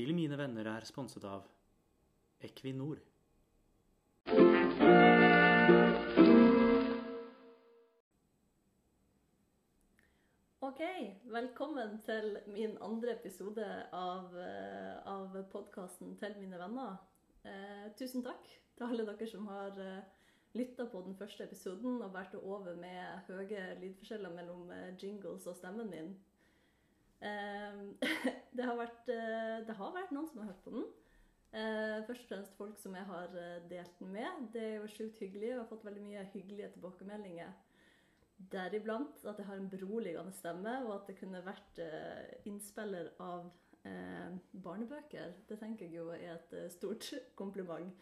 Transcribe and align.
til 0.00 0.14
mine 0.16 0.36
venner 0.38 0.64
er 0.70 0.84
sponset 0.88 1.24
av 1.28 1.42
Equinor. 2.46 3.02
Ok, 10.64 10.80
velkommen 11.34 11.98
til 12.06 12.38
min 12.46 12.78
andre 12.80 13.18
episode 13.18 13.66
av, 13.92 14.32
eh, 14.38 14.96
av 15.04 15.36
podkasten 15.52 16.16
Til 16.16 16.38
mine 16.38 16.56
venner. 16.56 16.96
Eh, 17.44 17.92
tusen 17.98 18.24
takk 18.24 18.48
til 18.76 18.86
alle 18.86 19.04
dere 19.04 19.28
som 19.28 19.46
har 19.52 19.76
eh, 19.76 20.02
lytta 20.54 20.86
på 20.86 21.04
den 21.04 21.16
første 21.16 21.44
episoden 21.44 22.00
og 22.00 22.12
båret 22.12 22.40
over 22.40 22.74
med 22.76 23.28
høye 23.28 23.76
lydforskjeller 23.82 24.32
mellom 24.32 24.70
eh, 24.70 24.96
jingles 24.96 25.46
og 25.46 25.56
stemmen 25.56 25.90
min. 25.90 26.14
Eh, 27.20 27.80
det, 28.56 28.64
har 28.64 28.76
vært, 28.78 29.08
eh, 29.12 29.60
det 29.66 29.76
har 29.78 29.94
vært 29.96 30.12
noen 30.16 30.28
som 30.30 30.42
har 30.42 30.52
hørt 30.52 30.62
på 30.64 30.74
den. 30.74 30.86
Eh, 31.50 31.96
først 32.06 32.26
og 32.26 32.30
fremst 32.30 32.58
folk 32.58 32.78
som 32.78 32.94
jeg 32.94 33.08
har 33.08 33.34
eh, 33.38 33.56
delt 33.70 33.98
den 33.98 34.12
med. 34.14 34.44
Det 34.54 34.66
er 34.66 34.76
jo 34.78 34.92
sjukt 34.92 35.22
hyggelig, 35.24 35.54
og 35.54 35.64
har 35.64 35.72
fått 35.72 35.88
veldig 35.88 36.04
mye 36.06 36.28
hyggelige 36.34 36.70
tilbakemeldinger. 36.76 37.56
Deriblant 38.50 39.26
at 39.28 39.40
jeg 39.40 39.50
har 39.50 39.58
en 39.60 39.72
beroligende 39.72 40.32
stemme, 40.32 40.78
og 40.86 40.94
at 40.94 41.10
det 41.10 41.18
kunne 41.18 41.42
vært 41.44 41.82
innspiller 42.48 43.10
av 43.20 43.50
barnebøker. 44.64 45.34
Det 45.48 45.58
tenker 45.60 45.86
jeg 45.86 45.98
jo 45.98 46.06
er 46.12 46.38
et 46.38 46.54
stort 46.72 47.10
kompliment. 47.40 47.92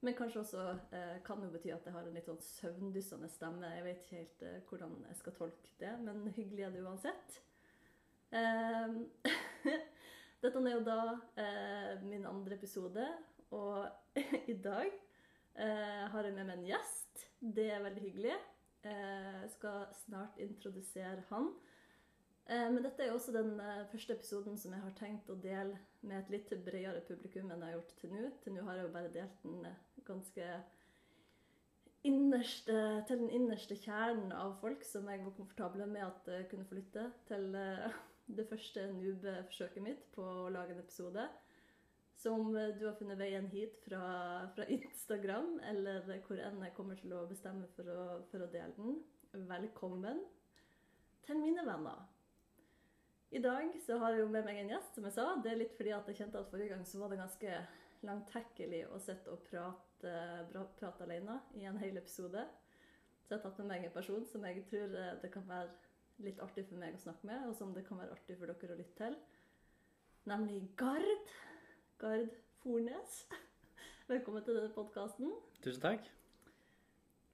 Men 0.00 0.14
kanskje 0.14 0.40
også 0.40 0.64
eh, 0.92 1.16
kan 1.24 1.42
jo 1.42 1.50
bety 1.50 1.72
at 1.74 1.86
jeg 1.86 1.94
har 1.94 2.06
en 2.06 2.16
litt 2.16 2.28
sånn 2.28 2.42
søvndyssende 2.44 3.30
stemme. 3.32 3.70
Jeg 3.78 3.84
vet 3.86 4.02
ikke 4.04 4.20
helt 4.20 4.44
eh, 4.44 4.58
hvordan 4.68 4.96
jeg 5.08 5.20
skal 5.22 5.36
tolke 5.38 5.72
det, 5.80 5.92
men 6.04 6.26
hyggelig 6.36 6.66
er 6.66 6.74
det 6.74 6.82
uansett. 6.84 7.38
Eh, 8.36 8.96
dette 10.42 10.60
er 10.60 10.74
jo 10.74 10.82
da 10.86 10.98
eh, 11.40 12.02
min 12.04 12.26
andre 12.28 12.58
episode, 12.58 13.06
og 13.56 13.86
i 14.52 14.56
dag 14.62 14.90
eh, 14.90 16.04
har 16.12 16.26
jeg 16.28 16.36
med 16.36 16.44
meg 16.50 16.58
en 16.58 16.68
gjest. 16.72 17.26
Det 17.40 17.70
er 17.72 17.84
veldig 17.84 18.04
hyggelig. 18.08 18.36
Eh, 18.86 19.40
Jeg 19.42 19.50
skal 19.56 19.86
snart 20.04 20.38
introdusere 20.42 21.24
han. 21.30 21.50
Eh, 22.46 22.68
Men 22.70 22.82
dette 22.84 23.02
er 23.02 23.10
jo 23.10 23.18
også 23.18 23.34
den 23.34 23.56
eh, 23.60 23.84
første 23.90 24.14
episoden 24.18 24.58
som 24.60 24.74
jeg 24.74 24.84
har 24.84 24.96
tenkt 24.98 25.30
å 25.32 25.38
dele 25.40 25.78
med 26.06 26.20
et 26.20 26.32
litt 26.36 26.52
bredere 26.66 27.02
publikum 27.08 27.50
enn 27.50 27.62
jeg 27.64 27.72
har 27.72 27.78
gjort 27.78 27.94
til 28.02 28.12
nå. 28.14 28.32
Til 28.44 28.54
nå 28.56 28.66
har 28.68 28.78
jeg 28.78 28.88
jo 28.88 28.96
bare 28.98 29.14
delt 29.14 29.46
den 29.46 29.70
eh, 29.70 29.80
ganske 30.06 30.50
innerste, 32.06 32.74
til 33.08 33.24
den 33.24 33.32
innerste 33.34 33.74
kjernen 33.82 34.30
av 34.36 34.52
folk 34.60 34.84
som 34.86 35.08
jeg 35.10 35.24
var 35.24 35.34
komfortable 35.34 35.88
med 35.90 36.04
at 36.06 36.28
kunne 36.52 36.66
få 36.68 36.78
lytte 36.78 37.08
til 37.26 37.56
eh, 37.58 37.96
det 38.26 38.46
første 38.48 38.86
noob-forsøket 38.92 39.84
mitt 39.84 40.06
på 40.14 40.24
å 40.24 40.48
lage 40.52 40.74
en 40.74 40.82
episode. 40.82 41.26
Så 42.16 42.32
om 42.32 42.48
du 42.52 42.82
har 42.86 42.96
funnet 42.98 43.18
veien 43.20 43.46
hit 43.52 43.76
fra, 43.84 44.02
fra 44.56 44.66
Instagram, 44.78 45.58
eller 45.70 46.06
hvor 46.26 46.40
enn 46.40 46.62
jeg 46.64 46.74
kommer 46.76 46.98
til 47.00 47.14
å 47.14 47.26
bestemme 47.28 47.68
for 47.76 47.92
å, 47.92 48.02
for 48.30 48.42
å 48.42 48.50
dele 48.52 48.72
den. 48.78 49.00
Velkommen 49.46 50.22
til 51.26 51.40
mine 51.42 51.64
venner. 51.66 52.06
I 53.34 53.42
dag 53.42 53.74
så 53.82 53.98
har 54.00 54.14
jeg 54.14 54.22
jo 54.22 54.28
med 54.32 54.46
meg 54.46 54.60
en 54.62 54.70
gjest, 54.76 54.94
som 54.94 55.04
jeg 55.04 55.16
sa. 55.16 55.26
Det 55.42 55.50
er 55.50 55.58
litt 55.60 55.74
fordi 55.76 55.92
at 55.92 56.06
jeg 56.08 56.22
kjente 56.22 56.40
at 56.40 56.48
forrige 56.50 56.72
gang 56.72 56.86
så 56.88 57.02
var 57.02 57.12
det 57.12 57.18
ganske 57.20 57.56
langtekkelig 58.06 58.84
å 58.94 59.00
sitte 59.02 59.32
og 59.34 59.42
prate, 59.48 60.12
prate 60.78 61.04
alene 61.04 61.40
i 61.58 61.66
en 61.68 61.78
hel 61.82 61.98
episode. 62.00 62.46
Så 63.26 63.34
jeg 63.34 63.40
har 63.40 63.44
tatt 63.44 63.58
med 63.60 63.72
meg 63.72 63.84
en 63.88 63.94
person 63.96 64.24
som 64.30 64.44
jeg 64.46 64.62
tror 64.70 64.92
eh, 64.94 65.16
det 65.20 65.32
kan 65.34 65.44
være 65.48 65.74
litt 66.24 66.38
artig 66.40 66.64
for 66.68 66.80
meg 66.80 66.94
å 66.96 67.00
snakke 67.02 67.28
med, 67.28 67.46
og 67.48 67.54
som 67.58 67.72
det 67.76 67.84
kan 67.86 67.98
være 68.00 68.14
artig 68.16 68.36
for 68.38 68.48
dere 68.50 68.74
å 68.76 68.78
lytte 68.78 68.96
til. 69.00 69.16
Nemlig 70.30 70.62
Gard. 70.80 71.32
Gard 72.00 72.30
Fornes. 72.62 73.18
Velkommen 74.12 74.44
til 74.46 74.56
denne 74.58 74.72
podkasten. 74.74 75.32
Tusen 75.64 75.82
takk. 75.84 76.08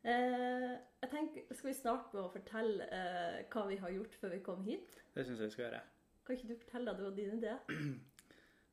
Eh, 0.02 0.72
jeg 1.04 1.10
tenker, 1.12 1.44
Skal 1.54 1.70
vi 1.70 1.76
starte 1.78 2.16
med 2.16 2.24
å 2.24 2.32
fortelle 2.34 2.88
eh, 2.90 3.42
hva 3.52 3.66
vi 3.68 3.76
har 3.78 3.92
gjort 3.94 4.16
før 4.18 4.32
vi 4.34 4.40
kom 4.44 4.64
hit? 4.66 4.96
Det 5.14 5.24
syns 5.28 5.38
jeg 5.44 5.52
vi 5.52 5.54
skal 5.54 5.66
gjøre. 5.68 5.82
Kan 6.26 6.36
ikke 6.38 6.50
du 6.50 6.58
fortelle 6.64 6.96
var 6.98 7.14
din 7.18 7.38
idé? 7.40 7.58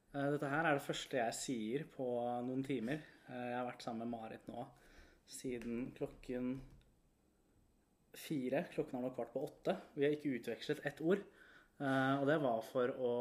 Eh, 0.09 0.25
Dette 0.33 0.47
her 0.49 0.65
er 0.65 0.73
det 0.73 0.81
første 0.81 1.19
jeg 1.19 1.33
sier 1.37 1.83
på 1.93 2.05
noen 2.41 2.63
timer. 2.65 3.03
Eh, 3.29 3.43
Jeg 3.51 3.57
har 3.59 3.67
vært 3.67 3.83
sammen 3.85 4.07
med 4.09 4.15
Marit 4.15 4.47
nå 4.49 4.63
siden 5.29 5.91
klokken 5.93 6.55
fire. 8.17 8.63
Klokken 8.73 8.99
er 8.99 9.05
nå 9.05 9.11
kvart 9.15 9.33
på 9.33 9.43
åtte. 9.45 9.75
Vi 9.95 10.05
har 10.05 10.15
ikke 10.15 10.37
utvekslet 10.39 10.85
ett 10.87 11.01
ord. 11.01 11.21
Eh, 11.79 12.15
Og 12.19 12.25
det 12.27 12.37
var 12.43 12.59
for 12.67 12.91
å, 12.91 13.13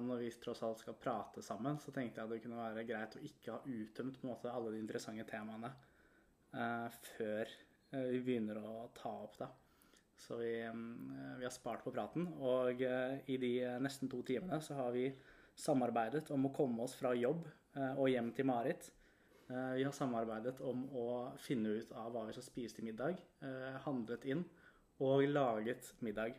når 0.00 0.22
vi 0.22 0.30
tross 0.40 0.62
alt 0.64 0.80
skal 0.80 0.96
prate 1.00 1.42
sammen, 1.44 1.76
så 1.82 1.92
tenkte 1.92 2.20
jeg 2.22 2.24
at 2.28 2.32
det 2.32 2.40
kunne 2.44 2.62
være 2.62 2.86
greit 2.88 3.18
å 3.18 3.24
ikke 3.28 3.52
ha 3.52 3.60
uttømt 3.76 4.22
måte 4.24 4.52
alle 4.52 4.72
de 4.72 4.80
interessante 4.80 5.26
temaene 5.28 5.68
eh, 6.54 6.88
før 7.12 7.44
eh, 7.50 8.06
vi 8.14 8.22
begynner 8.24 8.62
å 8.62 8.88
ta 8.96 9.12
opp 9.26 9.36
det. 9.42 9.50
Så 10.16 10.38
vi, 10.40 10.48
vi 10.64 11.44
har 11.44 11.52
spart 11.52 11.82
på 11.84 11.92
praten, 11.92 12.24
og 12.40 12.80
i 12.80 13.34
de 13.36 13.50
nesten 13.84 14.08
to 14.08 14.22
timene 14.24 14.62
så 14.64 14.78
har 14.78 14.94
vi 14.94 15.10
samarbeidet 15.60 16.30
om 16.32 16.46
å 16.48 16.52
komme 16.56 16.86
oss 16.86 16.94
fra 16.96 17.10
jobb 17.12 17.42
og 17.98 18.08
hjem 18.08 18.30
til 18.32 18.48
Marit. 18.48 18.88
Eh, 19.50 19.72
Vi 19.76 19.84
har 19.84 19.92
samarbeidet 19.92 20.60
om 20.60 20.84
å 20.96 21.04
finne 21.38 21.68
ut 21.78 21.92
av 21.92 22.12
hva 22.12 22.24
vi 22.26 22.32
skal 22.34 22.42
spise 22.46 22.74
til 22.76 22.84
middag, 22.88 23.16
eh, 23.42 23.76
handlet 23.84 24.24
inn 24.24 24.44
og 25.00 25.22
laget 25.28 25.92
middag. 26.02 26.34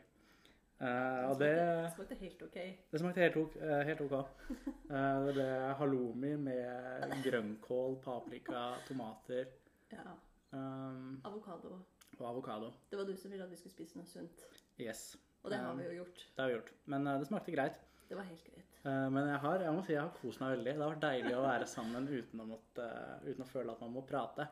Og 0.80 1.40
det, 1.40 1.56
Det 1.58 1.94
smakte 1.96 2.16
helt 2.20 2.42
OK. 2.44 2.58
det 2.92 3.00
smakte 3.02 3.22
helt 3.24 3.38
ok. 3.38 3.56
Helt 3.88 4.02
ok. 4.02 4.14
Eh, 4.92 5.26
Det 5.26 5.34
ble 5.34 5.48
halloumi 5.80 6.36
med 6.38 7.16
grønnkål, 7.26 7.98
paprika, 8.04 8.76
tomater 8.88 9.48
Ja. 9.92 10.14
um, 10.54 11.22
Avokado. 11.26 11.80
og 12.20 12.26
avokado. 12.30 12.72
Det 12.92 12.98
var 12.98 13.06
du 13.06 13.16
som 13.18 13.32
ville 13.32 13.44
at 13.44 13.50
vi 13.50 13.56
skulle 13.56 13.74
spise 13.74 13.96
noe 13.98 14.06
sunt. 14.06 14.46
Yes. 14.80 15.18
Og 15.44 15.52
det 15.52 15.60
har 15.60 15.72
Um, 15.72 15.78
vi 15.80 15.84
jo 15.86 16.04
gjort. 16.04 16.16
Det 16.36 16.40
har 16.44 16.48
vi 16.48 16.54
gjort. 16.56 16.72
Men 16.86 17.04
det 17.06 17.28
smakte 17.28 17.52
greit. 17.56 17.80
Det 18.10 18.16
var 18.18 18.24
helt 18.24 18.44
greit. 18.46 18.67
Eh, 18.88 19.10
Men 19.12 19.28
jeg 19.28 19.42
har, 19.44 19.66
jeg 19.66 19.76
må 19.76 19.84
si 19.84 19.96
jeg 19.96 20.04
har 20.04 20.16
kost 20.22 20.42
meg 20.44 20.56
veldig. 20.56 20.74
Det 20.74 20.86
har 20.86 20.94
vært 20.96 21.06
deilig 21.06 21.36
å 21.36 21.44
være 21.46 21.68
sammen 21.70 22.08
uten 22.08 22.44
å, 22.44 22.48
måtte, 22.54 22.88
uten 23.28 23.44
å 23.44 23.52
føle 23.52 23.76
at 23.76 23.84
man 23.84 23.94
må 23.98 24.06
prate. 24.08 24.48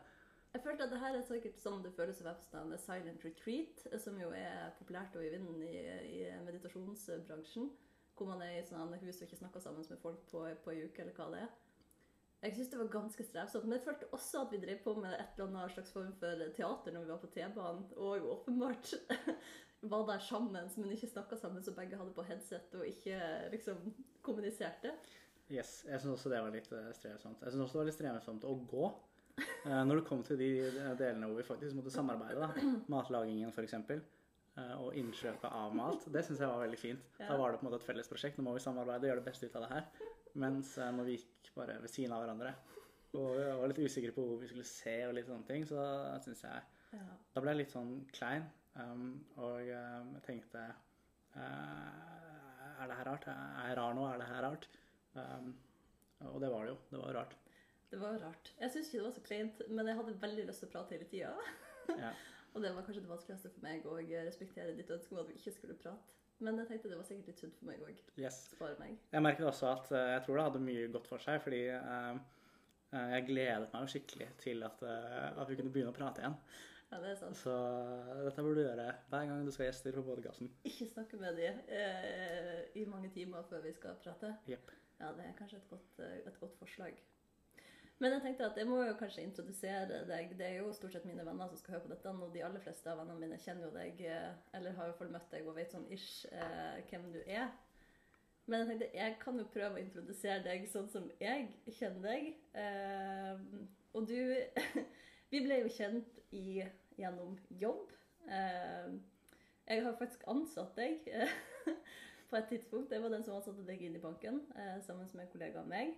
Jeg 0.56 0.63
følte 0.63 0.85
at 0.85 0.94
det 0.94 1.01
her 1.01 1.18
er 1.18 1.25
sikkert 1.28 1.57
sånn 1.59 1.81
det 1.84 1.91
føles 1.97 2.22
å 2.22 2.28
være 2.29 2.40
på 2.40 2.47
sånn 2.47 2.78
silent 2.79 3.25
retreat, 3.28 3.81
som 4.00 4.19
jo 4.22 4.29
er 4.35 4.72
populært 4.78 5.18
og 5.19 5.25
i 5.25 5.34
vinden 5.34 5.59
i, 5.68 5.74
i 6.16 6.19
meditasjonsbransjen. 6.45 7.69
Hvor 8.16 8.29
man 8.29 8.44
er 8.45 8.62
i 8.62 8.63
sånne 8.63 9.01
hus 9.01 9.19
og 9.19 9.25
ikke 9.25 9.41
snakker 9.41 9.63
sammen 9.63 9.84
med 9.84 10.00
folk 10.00 10.22
på, 10.31 10.45
på 10.63 10.72
en 10.72 10.85
uke, 10.88 11.03
eller 11.03 11.18
hva 11.18 11.28
det 11.34 11.41
er. 11.44 11.50
Jeg 12.45 12.56
syns 12.56 12.69
det 12.72 12.79
var 12.79 12.91
ganske 12.94 13.25
strevsomt, 13.25 13.66
men 13.66 13.75
jeg 13.75 13.84
følte 13.88 14.07
også 14.16 14.44
at 14.45 14.51
vi 14.53 14.59
drev 14.62 14.79
på 14.84 14.94
med 15.00 15.16
et 15.16 15.35
eller 15.35 15.50
annet 15.50 15.74
slags 15.74 15.91
form 15.95 16.12
for 16.19 16.44
teater 16.56 16.94
når 16.94 17.03
vi 17.03 17.12
var 17.12 17.22
på 17.24 17.29
T-banen, 17.34 17.85
og 17.97 18.18
jo 18.19 18.31
åpenbart 18.35 18.91
var 20.01 20.07
der 20.13 20.23
sammen, 20.23 20.69
men 20.78 20.91
ikke 20.95 21.09
snakka 21.11 21.38
sammen, 21.39 21.63
så 21.63 21.73
begge 21.75 21.97
hadde 22.00 22.13
på 22.16 22.25
headset 22.28 22.73
og 22.79 22.85
ikke 22.88 23.17
liksom 23.53 23.81
kommuniserte. 24.25 24.91
Yes, 25.51 25.83
Jeg 25.85 26.01
syns 26.01 26.16
også 26.17 26.31
det 26.33 26.39
var 26.41 26.53
litt 26.56 26.72
eh, 26.73 26.91
strevsomt. 26.97 27.41
Jeg 27.45 27.53
syns 27.53 27.66
også 27.67 27.78
det 27.78 27.81
var 27.83 27.89
litt 27.91 27.97
strevsomt 28.00 28.47
å 28.50 28.56
gå. 28.72 28.88
Eh, 29.67 29.81
Når 29.85 30.00
det 30.01 30.06
kom 30.07 30.23
til 30.25 30.39
de 30.41 30.50
delene 30.97 31.28
hvor 31.29 31.38
vi 31.41 31.45
faktisk 31.47 31.75
måtte 31.78 31.94
samarbeide, 31.94 32.39
da. 32.41 32.72
matlagingen 32.89 33.51
f.eks. 33.53 33.75
Og 34.79 34.95
innkjøpet 34.95 35.51
av 35.51 35.73
mat. 35.75 36.06
Det 36.07 36.22
syns 36.23 36.39
jeg 36.39 36.47
var 36.47 36.62
veldig 36.63 36.77
fint. 36.79 37.09
Da 37.19 37.35
var 37.38 37.51
det 37.51 37.59
på 37.59 37.66
en 37.66 37.69
måte 37.73 37.81
et 37.81 37.88
felles 37.89 38.07
prosjekt. 38.07 38.38
Nå 38.39 38.45
må 38.47 38.53
vi 38.56 38.63
samarbeide 38.63 39.03
og 39.03 39.09
gjøre 39.12 39.19
det 39.19 39.27
beste 39.27 39.50
ut 39.50 39.57
av 39.59 39.66
det 39.66 39.72
her. 39.73 39.89
Mens 40.39 40.77
eh, 40.79 40.91
når 40.95 41.09
vi 41.09 41.17
gikk 41.19 41.51
bare 41.57 41.75
ved 41.83 41.91
siden 41.91 42.16
av 42.16 42.23
hverandre 42.23 42.56
og 43.16 43.29
vi 43.38 43.44
var 43.47 43.69
litt 43.72 43.77
usikre 43.79 44.12
på 44.12 44.23
hvor 44.27 44.39
vi 44.41 44.47
skulle 44.50 44.66
se 44.67 44.94
og 45.07 45.13
litt 45.16 45.27
sånne 45.29 45.47
ting, 45.47 45.63
så 45.67 45.79
syns 46.25 46.41
jeg 46.44 46.63
Ja. 46.95 47.06
Da 47.35 47.41
ble 47.44 47.51
jeg 47.53 47.59
litt 47.62 47.72
sånn 47.72 47.94
klein, 48.16 48.44
um, 48.81 49.25
og 49.41 49.62
jeg 49.66 50.22
tenkte 50.25 50.62
eh, 50.66 51.40
Er 52.81 52.90
det 52.90 52.97
her 53.00 53.09
rart? 53.09 53.28
Er 53.31 53.69
jeg 53.69 53.78
rar 53.80 53.96
nå? 53.97 54.06
Er 54.09 54.22
det 54.22 54.30
her 54.30 54.46
rart? 54.47 54.69
Um, 55.16 55.56
og 56.31 56.39
det 56.42 56.51
var 56.51 56.66
det 56.66 56.74
jo. 56.74 56.77
Det 56.92 57.00
var 57.01 57.19
rart. 57.19 57.36
Det 57.92 58.00
var 58.01 58.18
rart. 58.19 58.54
Jeg 58.60 58.72
syns 58.72 58.88
ikke 58.88 58.98
det 58.98 59.06
var 59.06 59.16
så 59.16 59.25
kleint, 59.25 59.62
men 59.69 59.88
jeg 59.88 59.95
hadde 60.00 60.16
veldig 60.22 60.45
lyst 60.50 60.63
til 60.63 60.69
å 60.69 60.74
prate 60.75 60.98
hele 60.98 61.12
tida. 61.12 61.36
Ja. 62.01 62.10
Og 62.56 62.63
det 62.63 62.72
var 62.74 62.86
kanskje 62.88 63.04
det 63.04 63.10
vanskeligste 63.12 63.50
for 63.51 63.62
meg 63.62 63.83
å 63.86 63.98
respektere 64.00 64.72
ditt 64.74 64.89
ønske 64.89 65.13
om 65.13 65.19
at 65.22 65.27
vi 65.30 65.36
ikke 65.38 65.51
skulle 65.54 65.75
prate. 65.77 66.16
Men 66.42 66.57
jeg 66.57 66.69
tenkte 66.69 66.89
det 66.89 66.98
var 66.98 67.06
sikkert 67.06 67.27
litt 67.30 67.42
sunt 67.44 67.57
for 67.60 67.68
meg 67.69 67.83
òg. 67.86 68.00
Yes. 68.18 68.39
Spare 68.56 68.80
meg. 68.80 68.95
Jeg 69.12 69.24
merket 69.24 69.45
også 69.45 69.68
at 69.69 69.92
eh, 69.94 70.07
jeg 70.16 70.24
tror 70.25 70.39
det 70.39 70.45
hadde 70.48 70.62
mye 70.63 70.88
godt 70.95 71.10
for 71.12 71.22
seg, 71.22 71.38
fordi 71.44 71.60
eh, 71.75 72.24
jeg 72.95 73.27
gledet 73.27 73.69
meg 73.69 73.86
jo 73.86 73.92
skikkelig 73.94 74.30
til 74.42 74.66
at, 74.66 74.81
at 74.88 75.51
vi 75.51 75.60
kunne 75.60 75.75
begynne 75.75 75.94
å 75.94 75.98
prate 76.00 76.24
igjen. 76.24 76.39
Ja, 76.95 77.01
det 77.03 77.09
er 77.12 77.18
sant. 77.19 77.36
Så 77.36 77.53
dette 78.24 78.44
burde 78.44 78.62
du 78.62 78.68
gjøre 78.69 78.86
hver 79.12 79.25
gang 79.27 79.42
du 79.44 79.51
skal 79.51 79.65
ha 79.65 79.68
gjester 79.68 79.95
på 79.97 80.03
podkasten. 80.06 80.47
Ikke 80.69 80.86
snakke 80.88 81.18
med 81.19 81.36
dem 81.36 81.57
eh, 81.68 82.62
i 82.80 82.86
mange 82.88 83.09
timer 83.12 83.44
før 83.50 83.65
vi 83.65 83.74
skal 83.75 83.97
prate. 84.03 84.30
Yep. 84.47 84.71
Ja, 85.01 85.09
det 85.18 85.25
er 85.25 85.33
kanskje 85.36 85.59
et 85.59 85.68
godt, 85.74 86.00
eh, 86.00 86.21
et 86.24 86.39
godt 86.39 86.56
forslag. 86.62 86.95
Men 88.00 88.15
jeg 88.15 88.24
tenkte 88.24 88.47
at 88.47 88.62
jeg 88.62 88.68
må 88.69 88.80
jo 88.83 88.95
kanskje 89.00 89.25
introdusere 89.27 90.06
deg. 90.07 90.31
Det 90.39 90.47
er 90.47 90.56
jo 90.62 90.71
stort 90.75 90.95
sett 90.95 91.07
mine 91.09 91.25
venner 91.27 91.51
som 91.51 91.59
skal 91.59 91.75
høre 91.75 91.83
på 91.83 91.92
dette, 91.92 92.15
og 92.15 92.31
de 92.31 92.45
aller 92.47 92.63
fleste 92.63 92.92
av 92.92 93.01
vennene 93.01 93.19
mine 93.25 93.44
kjenner 93.44 93.68
jo 93.68 93.75
deg, 93.75 94.00
eh, 94.07 94.31
eller 94.56 94.80
har 94.80 94.88
i 94.88 94.94
hvert 94.94 95.01
fall 95.03 95.13
møtt 95.18 95.31
deg 95.36 95.51
og 95.51 95.59
vet 95.59 95.75
sånn 95.75 95.88
ish 95.91 96.30
eh, 96.31 96.80
hvem 96.94 97.12
du 97.12 97.21
er. 97.25 97.50
Men 98.45 98.62
jeg 98.62 98.69
tenkte 98.69 98.94
jeg 99.01 99.19
kan 99.19 99.41
jo 99.41 99.51
prøve 99.51 99.81
å 99.81 99.83
introdusere 99.83 100.44
deg 100.48 100.68
sånn 100.71 100.88
som 100.95 101.12
jeg 101.19 101.50
kjenner 101.75 102.07
deg. 102.07 102.36
Eh, 102.56 103.48
og 103.91 104.07
du 104.07 104.15
Vi 105.31 105.41
ble 105.44 105.57
jo 105.63 105.71
kjent 105.74 106.19
i, 106.36 106.62
gjennom 106.97 107.38
jobb. 107.50 107.92
Eh, 108.27 108.95
jeg 109.65 109.83
har 109.86 109.97
faktisk 110.00 110.25
ansatt 110.30 110.75
deg 110.77 111.07
eh, 111.09 111.36
på 112.30 112.39
et 112.39 112.50
tidspunkt. 112.50 112.92
Jeg 112.92 113.03
var 113.03 113.13
den 113.13 113.25
som 113.25 113.38
ansatte 113.38 113.65
deg 113.68 113.81
inn 113.81 113.97
i 113.97 114.03
banken 114.03 114.42
eh, 114.56 114.77
sammen 114.86 115.09
med 115.13 115.25
en 115.25 115.31
kollega 115.33 115.62
av 115.62 115.69
meg. 115.69 115.95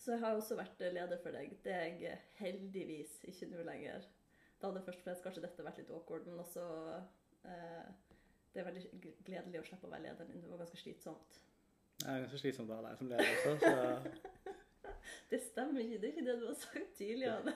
Så 0.00 0.12
jeg 0.12 0.24
har 0.24 0.36
også 0.36 0.58
vært 0.58 0.82
leder 0.92 1.20
for 1.22 1.36
deg. 1.36 1.54
Det 1.64 1.72
er 1.72 2.00
jeg 2.02 2.18
heldigvis 2.40 3.20
ikke 3.30 3.48
nå 3.52 3.64
lenger. 3.64 4.04
Da 4.60 4.68
hadde 4.68 4.84
først 4.84 5.00
og 5.00 5.08
fremst 5.08 5.24
kanskje 5.24 5.44
dette 5.44 5.64
vært 5.64 5.80
litt 5.80 5.92
awkward, 5.92 6.26
men 6.28 6.42
også 6.42 6.64
Det 7.44 8.60
er 8.60 8.66
veldig 8.68 8.82
gledelig 9.26 9.60
å 9.60 9.64
slippe 9.66 9.88
å 9.88 9.92
være 9.92 10.04
leder 10.04 10.28
din. 10.28 10.42
Det 10.44 10.50
var 10.50 10.60
ganske 10.60 10.80
slitsomt. 10.80 11.40
Det 12.00 12.10
er 12.10 12.20
ganske 12.24 12.40
slitsomt 12.42 12.70
å 12.70 12.78
ha 12.78 12.84
deg 12.84 13.00
som 13.00 13.10
leder 13.10 13.32
også, 13.32 13.54
så 13.64 14.52
Det 15.30 15.40
stemmer 15.42 15.80
ikke. 15.80 15.98
Det 16.00 16.08
er 16.08 16.12
ikke 16.12 16.26
det 16.28 16.36
du 16.40 16.46
har 16.46 16.58
sagt 16.58 16.94
tidligere. 16.98 17.54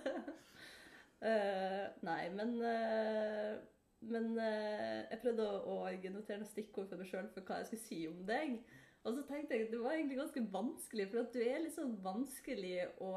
Eh, 1.18 1.86
nei, 2.06 2.28
men 2.30 2.52
uh, 2.62 3.58
Men 4.06 4.28
uh, 4.38 4.98
jeg 5.10 5.18
prøvde 5.24 5.42
å, 5.42 5.62
å 5.72 5.78
notere 5.90 6.38
noen 6.38 6.46
stikkord 6.46 6.86
for 6.86 7.00
meg 7.00 7.08
sjøl 7.10 7.30
for 7.34 7.42
hva 7.42 7.56
jeg 7.58 7.70
skulle 7.70 7.86
si 7.86 7.98
om 8.06 8.20
deg. 8.28 8.60
Og 9.02 9.16
så 9.16 9.24
tenkte 9.26 9.56
jeg 9.56 9.66
at 9.66 9.72
det 9.72 9.80
var 9.82 9.96
egentlig 9.96 10.20
ganske 10.20 10.42
vanskelig, 10.52 11.08
for 11.10 11.22
at 11.24 11.34
du 11.34 11.40
er 11.42 11.64
litt 11.64 11.74
sånn 11.74 11.96
vanskelig 12.04 12.76
å 13.02 13.12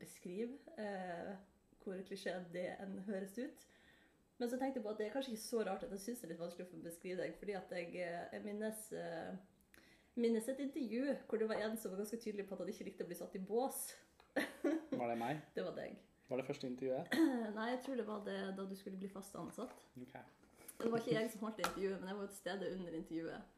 beskrive. 0.00 0.58
Hvor 1.84 2.00
klisjé 2.08 2.34
det 2.52 2.66
enn 2.82 2.96
høres 3.06 3.36
ut. 3.38 3.66
Men 4.40 4.50
så 4.50 4.58
tenkte 4.58 4.80
jeg 4.80 4.84
på 4.84 4.92
at 4.92 5.00
det 5.00 5.06
er 5.06 5.14
kanskje 5.14 5.32
ikke 5.32 5.44
så 5.44 5.62
rart 5.64 5.84
at 5.86 5.92
jeg 5.94 6.02
syns 6.02 6.20
det 6.20 6.28
er 6.28 6.32
litt 6.34 6.42
vanskelig 6.42 6.68
for 6.68 6.80
å 6.80 6.88
beskrive 6.88 7.20
deg, 7.22 7.36
fordi 7.40 7.56
at 7.56 7.76
jeg, 7.78 7.92
jeg 8.00 8.42
minnes 8.44 8.82
minnes 10.16 10.48
et 10.48 10.60
intervju 10.64 11.14
hvor 11.28 11.40
det 11.40 11.48
var 11.50 11.62
en 11.62 11.76
som 11.78 11.92
var 11.92 12.02
ganske 12.02 12.20
tydelig 12.20 12.48
på 12.48 12.56
at 12.56 12.64
han 12.64 12.72
ikke 12.72 12.88
likte 12.88 13.04
å 13.04 13.10
bli 13.10 13.18
satt 13.18 13.36
i 13.36 13.42
bås. 13.52 13.86
var 14.36 15.08
det 15.12 15.18
meg. 15.20 15.40
Det 15.56 15.64
var 15.64 15.76
deg. 15.76 15.96
Var 16.28 16.40
det 16.40 16.46
første 16.46 16.66
intervjuet? 16.66 17.18
Nei, 17.56 17.68
jeg 17.74 17.82
tror 17.84 18.00
det 18.00 18.06
var 18.06 18.24
det 18.26 18.38
da 18.58 18.64
du 18.66 18.74
skulle 18.78 18.98
bli 18.98 19.10
fast 19.10 19.36
ansatt. 19.38 19.76
Okay. 20.02 20.24
Det 20.76 20.90
var 20.92 21.02
ikke 21.02 21.14
jeg 21.14 21.30
som 21.32 21.44
holdt 21.46 21.62
intervjuet, 21.62 22.00
men 22.00 22.10
jeg 22.10 22.18
var 22.18 22.32
til 22.32 22.40
stede 22.40 22.72
under 22.76 22.96
intervjuet. 22.98 23.52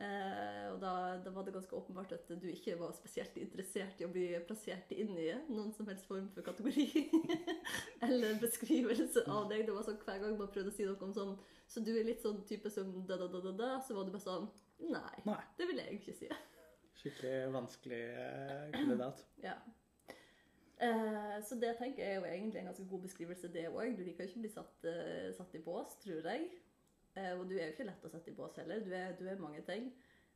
Eh, 0.00 0.66
og 0.72 0.78
da, 0.80 0.92
da 1.20 1.30
var 1.34 1.44
det 1.44 1.52
ganske 1.52 1.76
åpenbart 1.76 2.12
at 2.16 2.30
du 2.40 2.46
ikke 2.48 2.78
var 2.80 2.94
spesielt 2.96 3.34
interessert 3.36 3.98
i 4.00 4.06
å 4.06 4.12
bli 4.12 4.28
plassert 4.48 4.92
inn 4.96 5.10
i 5.20 5.26
noen 5.50 5.74
som 5.76 5.90
helst 5.90 6.06
form 6.08 6.30
for 6.32 6.46
kategori 6.46 6.86
eller 8.06 8.38
beskrivelse 8.40 9.26
av 9.26 9.50
deg. 9.50 9.66
Det 9.68 9.74
var 9.76 9.84
sånn 9.84 9.98
Hver 10.00 10.22
gang 10.22 10.38
man 10.38 10.48
prøvde 10.54 10.72
å 10.72 10.76
si 10.76 10.86
noe 10.88 10.96
om 11.04 11.12
sånn 11.12 11.34
Så 11.68 11.84
du 11.84 11.92
er 11.92 12.08
litt 12.08 12.24
sånn 12.24 12.40
type 12.48 12.72
som 12.72 12.94
da, 13.04 13.18
da, 13.20 13.28
da, 13.28 13.42
da, 13.44 13.52
da, 13.58 13.68
så 13.84 13.98
var 13.98 14.08
du 14.08 14.14
bare 14.14 14.24
sånn 14.24 14.48
Nei, 14.88 15.20
Nei. 15.26 15.36
det 15.58 15.66
vil 15.68 15.82
jeg 15.82 15.98
ikke 15.98 16.16
si. 16.16 16.30
Skikkelig 17.02 17.34
vanskelig 17.52 18.00
eh, 18.24 18.66
kandidat. 18.78 19.20
Ja. 19.50 19.58
Eh, 20.80 21.42
så 21.44 21.56
det 21.60 21.74
tenker 21.76 22.02
jeg 22.02 22.12
er 22.12 22.20
jo 22.20 22.24
egentlig 22.24 22.60
en 22.60 22.70
ganske 22.70 22.86
god 22.88 23.00
beskrivelse, 23.04 23.52
det 23.52 23.68
òg. 23.68 23.96
Du 23.96 24.02
liker 24.04 24.24
jo 24.24 24.28
ikke 24.30 24.40
å 24.40 24.44
bli 24.46 24.52
satt, 24.52 24.84
eh, 24.88 25.32
satt 25.36 25.54
i 25.54 25.64
bås, 25.64 25.96
tror 26.00 26.28
jeg. 26.30 26.46
Eh, 27.16 27.32
og 27.38 27.48
du 27.50 27.56
er 27.58 27.66
jo 27.66 27.74
ikke 27.74 27.88
lett 27.88 28.06
å 28.06 28.12
sette 28.12 28.30
i 28.30 28.36
bås 28.36 28.56
heller. 28.56 28.80
Du 28.84 28.94
er, 28.94 29.12
du 29.18 29.26
er 29.28 29.42
mange 29.42 29.60
ting. 29.66 29.90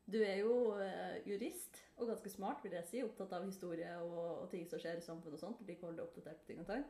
Du 0.05 0.19
er 0.20 0.43
jo 0.43 0.75
eh, 0.82 1.23
jurist, 1.25 1.79
og 1.96 2.11
ganske 2.11 2.31
smart, 2.31 2.61
vil 2.64 2.76
jeg 2.76 2.88
si. 2.91 3.02
Opptatt 3.06 3.32
av 3.32 3.46
historie 3.46 3.88
og, 4.02 4.43
og 4.43 4.50
ting 4.52 4.67
som 4.69 4.82
skjer 4.82 5.00
i 5.00 5.06
samfunnet 5.06 5.38
og 5.38 5.44
sånt. 5.46 5.64
Liker 5.64 5.87
å 5.87 5.91
holde 5.91 6.02
deg 6.02 6.11
oppdatert 6.11 6.43
på 6.43 6.50
ting 6.50 6.61
og 6.61 6.69
tang. 6.69 6.85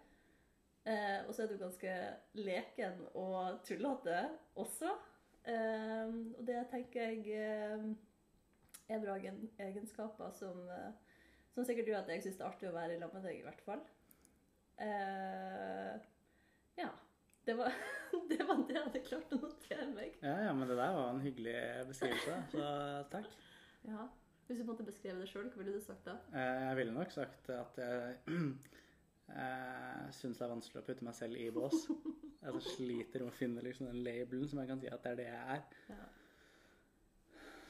Eh, 0.85 1.21
og 1.29 1.31
så 1.35 1.45
er 1.45 1.53
du 1.53 1.61
ganske 1.61 1.93
leken 2.41 3.07
og 3.15 3.61
tullete 3.65 4.25
også. 4.61 4.97
Og 5.45 6.39
det 6.49 6.63
tenker 6.71 7.11
jeg 7.13 7.59
er 8.89 9.01
bra 9.03 9.19
egenskaper 9.61 10.31
som 10.33 10.63
eh, 11.55 11.57
som 11.57 11.67
sikkert 11.69 11.87
du 11.87 11.95
at 11.95 12.11
jeg 12.11 12.25
syns 12.25 12.41
det 12.41 12.45
er 12.45 12.51
artig 12.51 12.69
å 12.71 12.75
være 12.75 12.97
i 12.97 13.01
lag 13.01 13.15
med 13.15 13.25
deg, 13.29 13.39
i 13.39 13.47
hvert 13.47 13.65
fall. 13.67 13.83
Uh, 14.75 15.95
ja. 16.81 16.91
Det 17.45 17.55
var, 17.55 17.73
det 18.31 18.41
var 18.49 18.61
det 18.65 18.77
jeg 18.77 18.85
hadde 18.87 19.01
klart 19.05 19.33
å 19.37 19.39
notere 19.43 19.89
meg. 19.93 20.15
Ja, 20.25 20.37
ja, 20.47 20.53
men 20.57 20.69
det 20.71 20.79
der 20.81 20.95
var 20.97 21.11
en 21.13 21.21
hyggelig 21.25 21.57
beskrivelse, 21.91 22.39
så 22.55 22.69
takk. 23.13 23.29
Ja. 23.85 24.07
Hvis 24.47 24.61
du 24.61 24.67
måtte 24.69 24.85
beskrive 24.85 25.21
det 25.21 25.29
sjøl, 25.31 25.51
hva 25.53 25.61
ville 25.61 25.77
du 25.77 25.85
sagt 25.85 26.05
da? 26.09 26.19
Eh, 26.37 26.63
Jeg 26.69 26.79
ville 26.81 26.97
nok 26.97 27.13
sagt 27.13 27.49
at 27.53 27.79
jeg 27.81 28.17
jeg 29.35 30.17
syns 30.19 30.41
det 30.41 30.45
er 30.45 30.53
vanskelig 30.53 30.83
å 30.83 30.87
putte 30.89 31.07
meg 31.07 31.17
selv 31.17 31.41
i 31.41 31.47
bås. 31.53 31.87
Jeg 32.45 32.61
sliter 32.61 33.23
med 33.25 33.31
å 33.31 33.37
finne 33.39 33.63
liksom 33.65 33.87
den 33.89 34.03
labelen 34.05 34.49
som 34.51 34.59
jeg 34.61 34.69
kan 34.69 34.81
si 34.83 34.89
at 34.93 35.01
det 35.01 35.13
er 35.15 35.17
det 35.17 35.25
jeg 35.31 35.55
er. 35.55 35.63
Ja. 35.89 36.03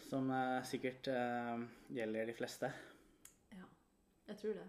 Som 0.09 0.33
eh, 0.35 0.67
sikkert 0.67 1.07
uh, 1.15 1.63
gjelder 1.95 2.27
de 2.27 2.35
fleste. 2.35 2.73
Jeg 4.35 4.41
tror 4.43 4.57
det. 4.59 4.67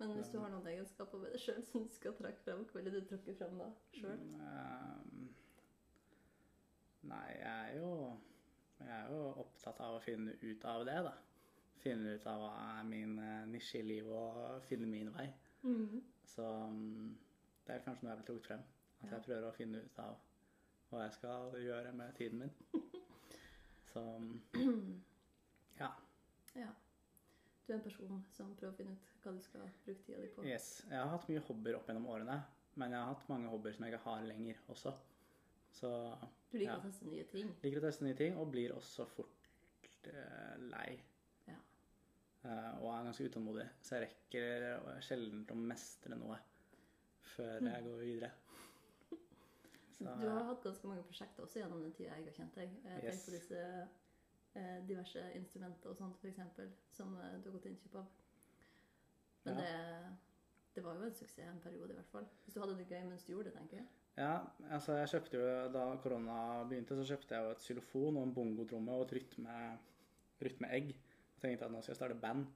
Men 0.00 0.12
hvis 0.16 0.30
du 0.32 0.38
har 0.40 0.48
noen 0.50 0.66
egenskaper 0.66 1.20
ved 1.20 1.34
deg 1.36 1.42
sjøl 1.44 1.58
som 1.68 1.82
du 1.84 1.90
skal 1.92 2.14
trekke 2.18 2.40
frem, 2.42 2.62
hva 2.66 2.80
ville 2.80 2.92
du 2.94 3.04
trukket 3.06 3.36
frem 3.38 3.58
da? 3.60 3.66
Sjøl? 3.94 4.22
Eh, 4.40 5.26
Nei, 7.10 7.26
jeg 7.34 7.52
er 7.52 7.76
jo 7.80 7.90
Jeg 8.80 8.90
er 8.96 9.10
jo 9.12 9.20
opptatt 9.44 9.78
av 9.84 9.96
å 9.98 10.00
finne 10.02 10.32
ut 10.42 10.64
av 10.66 10.82
det, 10.88 10.96
da. 11.06 11.12
Finne 11.82 12.16
ut 12.16 12.24
av 12.26 12.40
hva 12.42 12.50
er 12.78 12.86
min 12.88 13.12
eh, 13.22 13.44
nisje 13.50 13.78
i 13.78 13.86
livet, 13.86 14.10
og 14.10 14.62
finne 14.66 14.88
min 14.90 15.12
vei. 15.14 15.28
Mm. 15.62 16.00
Så 16.26 16.46
mm, 16.72 17.12
det 17.66 17.76
er 17.76 17.84
kanskje 17.84 18.06
noe 18.08 18.14
jeg 18.14 18.22
vil 18.22 18.28
trukket 18.32 18.48
frem. 18.48 18.64
At 19.02 19.06
Ja. 19.06 19.16
jeg 19.18 19.26
prøver 19.28 19.48
å 19.48 19.54
finne 19.54 19.84
ut 19.84 19.98
av 20.02 20.16
hva 20.90 21.04
jeg 21.04 21.14
skal 21.18 21.54
gjøre 21.62 21.92
med 22.00 22.14
tiden 22.18 22.42
min. 22.42 22.52
Så 23.92 24.02
mm, 24.18 24.40
ja. 25.82 25.92
Ja. 26.58 26.72
Du 27.72 27.76
er 27.76 27.80
en 27.80 27.84
person 27.86 28.18
som 28.36 28.50
prøver 28.52 28.72
å 28.74 28.76
finne 28.76 28.92
ut 28.92 29.04
hva 29.24 29.30
du 29.32 29.38
skal 29.40 29.62
bruke 29.86 30.02
tida 30.04 30.18
di 30.20 30.26
på. 30.34 30.42
Yes. 30.44 30.66
Jeg 30.90 30.98
har 31.00 31.08
hatt 31.08 31.22
mye 31.30 31.40
hobbyer 31.46 31.78
opp 31.78 31.86
gjennom 31.88 32.04
årene, 32.12 32.34
men 32.76 32.92
jeg 32.92 33.00
har 33.00 33.14
hatt 33.14 33.30
mange 33.30 33.48
hobbyer 33.48 33.72
som 33.72 33.86
jeg 33.86 33.94
ikke 33.94 34.02
har 34.10 34.26
lenger 34.28 34.58
også. 34.74 34.92
Så 35.72 35.92
Du 36.52 36.58
liker 36.58 36.74
Ja. 36.74 36.76
å 36.76 36.82
teste 36.84 37.06
nye 37.08 37.24
ting. 37.30 37.54
liker 37.62 37.80
å 37.80 37.84
teste 37.86 38.04
nye 38.04 38.14
ting, 38.18 38.36
og 38.36 38.50
blir 38.52 38.74
også 38.76 39.06
fort 39.08 40.04
uh, 40.12 40.58
lei. 40.68 40.98
Ja. 41.48 41.56
Uh, 42.44 42.82
og 42.82 42.90
er 42.92 43.08
ganske 43.08 43.30
utålmodig, 43.30 43.66
så 43.80 43.96
jeg 43.96 44.04
rekker 44.10 44.68
eh, 44.68 45.00
sjelden 45.00 45.46
å 45.48 45.56
mestre 45.56 46.18
noe 46.20 46.36
før 47.32 47.56
jeg 47.72 47.84
går 47.88 47.98
videre. 48.04 48.30
Så, 49.96 50.04
Du 50.04 50.28
har 50.28 50.44
hatt 50.44 50.62
ganske 50.64 50.88
mange 50.92 51.04
prosjekter 51.08 51.44
også 51.46 51.60
gjennom 51.62 51.80
den 51.86 51.92
tida 51.96 52.16
jeg 52.18 52.24
har 52.28 52.36
kjent 52.36 52.54
deg. 52.60 52.76
Jeg 52.84 53.04
Yes. 53.08 53.24
på 53.24 53.30
disse 53.30 53.88
diverse 54.86 55.22
instrumenter 55.34 55.90
og 55.90 55.96
sånt, 55.96 56.16
f.eks., 56.20 56.40
som 56.92 57.14
eh, 57.16 57.38
du 57.40 57.48
har 57.50 57.56
gått 57.58 57.66
innkjøp 57.70 57.94
av. 58.02 58.06
Men 59.44 59.56
Ja. 59.56 59.60
det, 59.62 60.16
det 60.74 60.84
var 60.84 60.94
jo 60.94 61.02
en 61.02 61.14
suksess 61.14 61.46
en 61.48 61.60
periode, 61.60 61.90
i 61.92 61.96
hvert 61.96 62.10
fall. 62.12 62.26
Hvis 62.44 62.54
du 62.54 62.60
hadde 62.60 62.76
det 62.78 62.88
gøy 62.88 63.04
mens 63.08 63.24
du 63.24 63.32
gjorde 63.32 63.50
det, 63.50 63.54
tenker 63.58 63.76
jeg. 63.76 63.86
Ja, 64.16 64.34
altså 64.70 64.92
jeg 64.98 65.08
kjøpte 65.08 65.38
jo, 65.40 65.68
Da 65.72 65.96
korona 65.96 66.64
begynte, 66.68 66.96
så 66.98 67.04
kjøpte 67.08 67.34
jeg 67.34 67.44
jo 67.44 67.50
et 67.50 67.62
xylofon 67.64 68.16
og 68.20 68.22
en 68.28 68.34
bongotromme 68.34 68.92
og 68.92 69.06
et 69.06 69.12
rytme, 69.16 69.78
rytmeegg. 70.42 70.92
Og 71.36 71.40
tenkte 71.40 71.64
at 71.64 71.72
nå 71.72 71.80
skal 71.82 71.92
jeg 71.94 72.00
starte 72.02 72.20
band. 72.20 72.46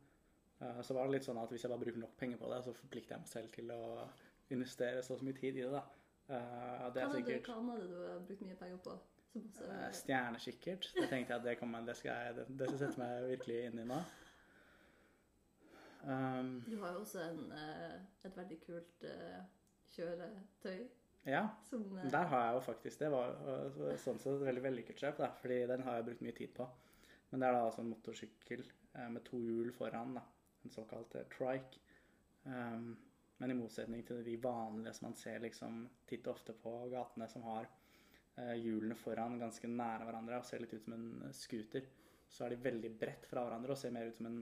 Eh, 0.60 0.82
Så 0.82 0.94
var 0.94 1.06
det 1.08 1.12
litt 1.16 1.24
sånn 1.28 1.38
at 1.42 1.50
hvis 1.50 1.62
jeg 1.64 1.70
bare 1.72 1.80
bruker 1.80 1.98
nok 2.04 2.16
penger 2.16 2.36
på 2.38 2.50
det, 2.52 2.62
så 2.64 2.72
forplikter 2.76 3.16
jeg 3.16 3.20
meg 3.24 3.28
selv 3.32 3.52
til 3.56 3.70
å 3.72 4.08
investere 4.50 5.02
så 5.02 5.16
så 5.18 5.24
mye 5.24 5.34
tid 5.40 5.56
i 5.56 5.62
det. 5.64 5.72
da. 5.72 5.82
Eh, 6.28 6.90
Det 6.92 7.02
Hva 7.02 7.08
hadde, 7.08 7.22
du, 7.24 7.24
sikkert 7.24 7.46
hva 7.48 7.56
annet 7.56 7.72
hadde 7.72 7.88
du 8.20 8.26
brukt 8.28 8.40
mye 8.42 8.56
penger 8.62 8.76
på? 8.84 8.98
Også, 9.36 9.64
eh, 9.72 9.88
stjernekikkert. 9.92 10.92
Det 10.94 11.08
tenkte 11.10 11.34
jeg 11.34 11.40
at 11.40 11.44
det, 11.44 11.68
man, 11.68 11.86
det, 11.86 11.96
skal 11.96 12.10
jeg, 12.10 12.36
det, 12.36 12.46
det 12.58 12.68
skal 12.70 12.78
sette 12.82 13.02
meg 13.02 13.28
virkelig 13.32 13.58
inn 13.66 13.82
i 13.82 13.88
nå. 13.88 13.98
Um, 16.06 16.50
du 16.68 16.76
har 16.80 16.92
jo 16.94 17.00
også 17.02 17.22
en, 17.24 17.40
eh, 17.56 17.94
et 18.28 18.36
veldig 18.36 18.56
kult 18.62 19.06
eh, 19.08 19.40
kjøretøy 19.96 20.84
ja, 21.26 21.40
som 21.66 21.82
Der 22.12 22.28
har 22.30 22.44
jeg 22.44 22.52
jo 22.54 22.60
faktisk 22.62 23.00
Det 23.00 23.08
var 23.10 23.32
sånn 23.98 24.20
sett 24.22 24.36
et 24.36 24.44
veldig 24.46 24.62
vellykket 24.68 25.00
kjøp, 25.02 25.16
da, 25.18 25.32
fordi 25.40 25.56
den 25.66 25.82
har 25.82 25.96
jeg 25.98 26.06
brukt 26.06 26.22
mye 26.22 26.36
tid 26.36 26.52
på. 26.54 26.66
Men 27.32 27.42
det 27.42 27.48
er 27.48 27.56
da 27.56 27.64
altså 27.64 27.82
en 27.82 27.90
motorsykkel 27.90 28.62
med 29.10 29.24
to 29.26 29.40
hjul 29.42 29.72
foran, 29.74 30.14
da. 30.20 30.22
En 30.62 30.70
såkalt 30.70 31.16
trike. 31.34 31.82
Um, 32.44 32.92
men 33.42 33.50
i 33.50 33.56
motsetning 33.58 34.06
til 34.06 34.22
de 34.22 34.36
vanlige 34.38 34.94
som 34.94 35.08
man 35.08 35.18
ser 35.18 35.42
liksom 35.42 35.82
titt 36.06 36.30
og 36.30 36.36
ofte 36.36 36.54
på 36.62 36.76
gatene, 36.94 37.26
som 37.28 37.42
har 37.50 37.66
hjulene 38.36 38.96
foran 39.00 39.38
ganske 39.40 39.68
nære 39.70 40.04
hverandre 40.04 40.40
og 40.40 40.44
ser 40.48 40.60
litt 40.60 40.74
ut 40.76 40.84
som 40.84 40.96
en 40.96 41.06
eh, 41.28 41.32
scooter, 41.36 41.86
så 42.28 42.44
er 42.44 42.52
de 42.52 42.64
veldig 42.66 42.92
bredt 43.00 43.28
fra 43.30 43.44
hverandre 43.46 43.72
og 43.72 43.80
ser 43.80 43.94
mer 43.94 44.10
ut 44.10 44.18
som 44.18 44.28
en, 44.28 44.40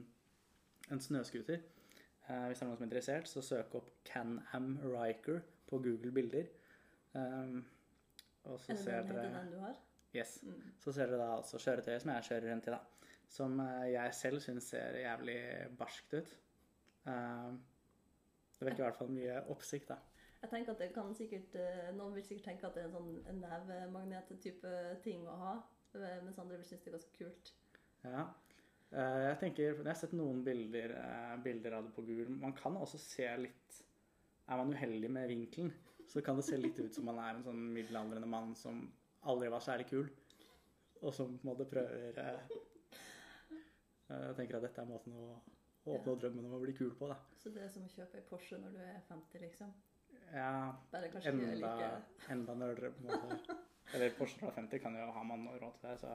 en 0.91 1.03
snøscooter. 1.07 1.61
Eh, 2.25 2.45
hvis 2.49 2.59
det 2.59 2.65
er 2.65 2.69
noen 2.69 2.79
som 2.79 2.85
er 2.85 2.89
interessert, 2.89 3.29
så 3.29 3.43
søk 3.45 3.77
opp 3.79 3.91
Can-Am 4.07 4.73
Riker 4.83 5.43
på 5.69 5.79
Google 5.85 6.11
Bilder. 6.15 6.49
Um, 7.15 7.61
og 8.43 8.59
så 8.59 8.73
Er 8.73 8.75
det 8.75 8.83
ser 8.83 9.05
dere 9.09 9.29
den 9.37 9.53
du 9.53 9.59
har? 9.61 9.77
Yes. 10.15 10.39
Mm. 10.43 10.73
Så 10.81 10.91
ser 10.95 11.11
dere 11.11 11.21
da 11.21 11.37
altså 11.37 11.61
kjøretøyet 11.61 12.03
som 12.03 12.11
jeg 12.11 12.27
kjører 12.29 12.51
rundt 12.51 12.67
i, 12.67 12.73
da. 12.73 13.13
Som 13.35 13.61
eh, 13.63 13.85
jeg 13.93 14.17
selv 14.17 14.43
syns 14.43 14.67
ser 14.73 14.99
jævlig 15.01 15.39
barskt 15.79 16.17
ut. 16.17 16.35
Um, 17.05 17.61
det 18.59 18.67
vekker 18.69 18.83
i 18.83 18.87
hvert 18.87 18.99
fall 18.99 19.13
mye 19.13 19.39
oppsikt, 19.53 19.93
da. 19.93 19.99
Jeg 20.41 20.49
tenker 20.51 20.71
at 20.75 20.79
det 20.83 20.91
kan 20.93 21.13
sikkert, 21.17 21.55
eh, 21.57 21.91
Noen 21.97 22.13
vil 22.13 22.23
sikkert 22.23 22.45
tenke 22.51 22.67
at 22.67 22.75
det 22.75 22.83
er 22.83 22.89
en 22.89 22.97
sånn 22.97 23.13
en 23.31 23.39
nevemagnet-type 23.41 24.73
ting 25.03 25.23
å 25.27 25.37
ha. 25.41 25.53
eh, 25.95 26.19
mens 26.23 26.37
andre 26.39 26.57
vil 26.59 26.65
synes 26.67 26.83
det 26.83 26.91
er 26.91 26.97
ganske 26.97 27.17
kult. 27.17 27.51
Ja. 28.03 28.25
Eh, 28.91 29.21
Jeg 29.31 29.39
tenker, 29.39 29.63
jeg 29.75 29.85
har 29.87 29.93
sett 29.97 30.13
noen 30.13 30.43
bilder, 30.45 30.93
bilder 31.43 31.73
av 31.79 31.83
det 31.87 31.93
på 31.95 32.05
Google. 32.05 32.29
Man 32.29 32.53
kan 32.53 32.75
også 32.77 32.97
se 33.01 33.27
litt 33.37 33.81
Er 34.47 34.57
man 34.57 34.69
uheldig 34.73 35.09
med 35.09 35.27
vinkelen, 35.27 35.71
så 36.07 36.21
kan 36.21 36.35
det 36.37 36.43
se 36.45 36.57
litt 36.57 36.77
ut 36.79 36.93
som 36.93 37.05
man 37.05 37.17
er 37.17 37.31
en 37.33 37.43
sånn 37.43 37.63
middelaldrende 37.73 38.27
mann 38.29 38.51
som 38.55 38.91
aldri 39.23 39.49
var 39.49 39.59
særlig 39.65 39.87
kul, 39.89 40.09
og 41.01 41.13
som 41.13 41.31
på 41.39 41.47
en 41.47 41.49
måte 41.49 41.65
prøver 41.65 42.13
Jeg 44.07 44.35
tenker 44.37 44.57
at 44.59 44.61
dette 44.67 44.81
er 44.83 44.85
måten 44.85 45.15
å 45.17 45.41
åpne 45.85 46.13
ja. 46.13 46.19
drømmen 46.21 46.45
om 46.45 46.53
å 46.53 46.61
bli 46.61 46.73
kul 46.77 46.91
på, 46.93 47.07
da. 47.09 47.17
Så 47.41 47.49
det 47.49 47.63
er 47.63 47.69
som 47.73 47.87
å 47.87 47.89
kjøpe 47.89 48.19
ei 48.19 48.25
Porsche 48.29 48.59
når 48.61 48.71
du 48.77 48.79
er 48.85 49.01
50, 49.09 49.41
liksom. 49.41 49.73
Ja, 50.33 50.71
Bare 50.91 51.09
kanskje 51.13 51.31
ikke 51.31 51.51
enda, 51.53 51.75
like 51.75 52.31
enda 52.33 52.55
nerdere, 52.55 52.91
på 52.91 53.03
en 53.03 53.11
måte. 53.11 53.57
Eller 53.93 54.15
Porsche 54.17 54.39
350 54.39 54.79
kan 54.83 54.95
jo 54.97 55.11
ha 55.11 55.23
man 55.23 55.47
råd 55.61 55.77
til 55.79 55.89
det, 55.89 55.99
så 55.99 56.07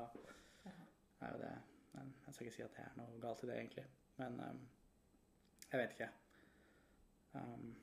Ja. 0.66 0.72
er 1.20 1.32
jo 1.32 1.38
det 1.38 1.52
Men 1.94 2.14
jeg 2.26 2.34
skal 2.34 2.46
ikke 2.46 2.56
si 2.56 2.62
at 2.62 2.74
det 2.76 2.84
er 2.84 2.96
noe 2.96 3.20
galt 3.20 3.42
i 3.42 3.46
det, 3.46 3.54
egentlig. 3.56 3.84
Men 4.16 4.40
um, 4.40 4.60
jeg 5.72 5.80
vet 5.80 5.90
ikke. 5.96 6.08
Um, 7.34 7.76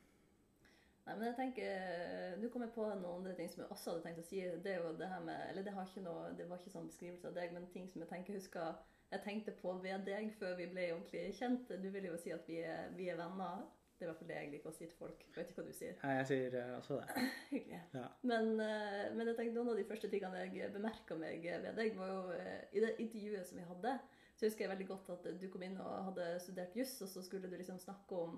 Nei, 1.07 1.15
men 1.15 1.25
jeg 1.27 1.35
tenker 1.35 2.37
Nå 2.41 2.49
kom 2.51 2.61
jeg 2.65 2.71
på 2.75 2.85
noen 2.89 3.05
andre 3.21 3.33
ting 3.35 3.49
som 3.51 3.61
jeg 3.63 3.71
også 3.71 3.91
hadde 3.93 4.03
tenkt 4.03 4.19
å 4.19 4.27
si. 4.27 4.41
Det 4.63 4.73
er 4.73 4.81
jo 4.83 4.93
det 4.99 5.07
her 5.07 5.21
med 5.23 5.49
Eller 5.49 5.63
det, 5.63 5.73
har 5.73 5.87
ikke 5.87 6.03
noe, 6.03 6.33
det 6.37 6.49
var 6.49 6.59
ikke 6.59 6.73
sånn 6.73 6.89
beskrivelse 6.89 7.27
av 7.29 7.37
deg, 7.37 7.53
men 7.55 7.67
ting 7.71 7.87
som 7.91 8.01
jeg 8.03 8.09
tenker 8.11 8.35
husker 8.35 8.75
Jeg 9.11 9.23
tenkte 9.23 9.53
på 9.61 9.77
ved 9.83 10.03
deg 10.07 10.33
før 10.39 10.55
vi 10.59 10.65
ble 10.67 10.89
ordentlig 10.93 11.29
kjent. 11.37 11.69
Du 11.83 11.89
vil 11.93 12.09
jo 12.09 12.17
si 12.19 12.33
at 12.35 12.43
vi 12.47 12.57
er, 12.59 12.89
vi 12.97 13.07
er 13.07 13.15
venner. 13.15 13.63
Det 13.97 14.05
er 14.05 14.09
i 14.09 14.11
hvert 14.11 14.19
fall 14.19 14.29
det 14.29 14.35
jeg 14.37 14.49
liker 14.51 14.69
å 14.69 14.75
si 14.75 14.85
til 14.85 14.97
folk. 14.99 15.23
Jeg 15.25 15.33
vet 15.33 15.47
ikke 15.49 15.63
hva 15.63 15.63
du 15.65 15.73
sier. 15.73 15.95
nei, 16.03 16.11
jeg 16.19 16.27
sier 16.29 16.55
eh, 16.59 16.73
også 16.77 16.99
det. 16.99 17.23
Hyggelig. 17.55 17.79
Ja. 17.97 18.03
Men, 18.29 18.51
eh, 18.61 19.07
men 19.15 19.31
jeg 19.31 19.39
tenkte 19.39 19.55
noen 19.55 19.71
av 19.71 19.79
de 19.79 19.85
første 19.89 20.11
tingene 20.11 20.43
jeg 20.43 20.69
bemerka 20.75 21.17
meg 21.17 21.47
ved 21.47 21.65
deg, 21.79 21.97
var 21.97 22.11
jo 22.11 22.19
eh, 22.35 22.67
i 22.77 22.83
det 22.83 22.93
intervjuet 23.01 23.49
som 23.49 23.57
vi 23.57 23.65
hadde. 23.71 23.95
Så 24.37 24.45
husker 24.45 24.67
jeg 24.67 24.73
veldig 24.75 24.87
godt 24.91 25.09
at 25.15 25.25
du 25.41 25.47
kom 25.49 25.65
inn 25.65 25.79
og 25.81 26.11
hadde 26.11 26.27
studert 26.43 26.77
juss, 26.77 26.93
og 27.01 27.09
så 27.09 27.23
skulle 27.25 27.49
du 27.49 27.57
liksom 27.57 27.79
snakke 27.81 28.19
om, 28.21 28.37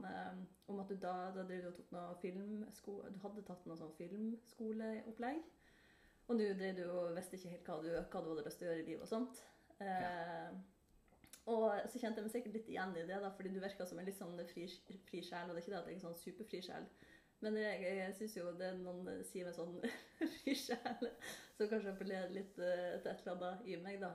om 0.71 0.79
at 0.79 0.93
du 0.93 0.95
da, 0.95 1.15
da 1.35 1.43
du 1.43 1.57
tok 1.75 1.91
noe 1.91 2.15
filmsko... 2.21 3.01
Du 3.11 3.19
hadde 3.25 3.43
tatt 3.43 3.67
noe 3.67 3.75
sånn 3.75 3.91
filmskoleopplegg. 3.97 5.43
Og 6.29 6.39
nå 6.39 6.47
drev 6.55 6.77
du 6.77 6.85
og 6.87 7.15
visste 7.17 7.35
ikke 7.35 7.51
helt 7.51 7.67
hva 7.67 7.81
du, 7.83 7.91
hva 7.97 8.23
du 8.23 8.31
hadde 8.31 8.47
lyst 8.47 8.61
til 8.61 8.69
å 8.69 8.71
gjøre 8.71 8.85
i 8.85 8.87
livet 8.93 9.03
og 9.03 9.11
sånt. 9.11 9.43
Eh, 9.83 10.55
Og 11.49 11.63
så 11.89 12.01
kjente 12.01 12.19
jeg 12.19 12.27
meg 12.27 12.33
sikkert 12.33 12.57
litt 12.59 12.67
igjen 12.69 12.91
i 12.93 13.05
det, 13.07 13.21
da, 13.23 13.29
fordi 13.33 13.53
du 13.53 13.61
virka 13.63 13.87
som 13.89 13.99
en 13.99 14.05
litt 14.05 14.19
sånn 14.19 14.37
fri, 14.51 14.67
fri 15.07 15.21
sjel. 15.25 15.49
Og 15.49 15.55
det 15.55 15.61
er 15.61 15.65
ikke 15.65 15.73
det 15.73 15.79
at 15.79 15.87
jeg 15.89 15.95
er 15.95 15.99
en 15.99 16.05
sånn 16.07 16.19
superfri 16.19 16.61
sjel, 16.65 16.89
men 17.39 17.55
jeg, 17.55 17.83
jeg 17.95 18.15
syns 18.17 18.35
jo 18.35 18.49
det 18.59 18.73
noen 18.81 19.23
sier 19.27 19.47
med 19.47 19.55
sånn 19.55 19.77
fri 20.35 20.55
sjel, 20.59 21.07
som 21.55 21.71
kanskje 21.71 21.93
appellerer 21.93 22.35
litt 22.35 22.59
eh, 22.59 22.99
til 22.99 23.13
et 23.13 23.23
eller 23.23 23.37
annet 23.37 23.71
i 23.71 23.79
meg, 23.79 24.01
da. 24.03 24.11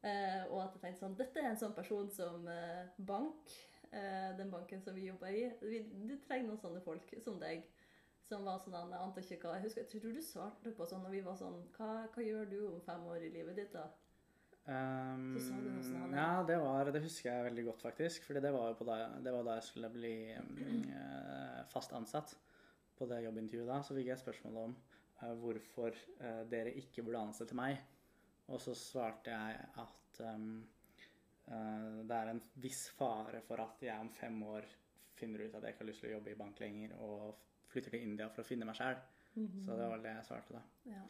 Eh, 0.00 0.44
og 0.48 0.62
at 0.62 0.76
jeg 0.76 0.80
tenkte 0.80 1.02
sånn 1.02 1.16
Dette 1.18 1.42
er 1.42 1.50
en 1.50 1.58
sånn 1.60 1.74
person 1.76 2.06
som 2.14 2.46
eh, 2.48 2.86
bank, 3.10 3.52
eh, 3.90 4.30
den 4.38 4.52
banken 4.52 4.80
som 4.80 4.96
vi 4.96 5.10
jobber 5.10 5.34
i. 5.34 5.44
Vi, 5.60 5.82
du 6.08 6.14
trenger 6.24 6.48
noen 6.48 6.62
sånne 6.62 6.80
folk 6.86 7.12
som 7.20 7.36
deg. 7.42 7.66
Som 8.30 8.46
var 8.46 8.62
sånn, 8.62 8.76
jeg 8.78 9.02
antar 9.02 9.26
ikke 9.26 9.48
hva, 9.48 9.58
jeg 9.58 9.66
husker, 9.66 9.84
jeg 9.84 9.90
tror 9.90 10.14
du 10.14 10.22
svarte 10.22 10.72
på 10.78 10.86
sånn 10.86 11.02
når 11.02 11.16
vi 11.16 11.22
var 11.26 11.36
sånn 11.36 11.56
hva, 11.74 11.90
hva 12.14 12.22
gjør 12.24 12.46
du 12.48 12.58
om 12.68 12.80
fem 12.86 13.02
år 13.10 13.26
i 13.26 13.32
livet 13.34 13.58
ditt, 13.58 13.74
da? 13.74 13.88
Um, 14.70 15.32
Så 15.34 15.48
sa 15.48 15.56
du 15.58 15.66
noe 15.66 16.10
ja, 16.14 16.42
det, 16.46 16.56
var, 16.62 16.90
det 16.94 17.02
husker 17.02 17.30
jeg 17.30 17.46
veldig 17.48 17.64
godt, 17.70 17.82
faktisk. 17.88 18.26
Fordi 18.28 18.42
det 18.44 18.52
var 18.54 18.68
jo 18.70 18.76
på 18.78 18.86
da, 18.86 18.98
det 19.22 19.32
var 19.34 19.46
da 19.46 19.56
jeg 19.58 19.66
skulle 19.66 19.90
bli 19.94 20.14
eh, 20.30 21.60
fast 21.72 21.94
ansatt 21.96 22.36
på 22.98 23.08
det 23.10 23.22
jobbintervjuet 23.24 23.70
da. 23.70 23.80
Så 23.82 23.96
fikk 23.96 24.12
jeg 24.12 24.22
spørsmål 24.22 24.60
om 24.62 24.76
uh, 25.22 25.32
hvorfor 25.40 25.96
uh, 26.20 26.42
dere 26.50 26.76
ikke 26.78 27.02
burde 27.06 27.24
ansette 27.30 27.56
meg. 27.58 27.80
Og 28.50 28.62
så 28.62 28.74
svarte 28.78 29.34
jeg 29.34 29.58
at 29.82 30.22
um, 30.26 30.52
det 31.50 32.14
er 32.14 32.28
en 32.30 32.40
viss 32.62 32.84
fare 32.94 33.40
for 33.42 33.58
at 33.62 33.82
jeg 33.82 33.98
om 33.98 34.10
fem 34.14 34.36
år 34.46 34.66
finner 35.18 35.42
ut 35.42 35.54
at 35.56 35.64
jeg 35.64 35.74
ikke 35.74 35.82
har 35.82 35.88
lyst 35.88 36.04
til 36.04 36.12
å 36.12 36.12
jobbe 36.12 36.30
i 36.30 36.38
bank 36.38 36.60
lenger, 36.62 36.92
og 37.02 37.40
flytter 37.72 37.96
til 37.96 38.04
India 38.06 38.28
for 38.30 38.44
å 38.44 38.46
finne 38.46 38.68
meg 38.68 38.78
sjæl. 38.78 39.00
Så 39.34 39.78
det 39.78 39.88
var 39.90 40.04
det 40.04 40.14
jeg 40.14 40.26
svarte 40.28 40.54
da. 40.54 40.62
Ja, 40.90 41.02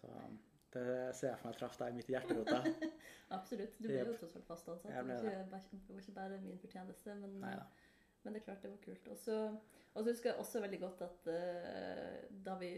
Så 0.00 0.12
det 0.74 0.86
ser 1.18 1.32
jeg 1.32 1.40
for 1.40 1.50
meg 1.50 1.58
traff 1.58 1.76
deg 1.80 1.96
midt 1.96 2.10
i 2.10 2.14
hjerterota. 2.14 2.60
absolutt. 3.38 3.78
Du 3.78 3.88
ble 3.88 4.02
jo 4.02 4.16
tross 4.18 4.36
alt 4.38 4.48
fast 4.48 4.68
ansatt. 4.72 4.90
Det 4.90 5.04
var 5.06 5.16
ikke, 5.16 5.78
det 5.86 5.94
var 5.94 6.02
ikke 6.04 6.16
bare 6.18 6.40
min 6.44 6.60
fortjeneste, 6.62 7.16
men, 7.22 7.38
men 7.40 8.36
det 8.36 8.42
er 8.42 8.46
klart 8.46 8.66
det 8.66 8.72
var 8.74 8.82
kult. 8.84 9.08
Og 9.10 9.18
så 9.18 9.38
husker 10.06 10.30
jeg 10.30 10.38
også 10.42 10.62
veldig 10.62 10.80
godt 10.84 11.02
at 11.08 11.32
uh, 11.32 12.20
da, 12.46 12.54
vi, 12.60 12.70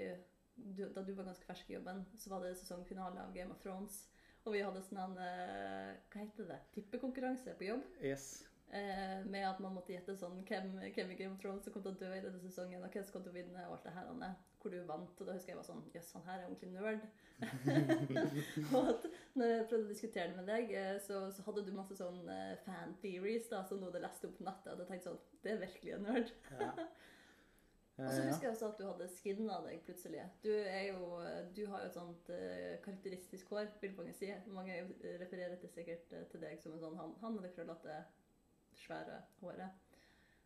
du, 0.57 0.87
da 0.95 1.05
du 1.05 1.13
var 1.19 1.29
ganske 1.29 1.47
fersk 1.49 1.71
i 1.71 1.77
jobben, 1.77 2.05
så 2.17 2.33
var 2.33 2.47
det 2.47 2.57
sesongfinale 2.61 3.27
av 3.27 3.37
Game 3.37 3.53
of 3.53 3.61
Thrones. 3.65 4.07
Og 4.43 4.57
vi 4.57 4.63
hadde 4.65 4.81
sånn 4.83 4.99
en 4.99 5.13
eh, 5.23 5.93
Hva 6.11 6.25
heter 6.25 6.49
det? 6.49 6.59
Tippekonkurranse 6.75 7.53
på 7.59 7.69
jobb. 7.69 7.85
Yes. 8.03 8.43
Eh, 8.73 9.27
med 9.27 9.45
at 9.45 9.59
man 9.61 9.75
måtte 9.77 9.93
gjette 9.93 10.15
sånn 10.17 10.39
hvem, 10.49 10.71
hvem 10.95 11.11
i 11.13 11.17
Game 11.19 11.35
of 11.35 11.41
Thrones 11.43 11.67
som 11.67 11.75
kom 11.75 11.83
til 11.85 11.93
å 11.93 11.99
dø 12.01 12.09
i 12.17 12.23
denne 12.25 12.39
sesongen, 12.41 12.81
og 12.81 12.95
hvem 12.95 13.03
som 13.05 13.19
kom 13.19 13.27
til 13.27 13.35
å 13.35 13.37
vinne, 13.37 13.65
og 13.67 13.75
alt 13.75 13.85
det 13.85 13.93
her. 13.93 14.07
Anne. 14.09 14.31
Hvor 14.63 14.73
du 14.73 14.79
vant. 14.89 15.19
Og 15.21 15.29
da 15.29 15.35
husker 15.37 15.53
jeg 15.53 15.59
var 15.59 15.67
sånn 15.67 15.83
Jøss, 15.93 16.13
han 16.17 16.25
her 16.25 16.39
er 16.41 16.47
ordentlig 16.47 16.71
nerd. 16.73 17.05
og 18.79 18.89
at 18.95 19.05
når 19.37 19.53
jeg 19.53 19.67
prøvde 19.69 19.85
å 19.85 19.91
diskutere 19.91 20.31
det 20.31 20.39
med 20.39 20.49
deg, 20.49 20.73
eh, 20.79 20.97
så, 21.05 21.21
så 21.37 21.45
hadde 21.45 21.67
du 21.67 21.73
masse 21.77 21.99
sånn 21.99 22.23
eh, 22.33 22.55
fan 22.65 22.97
theories 23.03 23.51
da, 23.53 23.61
som 23.69 23.83
du 23.83 23.91
hadde 23.91 24.01
lest 24.07 24.25
opp 24.25 24.39
på 24.39 24.47
nettet. 24.49 24.71
Og 24.73 24.81
da 24.81 24.89
tenkte 24.89 25.03
jeg 25.03 25.09
sånn 25.11 25.43
Det 25.45 25.53
er 25.53 25.63
virkelig 25.67 25.95
en 25.99 26.09
nerd. 26.09 26.33
Ja. 26.57 26.73
Og 28.03 28.09
så 28.09 28.23
husker 28.25 28.49
jeg 28.49 28.55
også 28.55 28.71
at 28.71 28.79
du 28.81 28.87
hadde 28.89 29.07
skinna 29.19 29.59
deg 29.67 29.83
plutselig. 29.85 30.23
Du, 30.43 30.49
er 30.49 30.87
jo, 30.89 31.19
du 31.55 31.61
har 31.69 31.85
jo 31.85 31.91
et 31.91 31.99
sånt 31.99 32.31
uh, 32.33 32.73
karakteristisk 32.83 33.53
hår, 33.53 33.69
vil 33.83 33.93
mange 33.99 34.15
si. 34.17 34.31
Mange 34.51 34.79
refererer 35.21 35.61
til 35.61 35.71
sikkert 35.71 36.09
til 36.33 36.43
deg 36.43 36.57
som 36.59 36.73
en 36.73 36.81
sånn 36.83 36.97
han, 36.99 37.13
han 37.21 37.37
med 37.37 37.45
det 37.47 37.53
krøllete, 37.53 37.99
svære 38.87 39.21
håret. 39.41 39.71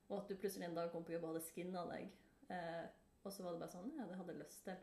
Og 0.09 0.21
at 0.21 0.29
du 0.31 0.37
plutselig 0.39 0.69
en 0.69 0.77
dag 0.79 0.91
kom 0.93 1.05
på 1.05 1.13
jobb 1.17 1.25
og 1.27 1.35
hadde 1.35 1.47
skinna 1.49 1.83
deg. 1.91 2.13
Eh, 2.55 2.85
og 3.27 3.33
så 3.35 3.43
var 3.43 3.57
det 3.57 3.61
bare 3.65 3.73
sånn 3.75 3.91
Ja, 3.99 4.05
det 4.07 4.17
hadde 4.21 4.33
jeg 4.37 4.43
lyst 4.45 4.63
til. 4.69 4.77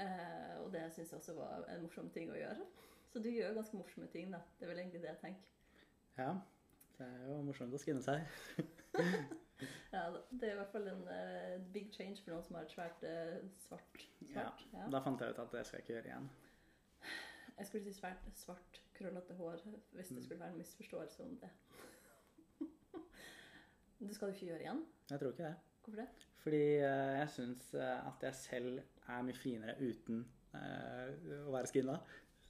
Eh, 0.00 0.54
og 0.62 0.70
det 0.72 0.84
syns 0.94 1.10
jeg 1.10 1.18
også 1.18 1.34
var 1.40 1.66
en 1.72 1.82
morsom 1.82 2.10
ting 2.14 2.30
å 2.30 2.38
gjøre. 2.38 2.66
Så 3.10 3.18
du 3.24 3.26
gjør 3.32 3.56
ganske 3.58 3.76
morsomme 3.76 4.06
ting, 4.12 4.30
da. 4.30 4.38
Det 4.58 4.64
er 4.68 4.70
vel 4.70 4.78
egentlig 4.84 5.02
det 5.02 5.10
jeg 5.14 5.22
tenker. 5.24 5.52
ja. 6.20 6.32
Det 7.00 7.06
er 7.08 7.22
jo 7.30 7.36
morsomt 7.46 7.72
å 7.72 7.78
skinne 7.80 8.02
seg. 8.04 8.20
Ja, 9.92 10.02
det 10.30 10.46
er 10.48 10.52
i 10.54 10.56
hvert 10.56 10.70
fall 10.72 10.86
en 10.88 11.00
uh, 11.04 11.56
big 11.74 11.90
change 11.92 12.22
for 12.22 12.32
noen 12.32 12.44
som 12.46 12.56
har 12.56 12.64
et 12.64 12.72
svært 12.72 13.02
uh, 13.04 13.48
svart. 13.60 14.04
Ja. 14.24 14.44
svart. 14.46 14.62
Ja. 14.72 14.86
Da 14.94 15.00
fant 15.04 15.20
jeg 15.20 15.34
ut 15.34 15.40
at 15.42 15.52
det 15.52 15.64
skal 15.68 15.78
jeg 15.80 15.84
ikke 15.84 15.94
gjøre 15.98 16.08
igjen. 16.10 16.28
Jeg 17.58 17.66
skulle 17.68 17.82
si 17.84 17.92
svært 17.98 18.28
svart, 18.40 18.80
krøllete 18.96 19.36
hår, 19.36 19.64
hvis 19.96 20.08
det 20.12 20.16
Mm. 20.16 20.22
skulle 20.24 20.40
være 20.40 20.54
en 20.54 20.60
misforståelse 20.62 21.22
om 21.26 21.34
det. 21.42 21.50
Det 24.00 24.14
skal 24.16 24.30
du 24.30 24.34
ikke 24.34 24.46
gjøre 24.50 24.64
igjen? 24.64 24.82
Jeg 25.10 25.20
tror 25.20 25.32
ikke 25.34 25.44
det. 25.48 25.54
Hvorfor 25.84 26.00
det? 26.00 26.08
Fordi 26.40 26.60
uh, 26.80 27.10
jeg 27.20 27.28
syns 27.34 27.66
eh, 27.76 28.06
at 28.08 28.22
jeg 28.24 28.34
selv 28.38 28.78
er 29.10 29.24
mye 29.26 29.36
finere 29.36 29.74
uten 29.80 30.22
uh, 30.54 31.08
å 31.48 31.52
være 31.52 31.68
skinna. 31.68 31.98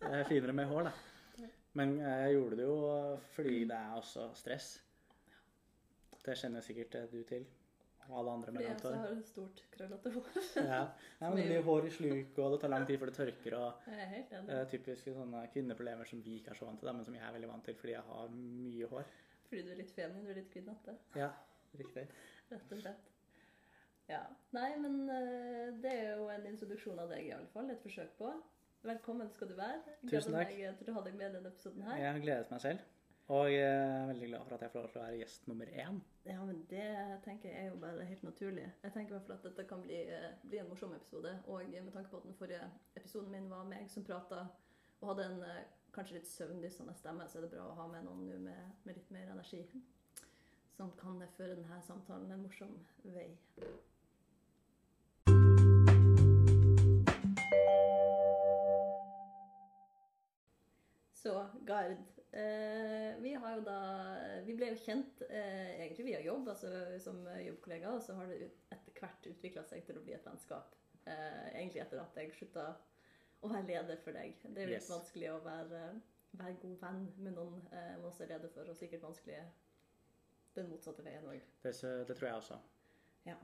Jeg 0.05 0.21
er 0.21 0.29
finere 0.31 0.55
med 0.57 0.69
hår, 0.71 0.91
da. 0.91 1.47
Men 1.79 1.97
jeg 2.03 2.35
gjorde 2.35 2.57
det 2.59 2.65
jo 2.67 2.77
fordi 3.35 3.57
det 3.71 3.77
er 3.79 3.97
også 3.99 4.29
stress. 4.35 4.69
Det 6.25 6.35
kjenner 6.39 6.65
sikkert 6.67 6.97
du 7.13 7.21
til. 7.29 7.47
Og 8.11 8.17
alle 8.19 8.33
andre 8.35 8.53
med 8.53 8.59
Fordi 8.59 8.65
jeg 8.65 8.73
langt 8.75 8.85
også 8.85 8.97
hår. 8.97 9.15
har 9.15 9.27
stort, 9.29 9.61
krøllete 9.75 10.13
hår. 10.17 10.31
Ja. 10.73 10.81
Ja, 11.21 11.29
men 11.29 11.37
det 11.39 11.45
blir 11.47 11.63
hår 11.67 11.87
i 11.87 11.93
sluk, 11.95 12.39
og 12.43 12.53
det 12.55 12.61
tar 12.65 12.73
lang 12.73 12.87
tid 12.89 12.99
før 12.99 13.11
det 13.13 13.17
tørker. 13.21 13.57
og 13.59 13.87
Jeg 13.87 14.01
er 14.03 14.11
helt 14.15 14.33
enig. 14.39 14.55
eh, 14.57 14.65
Typiske 14.73 15.15
sånne 15.15 15.43
kvinneproblemer 15.55 16.11
som 16.11 16.23
vi 16.25 16.39
ikke 16.41 16.51
er 16.55 16.59
så 16.59 16.67
vant 16.67 16.83
til, 16.83 16.91
da, 16.91 16.95
men 16.99 17.07
som 17.07 17.15
jeg 17.15 17.23
er 17.27 17.37
veldig 17.39 17.51
vant 17.53 17.65
til 17.71 17.79
fordi 17.79 17.95
jeg 17.95 18.07
har 18.11 18.33
mye 18.35 18.91
hår. 18.95 19.13
Fordi 19.51 19.63
du 19.67 19.73
er 19.73 19.81
litt 19.81 19.91
feminin, 19.91 20.27
du 20.27 20.31
er 20.31 20.39
litt 20.39 20.53
kvinnete. 20.53 20.95
Ja, 21.19 21.33
riktig. 21.75 22.05
Rett 22.53 22.75
og 22.77 22.83
slett. 22.85 23.09
Ja. 24.11 24.21
Nei, 24.55 24.69
men 24.79 25.03
eh, 25.11 25.73
det 25.83 25.91
er 25.91 26.21
jo 26.21 26.29
en 26.31 26.47
introduksjon 26.47 27.03
av 27.03 27.11
deg, 27.11 27.27
i 27.27 27.33
alle 27.35 27.51
fall. 27.51 27.67
Et 27.75 27.83
forsøk 27.83 28.15
på. 28.19 28.31
Velkommen 28.87 29.29
skal 29.35 29.51
du 29.51 29.57
være. 29.59 29.97
Tusen 30.07 30.35
takk. 30.39 30.55
Meg 30.55 30.79
til 30.79 30.93
å 30.93 30.97
ha 30.97 31.03
deg 31.05 31.19
med 31.19 31.27
i 31.29 31.35
denne 31.37 31.51
episoden 31.51 31.83
her. 31.89 31.99
Jeg 31.99 32.15
har 32.15 32.23
gledet 32.23 32.55
meg 32.55 32.63
selv. 32.63 32.87
Og 33.31 33.51
jeg 33.53 33.67
er 33.67 34.07
veldig 34.09 34.29
glad 34.31 34.47
for 34.47 34.55
at 34.57 34.63
jeg 34.65 34.73
får 34.73 34.81
lov 34.81 34.95
til 34.95 35.01
å 35.01 35.05
være 35.05 35.19
gjest 35.21 35.45
nummer 35.51 35.75
én. 35.83 35.99
Ja, 36.27 36.39
men 36.47 36.63
det 36.71 36.87
tenker 37.27 37.51
jeg 37.51 37.67
er 37.67 37.69
jo 37.69 37.83
bare 37.83 38.07
helt 38.07 38.25
naturlig. 38.27 38.65
Jeg 38.83 38.95
tenker 38.95 39.15
i 39.15 39.17
hvert 39.19 39.29
fall 39.29 39.37
at 39.37 39.47
dette 39.47 39.67
kan 39.71 39.85
bli, 39.85 40.01
eh, 40.15 40.33
bli 40.47 40.59
en 40.63 40.71
morsom 40.71 40.95
episode. 40.95 41.37
Og 41.47 41.75
med 41.75 41.93
tanke 41.95 42.11
på 42.11 42.23
at 42.23 42.27
den 42.27 42.39
forrige 42.39 42.71
episoden 42.99 43.31
min 43.35 43.51
var 43.51 43.69
meg 43.71 43.91
som 43.91 44.07
prata 44.07 44.47
og 45.01 45.13
hadde 45.13 45.29
en 45.29 45.45
eh, 45.47 45.63
kanskje 45.95 46.19
litt 46.19 46.31
søvndyssende 46.31 46.95
stemme, 46.99 47.29
så 47.29 47.39
er 47.39 47.47
det 47.47 47.53
bra 47.55 47.67
å 47.69 47.77
ha 47.79 47.87
med 47.91 48.07
noen 48.07 48.27
nå 48.29 48.41
med, 48.47 48.75
med 48.87 48.99
litt 48.99 49.11
mer 49.15 49.31
energi. 49.35 49.65
Som 50.77 50.93
kan 51.01 51.21
føre 51.37 51.59
denne 51.59 51.81
samtalen 51.85 52.31
en 52.33 52.45
morsom 52.45 52.77
vei. 53.05 53.29
Så 61.21 61.35
Gard, 61.69 61.99
eh, 62.33 63.19
vi 63.21 63.35
har 63.35 63.57
jo 63.59 63.65
da 63.67 63.81
Vi 64.47 64.55
ble 64.57 64.71
jo 64.71 64.79
kjent 64.81 65.21
eh, 65.29 65.75
egentlig 65.83 66.07
via 66.07 66.21
jobb, 66.25 66.49
altså 66.49 66.71
som 67.03 67.19
jobbkollegaer, 67.45 67.99
og 67.99 68.03
så 68.03 68.17
har 68.17 68.31
det 68.31 68.49
etter 68.73 68.95
hvert 68.97 69.29
utvikla 69.29 69.67
seg 69.69 69.85
til 69.85 70.01
å 70.01 70.05
bli 70.07 70.17
et 70.17 70.25
vennskap. 70.25 70.73
Eh, 71.05 71.51
egentlig 71.59 71.83
etter 71.85 72.01
at 72.01 72.17
jeg 72.17 72.33
slutta 72.39 72.71
å 73.43 73.49
være 73.49 73.67
leder 73.67 73.97
for 74.05 74.13
deg. 74.17 74.35
Det 74.43 74.57
er 74.59 74.67
jo 74.67 74.73
litt 74.75 74.83
Yes. 74.83 74.91
vanskelig 74.91 75.31
å 75.33 75.39
være, 75.45 75.83
være 76.33 76.57
god 76.63 76.77
venn 76.83 77.01
med 77.19 77.33
noen 77.39 77.61
eh, 77.73 77.95
man 77.97 78.11
også 78.11 78.25
er 78.27 78.35
leder 78.35 78.49
for, 78.55 78.69
og 78.69 78.77
sikkert 78.77 79.03
vanskelig 79.07 79.39
den 80.57 80.69
motsatte 80.71 81.05
veien 81.07 81.27
òg. 81.31 81.41
Det, 81.63 81.73
det 82.09 82.17
tror 82.19 82.29
jeg 82.29 82.37
også. 82.43 82.59
Ja. 83.27 83.37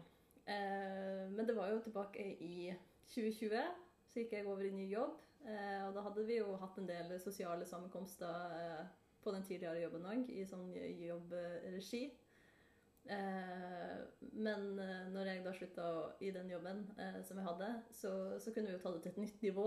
Eh, 0.46 1.24
men 1.32 1.46
det 1.46 1.56
var 1.56 1.70
jo 1.72 1.80
tilbake 1.82 2.26
i 2.42 2.74
2020, 3.14 3.62
så 4.06 4.20
gikk 4.20 4.32
jeg 4.36 4.46
over 4.46 4.66
i 4.66 4.70
ny 4.74 4.88
jobb. 4.90 5.16
Eh, 5.46 5.82
og 5.86 5.94
da 5.94 6.02
hadde 6.02 6.24
vi 6.26 6.38
jo 6.40 6.56
hatt 6.58 6.78
en 6.78 6.88
del 6.88 7.12
sosiale 7.22 7.66
sammenkomster 7.66 8.54
eh, 8.58 8.86
på 9.22 9.32
den 9.34 9.44
tidligere 9.46 9.82
jobben 9.84 10.06
òg, 10.06 10.28
i 10.30 10.44
sånn 10.46 10.68
jobbregi. 11.06 12.04
Eh, 13.06 13.98
men 14.42 14.78
eh, 14.82 15.04
når 15.14 15.28
jeg 15.30 15.42
da 15.44 15.52
slutta 15.54 15.84
i 16.26 16.30
den 16.34 16.48
jobben 16.50 16.80
eh, 16.98 17.20
som 17.26 17.38
jeg 17.38 17.46
hadde, 17.46 17.68
så, 17.94 18.10
så 18.42 18.52
kunne 18.54 18.70
vi 18.72 18.74
jo 18.76 18.80
ta 18.82 18.90
det 18.96 19.02
til 19.04 19.12
et 19.14 19.20
nytt 19.22 19.44
nivå 19.46 19.66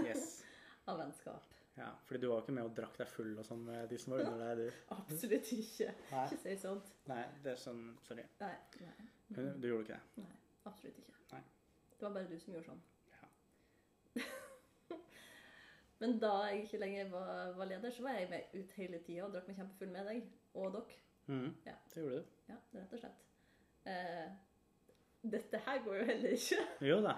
Yes. 0.00 0.38
av 0.90 0.98
vennskap. 1.02 1.44
Ja, 1.76 1.90
fordi 2.04 2.20
du 2.20 2.26
var 2.28 2.40
jo 2.40 2.44
ikke 2.46 2.54
med 2.56 2.66
og 2.68 2.74
drakk 2.76 2.96
deg 3.00 3.08
full 3.08 3.30
og 3.40 3.44
sånn 3.48 3.62
med 3.64 3.86
de 3.92 3.98
som 4.00 4.12
var 4.12 4.24
under 4.26 4.40
deg, 4.44 4.58
du. 4.60 4.80
Absolutt 4.96 5.52
ikke. 5.56 5.92
Nei, 6.12 6.24
Ikke 6.28 6.40
si 6.42 6.56
sånt. 6.60 6.90
nei 7.08 7.22
det 7.44 7.54
er 7.54 7.60
sånn 7.62 7.84
Sorry. 8.08 8.24
Nei, 8.42 8.54
nei, 8.82 8.96
Men 9.36 9.52
Du 9.62 9.68
gjorde 9.70 9.86
ikke 9.86 10.00
det? 10.00 10.24
nei, 10.26 10.34
absolutt 10.68 10.98
ikke. 11.04 11.14
Nei. 11.32 11.42
Det 11.96 12.04
var 12.08 12.16
bare 12.18 12.28
du 12.32 12.36
som 12.42 12.56
gjorde 12.56 12.72
sånn. 12.72 12.82
Ja. 13.12 13.30
Men 16.02 16.16
da 16.18 16.32
jeg 16.50 16.64
ikke 16.66 16.80
lenger 16.82 17.10
var, 17.12 17.52
var 17.56 17.68
leder, 17.70 17.92
så 17.94 18.02
var 18.08 18.16
jeg 18.18 18.28
med 18.32 18.56
ut 18.58 18.72
hele 18.80 18.98
tida 19.06 19.24
og 19.28 19.34
drakk 19.36 19.48
meg 19.52 19.60
kjempefull 19.60 19.92
med 19.94 20.08
deg. 20.10 20.24
Og 20.58 20.72
dere. 20.74 20.98
Mhm, 21.26 21.54
Ja. 21.66 21.74
Det 21.94 22.00
gjorde 22.02 22.16
du. 22.16 22.24
Ja, 22.48 22.54
rett 22.74 22.92
og 22.92 22.98
slett. 22.98 23.22
Uh, 23.86 24.32
dette 25.32 25.58
her 25.66 25.82
går 25.84 25.96
jo 25.96 26.04
heller 26.04 26.36
ikke. 26.36 26.60
Jo 26.90 27.00
da. 27.04 27.16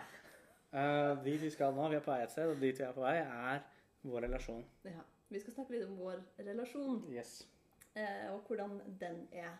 Uh, 0.74 1.24
dit 1.24 1.40
vi 1.40 1.50
skal 1.50 1.74
nå, 1.74 1.88
vi 1.88 1.96
er 1.96 2.04
på 2.04 2.10
vei 2.10 2.22
et 2.24 2.32
sted, 2.34 2.50
og 2.50 2.60
dit 2.60 2.78
vi 2.78 2.84
er 2.84 2.92
på 2.96 3.04
vei, 3.04 3.18
er 3.22 3.60
vår 4.02 4.26
relasjon. 4.26 4.64
Ja, 4.84 5.04
Vi 5.28 5.40
skal 5.40 5.54
snakke 5.54 5.72
litt 5.76 5.86
om 5.88 5.96
vår 5.98 6.20
relasjon, 6.38 7.04
Yes. 7.12 7.44
Uh, 7.94 8.34
og 8.34 8.48
hvordan 8.48 8.80
den 9.00 9.28
er. 9.32 9.54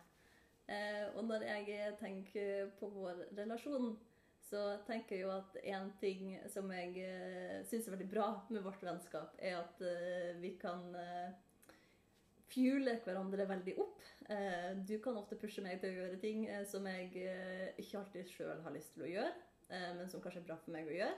Eh, 0.69 1.17
og 1.17 1.25
når 1.29 1.43
jeg 1.45 1.95
tenker 2.01 2.71
på 2.81 2.89
vår 2.89 3.19
relasjon, 3.37 3.99
så 4.41 4.79
tenker 4.87 5.17
jeg 5.17 5.25
jo 5.27 5.33
at 5.35 5.57
en 5.75 5.91
ting 6.01 6.31
som 6.49 6.71
jeg 6.73 7.05
uh, 7.05 7.59
syns 7.69 7.87
er 7.89 7.93
veldig 7.95 8.09
bra 8.11 8.29
med 8.49 8.65
vårt 8.65 8.83
vennskap, 8.85 9.37
er 9.39 9.59
at 9.59 9.81
uh, 9.85 10.41
vi 10.41 10.55
kan 10.61 10.87
uh, 10.97 11.33
fuele 12.49 12.97
hverandre 13.05 13.49
veldig 13.49 13.75
opp. 13.79 13.84
Eh, 13.84 13.84
du 14.89 14.95
kan 15.05 15.17
ofte 15.21 15.37
pushe 15.37 15.61
meg 15.65 15.81
til 15.83 15.91
å 15.93 15.99
gjøre 15.99 16.19
ting 16.23 16.47
eh, 16.49 16.63
som 16.65 16.87
jeg 16.89 17.11
eh, 17.21 17.69
ikke 17.83 17.99
alltid 18.01 18.31
sjøl 18.33 18.63
har 18.65 18.73
lyst 18.73 18.95
til 18.97 19.05
å 19.05 19.11
gjøre, 19.11 19.33
eh, 19.69 19.91
men 19.99 20.09
som 20.09 20.23
kanskje 20.25 20.41
er 20.41 20.47
bra 20.49 20.57
for 20.63 20.73
meg 20.73 20.89
å 20.89 20.95
gjøre. 20.97 21.15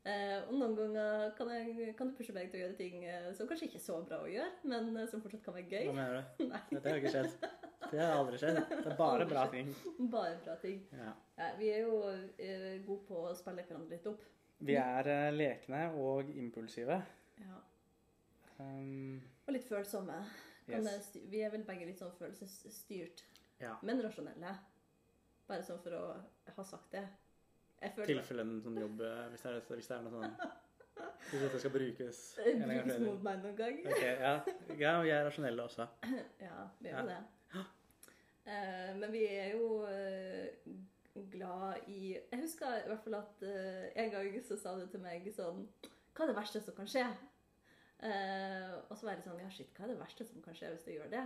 Eh, 0.00 0.38
og 0.48 0.54
noen 0.56 0.74
ganger 0.78 1.34
kan, 1.36 1.50
jeg, 1.52 1.90
kan 1.98 2.08
du 2.08 2.14
pushe 2.16 2.32
meg 2.32 2.48
til 2.50 2.58
å 2.58 2.62
gjøre 2.64 2.76
ting 2.78 3.02
eh, 3.04 3.26
som 3.36 3.46
kanskje 3.50 3.66
ikke 3.68 3.76
er 3.78 3.84
så 3.84 3.98
bra 4.08 4.22
å 4.24 4.30
gjøre, 4.32 4.50
men 4.72 4.90
eh, 4.96 5.06
som 5.12 5.20
fortsatt 5.20 5.44
kan 5.44 5.54
være 5.58 5.68
Hva 5.68 5.82
gøy. 5.84 5.92
mener 5.98 6.16
du? 6.38 6.44
Nei, 6.54 6.60
Dette 6.72 6.88
har 6.94 7.00
ikke 7.02 7.12
skjedd. 7.14 7.48
Det 7.90 8.00
har 8.00 8.14
aldri 8.16 8.38
skjedd. 8.40 8.60
Det 8.70 8.90
er 8.92 8.96
bare 8.98 9.26
bra 9.28 9.44
ting. 9.52 9.70
bare 10.12 10.36
bra 10.44 10.54
ting. 10.62 10.82
Ja. 10.96 11.12
Ja, 11.40 11.48
vi 11.60 11.68
er 11.74 11.84
jo 11.84 11.98
eh, 12.10 12.78
gode 12.86 13.04
på 13.08 13.22
å 13.28 13.34
spille 13.36 13.62
hverandre 13.68 13.92
litt 13.98 14.08
opp. 14.10 14.24
Vi 14.64 14.74
er 14.80 15.08
eh, 15.12 15.30
lekne 15.36 15.86
og 16.00 16.28
impulsive. 16.32 16.96
Ja. 17.40 17.60
Um, 18.60 19.20
Og 19.48 19.54
litt 19.56 19.68
følsomme. 19.68 20.18
Yes. 20.70 21.08
sty- 21.10 21.24
Vi 21.30 21.40
er 21.42 21.50
vel 21.50 21.64
begge 21.64 21.86
litt 21.86 21.98
sånn 21.98 22.12
følelsesstyrt, 22.18 23.22
Ja. 23.60 23.76
men 23.82 24.02
rasjonelle. 24.02 24.54
Bare 25.48 25.62
sånn 25.66 25.80
for 25.82 25.90
å 25.90 26.04
ha 26.56 26.64
sagt 26.64 26.92
det. 26.92 27.04
Tilfelle 28.06 28.42
en 28.44 28.60
sånn 28.62 28.76
jobb 28.78 29.00
eh, 29.00 29.28
hvis 29.32 29.40
det, 29.42 29.50
er, 29.56 29.60
hvis 29.76 29.86
det 29.88 29.96
er 29.96 30.02
noe 30.02 30.12
sånn 30.12 30.34
Hvis 31.30 31.40
dette 31.40 31.58
skal 31.62 31.70
brukes 31.72 32.18
brukes 32.66 32.98
mot 33.00 33.22
meg 33.24 33.38
noen 33.42 33.56
gang. 33.56 33.78
okay, 33.86 34.16
ja. 34.20 34.34
ja, 34.78 34.92
vi 35.02 35.10
er 35.10 35.24
rasjonelle 35.24 35.62
også. 35.64 35.86
Ja, 36.46 36.68
vi 36.80 36.88
er 36.88 36.98
Ja. 36.98 37.02
det. 37.08 37.64
Uh, 38.50 38.96
men 38.98 39.12
vi 39.12 39.24
er 39.26 39.50
jo 39.54 39.82
uh, 39.84 40.74
glad 41.30 41.88
i 41.88 42.14
Jeg 42.32 42.40
husker 42.40 42.78
i 42.84 42.88
hvert 42.88 43.02
fall 43.04 43.14
at 43.18 43.42
uh, 43.44 43.84
en 44.02 44.10
gang 44.10 44.38
så 44.44 44.56
sa 44.58 44.72
du 44.78 44.86
til 44.90 45.00
meg 45.04 45.26
sånn 45.36 45.66
Hva 46.16 46.24
er 46.24 46.32
det 46.32 46.36
verste 46.36 46.62
som 46.64 46.74
kan 46.74 46.88
skje? 46.90 47.04
Eh, 48.00 48.74
og 48.88 48.96
så 48.96 49.04
var 49.04 49.12
jeg 49.12 49.20
litt 49.20 49.28
sånn 49.28 49.42
Ja, 49.42 49.48
shit, 49.52 49.72
hva 49.76 49.84
er 49.84 49.92
det 49.92 50.00
verste 50.00 50.24
som 50.24 50.44
kan 50.44 50.56
skje 50.56 50.70
hvis 50.72 50.86
du 50.86 50.92
gjør 50.94 51.10
det? 51.12 51.24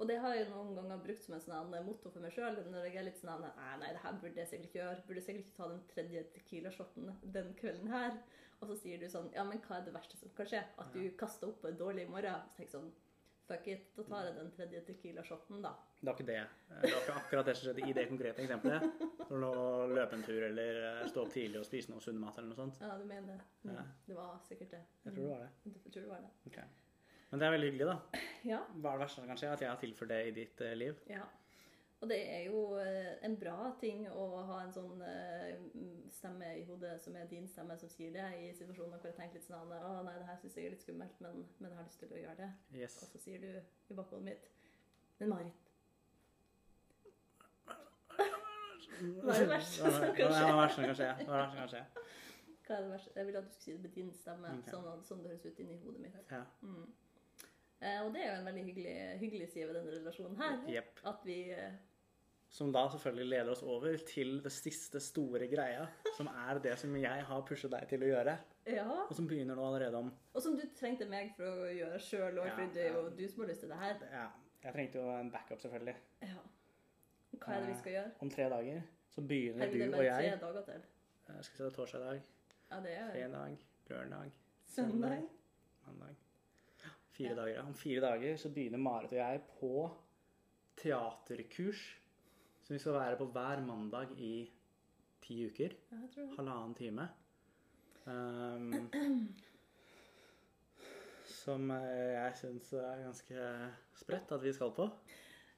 Og 0.00 0.08
det 0.10 0.16
har 0.18 0.32
jeg 0.34 0.48
noen 0.50 0.72
ganger 0.74 1.02
brukt 1.04 1.22
som 1.22 1.36
en 1.36 1.42
sånn 1.44 1.74
motto 1.86 2.10
for 2.10 2.24
meg 2.24 2.32
sjøl. 2.34 2.56
Når 2.66 2.88
jeg 2.88 2.98
er 2.98 3.06
litt 3.06 3.20
sånn 3.20 3.44
Nei, 3.44 3.74
nei, 3.78 3.92
det 3.94 4.02
her 4.02 4.16
burde 4.22 4.40
jeg 4.42 4.50
sikkert 4.50 4.70
ikke 4.70 4.80
gjøre. 4.80 5.04
Burde 5.06 5.22
sikkert 5.22 5.44
ikke 5.44 5.58
ta 5.58 5.68
den 5.70 5.84
tredje 5.92 6.24
Tequila-shoten 6.34 7.12
den 7.36 7.52
kvelden 7.60 7.92
her. 7.92 8.16
Og 8.58 8.70
så 8.70 8.78
sier 8.80 8.98
du 8.98 9.06
sånn 9.12 9.30
Ja, 9.36 9.44
men 9.46 9.62
hva 9.62 9.78
er 9.78 9.86
det 9.86 9.94
verste 9.94 10.18
som 10.18 10.32
kan 10.34 10.50
skje? 10.50 10.64
At 10.82 10.96
du 10.96 11.02
kaster 11.20 11.52
opp 11.52 11.60
på 11.62 11.70
en 11.70 11.78
dårlig 11.78 12.08
morgen. 12.10 12.42
Så 12.48 12.58
tenker 12.58 12.72
jeg 12.72 12.76
sånn 12.78 12.90
Fuck 13.44 13.66
it, 13.68 13.90
da 13.96 14.04
tar 14.08 14.24
jeg 14.24 14.36
den 14.38 14.46
tredje 14.56 14.80
Tequila-shoten, 14.86 15.58
da. 15.60 15.74
Det 15.98 16.06
var 16.08 16.14
ikke 16.16 16.26
det. 16.30 16.38
Det 16.70 16.92
var 16.94 17.02
ikke 17.02 17.16
akkurat 17.20 17.48
det 17.50 17.54
som 17.58 17.66
skjedde 17.66 17.84
i 17.90 17.96
det 17.98 18.04
konkrete 18.08 18.40
eksempelet. 18.40 19.02
Når 19.30 19.58
du 19.58 19.92
løpe 19.98 20.16
en 20.16 20.24
tur 20.24 20.46
eller 20.46 20.78
stå 21.10 21.26
opp 21.26 21.34
tidlig 21.34 21.60
og 21.60 21.66
spise 21.68 21.92
noe 21.92 22.00
sunn 22.00 22.22
mat 22.22 22.40
eller 22.40 22.54
noe 22.54 22.60
sånt. 22.62 22.80
Ja, 22.80 22.94
du 22.96 23.04
mener 23.04 23.34
det. 23.34 23.36
Mm. 23.66 23.74
Ja. 23.74 23.84
Det 24.08 24.16
var 24.16 24.38
sikkert 24.48 24.72
det. 24.78 24.80
Jeg 25.04 25.12
tror 25.12 25.22
det 25.26 25.34
var 25.34 25.44
det. 25.44 25.52
Mm. 25.66 25.76
Jeg 25.76 25.92
tror 25.92 26.06
det 26.06 26.10
var 26.14 26.24
det. 26.24 26.32
Ok. 26.48 26.58
Men 27.30 27.42
det 27.42 27.46
er 27.46 27.54
veldig 27.56 27.70
hyggelig, 27.72 27.90
da. 27.90 28.24
Ja. 28.48 28.62
Hva 28.78 28.90
er 28.94 28.98
det 28.98 29.04
verste 29.04 29.20
som 29.20 29.28
kan 29.28 29.40
skje? 29.40 29.52
At 29.52 29.66
jeg 29.66 29.72
har 29.74 29.80
tilført 29.84 30.14
det 30.14 30.20
i 30.24 30.34
ditt 30.40 30.64
eh, 30.64 30.76
liv? 30.80 31.00
ja. 31.12 31.24
Og 32.04 32.10
det 32.10 32.18
er 32.28 32.42
jo 32.50 32.58
eh, 32.76 33.14
en 33.24 33.34
bra 33.40 33.70
ting 33.80 34.02
å 34.12 34.24
ha 34.44 34.58
en 34.60 34.72
sånn 34.74 35.00
eh, 35.08 35.54
stemme 36.12 36.50
i 36.58 36.64
hodet 36.68 36.98
som 37.00 37.14
er 37.16 37.30
din 37.30 37.46
stemme, 37.48 37.78
som 37.80 37.88
sier 37.88 38.12
det, 38.12 38.26
i 38.36 38.50
situasjoner 38.52 39.00
hvor 39.00 39.08
jeg 39.08 39.16
tenker 39.16 39.40
litt 39.40 39.46
sånn 39.46 39.72
Å 39.72 40.02
nei, 40.04 40.12
det 40.18 40.26
her 40.28 40.36
syns 40.42 40.58
jeg 40.58 40.68
er 40.68 40.74
litt 40.74 40.84
skummelt, 40.84 41.22
men, 41.24 41.46
men 41.62 41.72
jeg 41.72 41.78
har 41.78 41.86
lyst 41.86 42.02
til 42.02 42.12
å 42.12 42.18
gjøre 42.20 42.34
det. 42.42 42.48
Yes. 42.76 42.98
Og 43.00 43.14
så 43.14 43.20
sier 43.22 43.40
du 43.40 43.48
i 43.54 43.96
bakhodet 43.96 44.26
mitt 44.26 44.50
Men 45.22 45.32
Marit, 45.32 45.70
Hva 49.24 49.38
er 49.38 49.46
det 49.46 49.48
verste 49.54 49.94
som 49.96 50.04
kan 50.04 50.12
skje? 50.12 50.28
Hva 50.28 50.42
er 50.42 50.50
det 50.50 50.58
verste 50.60 50.76
som 50.76 50.84
kan 50.84 51.00
skje? 51.00 51.08
Hva 51.24 51.38
er 51.38 51.40
det 51.40 51.40
verste 51.40 51.56
som 51.56 51.62
kan 51.62 51.72
skje? 51.72 52.12
hva 52.66 52.76
er 52.76 52.84
det 52.84 52.92
verste? 52.92 53.16
Jeg 53.16 53.30
vil 53.30 53.40
at 53.40 53.48
du 53.48 53.56
skulle 53.56 53.64
si 53.64 53.72
det 53.72 53.80
med 53.86 53.96
din 53.96 54.12
stemme, 54.18 54.52
okay. 54.58 54.76
sånn, 54.76 55.02
sånn 55.08 55.24
det 55.24 55.32
høres 55.32 55.48
ut 55.48 55.64
inni 55.64 55.80
hodet 55.80 56.04
mitt. 56.04 56.20
Ja. 56.28 56.44
Mm. 56.64 56.84
Eh, 57.80 57.98
og 58.04 58.12
det 58.14 58.22
er 58.22 58.30
jo 58.30 58.36
en 58.38 58.46
veldig 58.48 58.62
hyggelig, 58.68 58.94
hyggelig 59.20 59.48
side 59.52 59.66
ved 59.68 59.76
denne 59.80 59.96
relasjonen 59.98 60.38
her. 60.40 60.62
Yep. 60.72 61.02
At 61.10 61.26
vi 61.28 61.38
Som 62.54 62.70
da 62.72 62.84
selvfølgelig 62.92 63.26
leder 63.32 63.50
oss 63.50 63.62
over 63.66 63.96
til 64.06 64.36
det 64.44 64.52
siste 64.54 65.00
store 65.02 65.48
greia, 65.50 65.88
som 66.16 66.28
er 66.30 66.60
det 66.62 66.76
som 66.78 66.92
jeg 67.00 67.24
har 67.26 67.40
pushet 67.48 67.72
deg 67.72 67.88
til 67.90 68.04
å 68.06 68.10
gjøre, 68.12 68.34
Ja. 68.70 68.84
og 69.08 69.14
som 69.16 69.26
begynner 69.26 69.56
nå 69.58 69.64
allerede 69.66 69.98
om 69.98 70.12
Og 70.34 70.42
som 70.42 70.54
du 70.56 70.62
trengte 70.78 71.08
meg 71.10 71.32
for 71.36 71.44
å 71.44 71.66
gjøre 71.74 71.98
sjøl 71.98 72.38
òg, 72.38 72.46
Ja, 72.46 72.54
for 72.54 72.70
det 72.76 72.84
er 72.86 72.92
jo 72.94 73.08
du 73.10 73.24
som 73.28 73.40
har 73.42 73.48
lyst 73.50 73.60
til 73.60 73.68
det 73.68 73.76
her. 73.80 73.96
Ja, 74.12 74.28
jeg 74.62 74.72
trengte 74.76 74.94
jo 75.02 75.10
en 75.10 75.30
backup, 75.34 75.58
selvfølgelig. 75.60 75.96
Ja. 76.22 76.44
Hva 77.40 77.52
er 77.56 77.60
det 77.60 77.68
vi 77.68 77.74
skal 77.80 77.92
gjøre? 77.92 78.10
Om 78.20 78.30
tre 78.30 78.48
dager 78.54 78.82
så 79.10 79.20
begynner 79.26 79.58
Herregud, 79.66 79.82
er 79.82 79.90
du 79.90 79.96
og 79.98 80.04
jeg. 80.04 80.30
tre 80.38 80.46
dager 80.46 80.62
til. 80.70 80.82
Jeg 81.28 81.44
Skal 81.44 81.52
vi 81.52 81.56
se, 81.58 81.64
det 81.64 81.72
er 81.72 81.76
torsdag 81.76 82.22
Ja, 82.70 82.80
det 82.80 82.92
er 82.98 83.10
fredag, 83.10 83.58
lørdag, 83.90 84.32
søndag. 84.66 85.28
mandag 85.86 86.14
Fire 87.10 87.28
Ja. 87.28 87.34
dager. 87.34 87.62
Om 87.66 87.74
fire 87.74 88.00
dager 88.00 88.36
så 88.36 88.48
begynner 88.54 88.78
Marit 88.78 89.12
og 89.12 89.18
jeg 89.18 89.40
på 89.60 89.90
teaterkurs 90.76 91.82
som 92.64 92.74
vi 92.74 92.78
skal 92.78 92.92
være 92.92 93.16
på 93.16 93.24
hver 93.24 93.60
mandag 93.60 94.06
i 94.16 94.50
ti 95.22 95.46
uker. 95.46 95.68
Halvannen 96.36 96.74
time. 96.74 97.08
Um, 98.06 98.72
som 101.24 101.70
eh, 101.70 102.12
jeg 102.12 102.32
syns 102.36 102.72
er 102.72 103.02
ganske 103.04 103.34
spredt 103.94 104.32
at 104.32 104.42
vi 104.42 104.52
skal 104.52 104.72
på. 104.76 104.88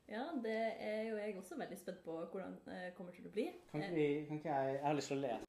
Ja, 0.08 0.24
det 0.42 0.72
er 0.78 1.02
jo 1.02 1.16
jeg 1.16 1.36
også 1.38 1.58
veldig 1.58 1.78
spent 1.78 2.04
på 2.04 2.24
hvordan 2.32 2.58
det 2.66 2.94
kommer 2.94 3.12
til 3.12 3.26
å 3.26 3.30
bli. 3.30 3.46
Kan 3.70 3.82
ikke, 3.82 3.94
vi, 3.94 4.24
kan 4.26 4.36
ikke 4.36 4.54
jeg 4.54 4.74
Jeg 4.74 4.86
har 4.86 4.94
lyst 4.94 5.08
til 5.08 5.16
å 5.16 5.20
lese. 5.20 5.44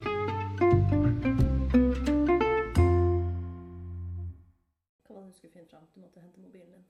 Hva 5.05 5.13
var 5.13 5.21
det 5.21 5.29
du 5.29 5.37
skulle 5.37 5.53
finne 5.53 5.69
fram? 5.69 5.85
Du 5.95 6.01
måtte 6.01 6.21
hente 6.21 6.41
mobilen 6.41 6.73
din. 6.73 6.89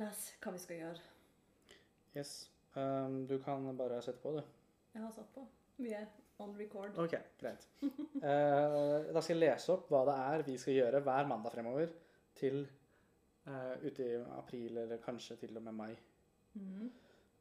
Les 0.00 0.24
hva 0.40 0.52
vi 0.52 0.64
skal 0.64 0.76
gjøre. 0.84 1.00
Yes. 2.16 2.52
Um, 2.74 3.26
du 3.28 3.36
kan 3.42 3.64
bare 3.76 4.00
sette 4.02 4.22
på, 4.22 4.32
du. 4.36 4.42
Jeg 4.94 5.02
har 5.02 5.12
satt 5.12 5.32
på. 5.34 5.44
Vi 5.82 5.92
er 5.96 6.06
on 6.40 6.54
record. 6.58 6.96
OK, 6.98 7.16
greit. 7.40 7.66
Uh, 7.82 9.12
da 9.12 9.20
skal 9.20 9.36
jeg 9.36 9.42
lese 9.42 9.74
opp 9.74 9.90
hva 9.92 10.04
det 10.08 10.16
er 10.22 10.46
vi 10.46 10.56
skal 10.60 10.78
gjøre 10.78 11.02
hver 11.04 11.28
mandag 11.28 11.54
fremover 11.54 11.92
til 12.38 12.62
uh, 13.46 13.74
ute 13.84 14.06
i 14.06 14.16
april, 14.38 14.78
eller 14.84 15.02
kanskje 15.04 15.36
til 15.44 15.56
og 15.60 15.66
med 15.68 15.78
mai. 15.82 15.92
Mm. 16.54 16.88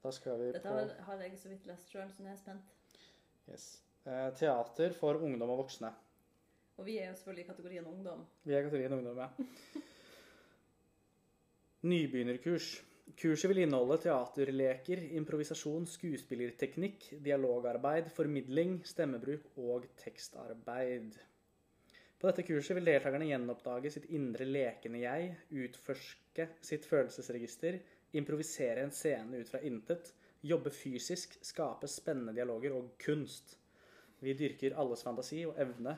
Da 0.03 0.11
skal 0.15 0.39
vi 0.39 0.51
Dette 0.51 0.65
på 0.65 0.75
har, 0.75 0.93
har 1.07 1.23
jeg 1.23 1.39
så 1.39 1.51
vidt 1.51 1.67
lest 1.69 1.91
sjøl, 1.93 2.11
så 2.11 2.23
nå 2.23 2.31
er 2.31 2.35
jeg 2.35 2.43
spent. 2.43 2.75
yes. 3.51 3.71
Uh, 4.01 4.29
teater 4.35 4.95
for 4.97 5.21
ungdom 5.21 5.53
og 5.53 5.63
voksne. 5.63 5.91
Og 6.81 6.85
vi 6.87 6.97
er 6.97 7.11
jo 7.11 7.15
selvfølgelig 7.15 7.43
i 7.43 7.47
kategorien 7.47 7.85
ungdom. 7.87 8.23
Vi 8.43 8.53
er 8.53 8.59
i 8.59 8.63
kategorien 8.63 8.93
ungdom, 8.93 9.17
ja. 9.17 9.27
Nybegynnerkurs. 11.91 12.73
Kurset 13.17 13.49
vil 13.49 13.63
inneholde 13.63 13.97
teaterleker, 14.03 15.01
improvisasjon, 15.17 15.87
skuespillerteknikk, 15.89 17.07
dialogarbeid, 17.25 18.11
formidling, 18.13 18.77
stemmebruk 18.87 19.49
og 19.59 19.87
tekstarbeid. 19.99 21.17
På 22.21 22.29
dette 22.29 22.45
kurset 22.45 22.77
vil 22.77 22.85
deltakerne 22.85 23.27
gjenoppdage 23.31 23.91
sitt 23.95 24.05
indre 24.13 24.45
lekende 24.45 25.01
jeg, 25.01 25.31
utforske 25.63 26.45
sitt 26.61 26.85
følelsesregister, 26.85 27.79
improvisere 28.13 28.85
en 28.85 28.93
scene 28.93 29.41
ut 29.41 29.49
fra 29.49 29.63
intet, 29.65 30.13
jobbe 30.45 30.69
fysisk, 30.73 31.39
skape 31.45 31.89
spennende 31.89 32.35
dialoger 32.37 32.77
og 32.77 32.93
kunst. 33.01 33.55
Vi 34.21 34.37
dyrker 34.37 34.77
alles 34.77 35.01
fantasi 35.05 35.41
og 35.49 35.57
evne 35.61 35.97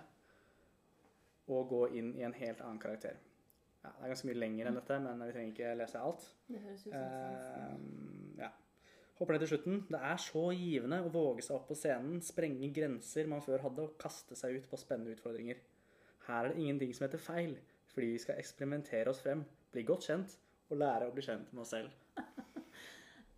å 1.52 1.64
gå 1.68 1.86
inn 2.00 2.14
i 2.16 2.24
en 2.24 2.36
helt 2.40 2.64
annen 2.64 2.80
karakter. 2.80 3.20
Ja, 3.84 3.92
det 3.92 4.06
er 4.06 4.14
ganske 4.14 4.28
mye 4.30 4.40
lenger 4.40 4.70
enn 4.70 4.78
dette, 4.80 5.00
men 5.04 5.24
vi 5.26 5.34
trenger 5.36 5.54
ikke 5.54 5.72
lese 5.80 6.00
alt. 6.00 6.28
Det 6.48 6.62
høres 6.64 6.86
ut 6.86 6.94
som 6.94 7.00
Eh, 7.00 8.38
ja. 8.40 8.50
Håper 9.20 9.36
det 9.36 9.44
til 9.44 9.52
slutten. 9.54 9.82
Det 9.92 10.00
er 10.00 10.22
så 10.24 10.44
givende 10.56 11.02
å 11.04 11.12
våge 11.14 11.44
seg 11.46 11.58
opp 11.58 11.68
på 11.70 11.78
scenen, 11.78 12.22
sprenge 12.24 12.72
grenser 12.74 13.28
man 13.30 13.44
før 13.46 13.62
hadde, 13.68 13.86
og 13.86 13.98
kaste 14.02 14.36
seg 14.40 14.56
ut 14.58 14.70
på 14.72 14.80
spennende 14.80 15.14
utfordringer. 15.14 15.60
Her 16.28 16.46
er 16.48 16.54
det 16.54 16.64
ingenting 16.64 16.96
som 16.96 17.06
heter 17.08 17.22
feil, 17.22 17.58
fordi 17.94 18.14
vi 18.16 18.24
skal 18.24 18.40
eksperimentere 18.40 19.12
oss 19.12 19.22
frem, 19.22 19.44
bli 19.76 19.84
godt 19.84 20.08
kjent 20.08 20.38
og 20.72 20.80
lære 20.80 21.10
å 21.10 21.14
bli 21.14 21.26
kjent 21.26 21.52
med 21.54 21.66
oss 21.66 21.76
selv. 21.76 21.92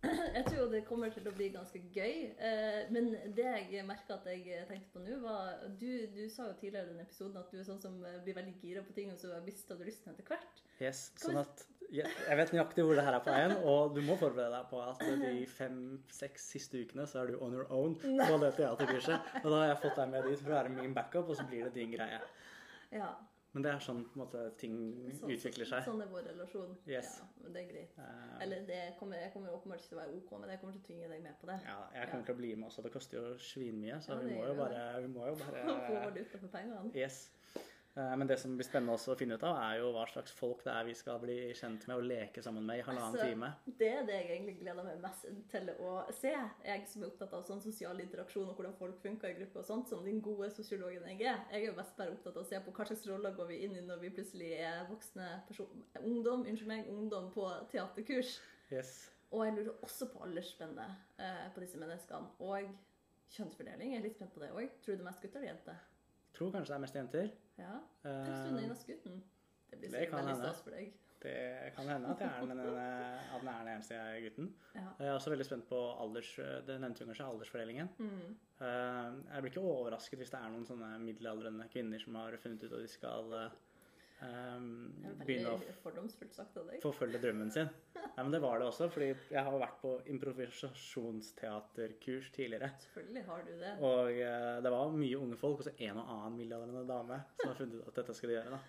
Jeg 0.36 0.44
tror 0.46 0.58
jo 0.60 0.66
det 0.72 0.82
kommer 0.88 1.12
til 1.14 1.26
å 1.28 1.34
bli 1.36 1.48
ganske 1.54 1.80
gøy. 1.94 2.16
Eh, 2.48 2.80
men 2.94 3.12
det 3.36 3.46
jeg 3.46 3.84
merka 3.86 4.18
at 4.18 4.26
jeg 4.30 4.66
tenkte 4.68 4.92
på 4.94 5.02
nå, 5.04 5.20
var 5.22 5.62
du, 5.80 5.88
du 6.12 6.24
sa 6.32 6.50
jo 6.50 6.56
tidligere 6.60 6.90
i 6.90 6.94
den 6.94 7.04
episoden 7.04 7.40
at 7.40 7.52
du 7.52 7.60
er 7.60 7.66
sånn 7.68 7.80
som 7.82 7.96
eh, 8.04 8.18
blir 8.24 8.36
veldig 8.38 8.56
gira 8.62 8.84
på 8.86 8.96
ting, 8.96 9.12
og 9.12 9.20
så 9.20 9.36
mister 9.46 9.78
du 9.78 9.86
lysten 9.86 10.12
etter 10.12 10.28
hvert. 10.28 10.62
Yes, 10.82 11.08
sånn 11.20 11.40
at 11.40 11.66
jeg 11.94 12.36
vet 12.40 12.50
nøyaktig 12.50 12.82
hvor 12.82 12.98
det 12.98 13.04
her 13.06 13.14
er 13.14 13.22
på 13.22 13.30
veien, 13.30 13.54
og 13.70 13.94
du 13.94 14.00
må 14.04 14.16
forberede 14.18 14.50
deg 14.56 14.66
på 14.72 14.80
at 14.82 15.04
de 15.22 15.44
fem-seks 15.58 16.50
siste 16.56 16.82
ukene 16.82 17.06
så 17.06 17.22
er 17.22 17.30
du 17.30 17.38
on 17.44 17.54
your 17.54 17.70
own 17.70 17.94
på 18.00 18.40
det 18.42 18.52
teaterkurset. 18.58 19.30
Og 19.44 19.48
da 19.52 19.62
har 19.62 19.70
jeg 19.70 19.80
fått 19.84 20.02
deg 20.02 20.12
med 20.12 20.26
dit 20.26 20.42
for 20.42 20.52
å 20.52 20.58
være 20.58 20.74
min 20.74 20.96
backup, 20.96 21.30
og 21.30 21.38
så 21.38 21.46
blir 21.46 21.68
det 21.68 21.76
din 21.78 21.94
greie. 21.94 22.20
Ja, 22.94 23.14
Men 23.56 23.64
det 23.64 23.70
er 23.72 23.78
sånn 23.80 24.02
på 24.04 24.18
en 24.18 24.20
måte, 24.20 24.40
ting 24.60 24.74
sånn- 25.16 25.30
utvikler 25.32 25.64
seg. 25.70 25.84
Sånn 25.86 26.02
er 26.04 26.08
vår 26.12 26.26
relasjon. 26.28 26.74
Yes. 26.84 27.14
Ja, 27.22 27.28
men 27.40 27.54
det 27.54 27.62
er 27.62 27.68
greit. 27.70 27.94
Uh, 27.96 28.42
Eller 28.44 28.66
det 28.68 28.80
kommer, 28.98 29.16
jeg 29.16 29.32
kommer 29.32 29.54
åpenbart 29.56 29.80
ikke 29.80 29.88
til 29.94 29.96
å 29.96 30.00
være 30.02 30.16
OK, 30.18 30.32
men 30.42 30.50
jeg 30.52 30.60
kommer 30.60 30.74
til 30.76 30.82
å 30.82 30.86
tvinge 30.90 31.08
deg 31.08 31.22
med 31.24 31.38
på 31.40 31.48
det. 31.48 31.56
Ja, 31.64 31.76
jeg 31.94 32.10
kommer 32.10 32.26
til 32.28 32.34
å 32.34 32.40
bli 32.42 32.50
med 32.54 32.68
også. 32.68 32.84
Det 32.84 32.92
koster 32.92 33.16
jo 33.16 33.30
svinmye, 33.40 33.96
så 34.04 34.12
Ja, 34.12 34.18
vi 34.26 34.34
må 34.36 34.44
jo 34.50 34.54
bare, 34.60 34.82
vi 35.00 35.08
må 35.08 35.30
jo 35.30 35.34
Få 35.40 35.48
bare 35.56 36.04
valuta 36.10 36.38
for 36.44 36.48
pengene. 36.52 36.92
Yes. 36.94 37.30
Eh, 37.96 38.16
Men 38.16 38.28
det 38.28 38.36
som 38.40 38.52
blir 38.56 38.66
spennende 38.68 38.92
også 38.92 39.14
å 39.14 39.16
finne 39.16 39.38
ut 39.38 39.44
av, 39.48 39.56
er 39.56 39.78
jo 39.80 39.92
hva 39.94 40.02
slags 40.10 40.34
folk 40.36 40.60
det 40.66 40.72
er 40.74 40.84
vi 40.84 40.94
skal 40.98 41.20
bli 41.22 41.36
kjent 41.56 41.86
med 41.88 41.96
og 41.96 42.04
leke 42.04 42.42
sammen 42.44 42.66
med 42.68 42.82
i 42.82 42.84
halvannen 42.84 43.16
Altså, 43.16 43.28
time. 43.30 43.48
Det 43.80 43.88
er 43.88 44.02
det 44.04 44.18
jeg 44.18 44.28
egentlig 44.34 44.56
gleder 44.60 44.84
meg 44.84 45.00
mest 45.00 45.24
til 45.52 45.70
å 45.80 45.94
se. 46.12 46.34
Jeg 46.66 46.84
som 46.92 47.02
er 47.02 47.08
opptatt 47.08 47.32
av 47.38 47.46
sånn 47.48 47.62
sosial 47.64 48.02
interaksjon 48.04 48.50
og 48.50 48.58
hvordan 48.60 48.76
folk 48.76 49.00
funker 49.00 49.32
i 49.32 49.38
gruppe 49.38 49.62
og 49.62 49.68
sånt, 49.70 49.88
som 49.88 50.04
den 50.04 50.20
gode 50.20 50.50
sosiologen 50.52 51.08
jeg 51.08 51.22
er. 51.24 51.40
Jeg 51.54 51.62
er 51.62 51.66
jo 51.70 51.78
mest 51.80 51.96
bare 51.96 52.12
opptatt 52.12 52.36
av 52.36 52.44
å 52.44 52.50
se 52.50 52.60
på 52.60 52.76
hva 52.76 52.88
slags 52.90 53.06
roller 53.08 53.36
går 53.40 53.50
vi 53.54 53.62
inn 53.64 53.76
i 53.80 53.86
når 53.88 54.04
vi 54.04 54.12
plutselig 54.20 54.52
er 54.60 54.84
voksne 54.90 55.30
person 55.48 55.84
ungdom, 56.02 56.44
unnskyld 56.44 56.68
meg, 56.74 56.90
ungdom 56.92 57.32
på 57.32 57.48
teaterkurs. 57.72 58.36
Yes. 58.70 58.96
Og 59.32 59.46
jeg 59.46 59.56
lurer 59.56 59.82
også 59.82 60.06
på 60.12 60.20
aldersspennet 60.22 61.18
eh, 61.18 61.46
på 61.54 61.64
disse 61.64 61.80
menneskene. 61.80 62.28
Og 62.44 62.68
kjønnsfordeling. 63.34 63.92
Jeg 63.94 63.98
er 64.02 64.04
litt 64.04 64.20
spent 64.20 64.34
på 64.36 64.42
det 64.44 64.52
òg. 64.52 64.68
Tror 64.84 64.94
du 64.94 65.00
det 65.00 65.08
mest 65.08 65.22
gutter 65.24 65.40
eller 65.40 65.54
jenter? 65.54 65.80
Tror 66.36 66.52
kanskje 66.52 66.72
det 66.74 66.76
er 66.76 66.84
mest 66.84 66.98
jenter. 67.00 67.32
Ja. 67.58 67.74
Tenk 68.04 68.44
du 68.44 68.56
den 68.60 68.70
Eh, 68.70 68.86
gutten. 68.92 69.20
Det 69.70 69.78
blir 69.80 69.90
sikkert 69.90 70.18
veldig 70.20 70.36
stas 70.42 70.62
for 70.62 70.70
deg. 70.76 70.94
Det 71.26 71.72
kan 71.74 71.88
hende 71.88 72.10
at 72.12 72.20
er 72.22 72.44
den, 72.46 72.58
at 73.34 73.40
den 73.40 73.48
er 73.48 73.62
den 73.64 73.70
eneste 73.72 74.00
gutten. 74.22 74.50
Ja. 74.74 74.82
Jeg 74.98 75.08
er 75.08 75.14
også 75.16 75.30
veldig 75.32 75.46
spent 75.48 75.64
på 75.70 75.78
alders... 76.04 76.34
Det 76.68 76.76
nevnte 76.80 77.02
hun 77.04 77.10
kanskje 77.14 77.26
aldersfordelingen. 77.30 77.88
Mm. 77.98 78.36
Eh, 78.60 79.16
Jeg 79.32 79.42
blir 79.42 79.50
ikke 79.50 79.64
overrasket 79.64 80.20
hvis 80.20 80.30
det 80.34 80.38
er 80.42 80.52
noen 80.52 80.68
sånne 80.68 80.90
middelaldrende 81.02 81.66
kvinner 81.72 81.98
som 82.04 82.14
har 82.20 82.36
funnet 82.42 82.62
ut 82.68 82.72
at 82.76 82.84
de 82.84 82.92
skal 82.92 83.32
eh, 84.24 84.58
Det 85.02 85.10
er 85.10 85.16
begynne 85.26 85.50
å 85.56 85.58
forfølge 86.84 87.18
drømmen 87.22 87.50
sin. 87.52 87.68
Nei, 87.96 88.22
men 88.22 88.32
det 88.32 88.40
var 88.44 88.54
det 88.60 88.66
også, 88.70 88.84
fordi 88.92 89.08
jeg 89.12 89.42
har 89.44 89.60
vært 89.60 89.78
på 89.82 89.90
improvisasjonsteaterkurs 90.14 92.26
tidligere. 92.36 92.68
Selvfølgelig 92.86 93.24
har 93.26 93.40
du 93.44 93.52
det. 93.60 93.72
Og 93.84 94.04
uh, 94.16 94.56
det 94.64 94.70
var 94.72 94.80
mye 94.96 95.16
unge 95.20 95.36
folk, 95.40 95.56
og 95.60 95.64
så 95.66 95.72
en 95.76 95.96
og 96.00 96.06
annen 96.14 96.36
middelaldrende 96.40 96.88
dame 96.88 97.16
som 97.36 97.48
har 97.50 97.58
funnet 97.60 97.76
ut 97.80 97.88
at 97.90 97.96
dette 98.00 98.12
skal 98.16 98.28
de 98.32 98.36
gjøre. 98.38 98.52
da. 98.56 98.60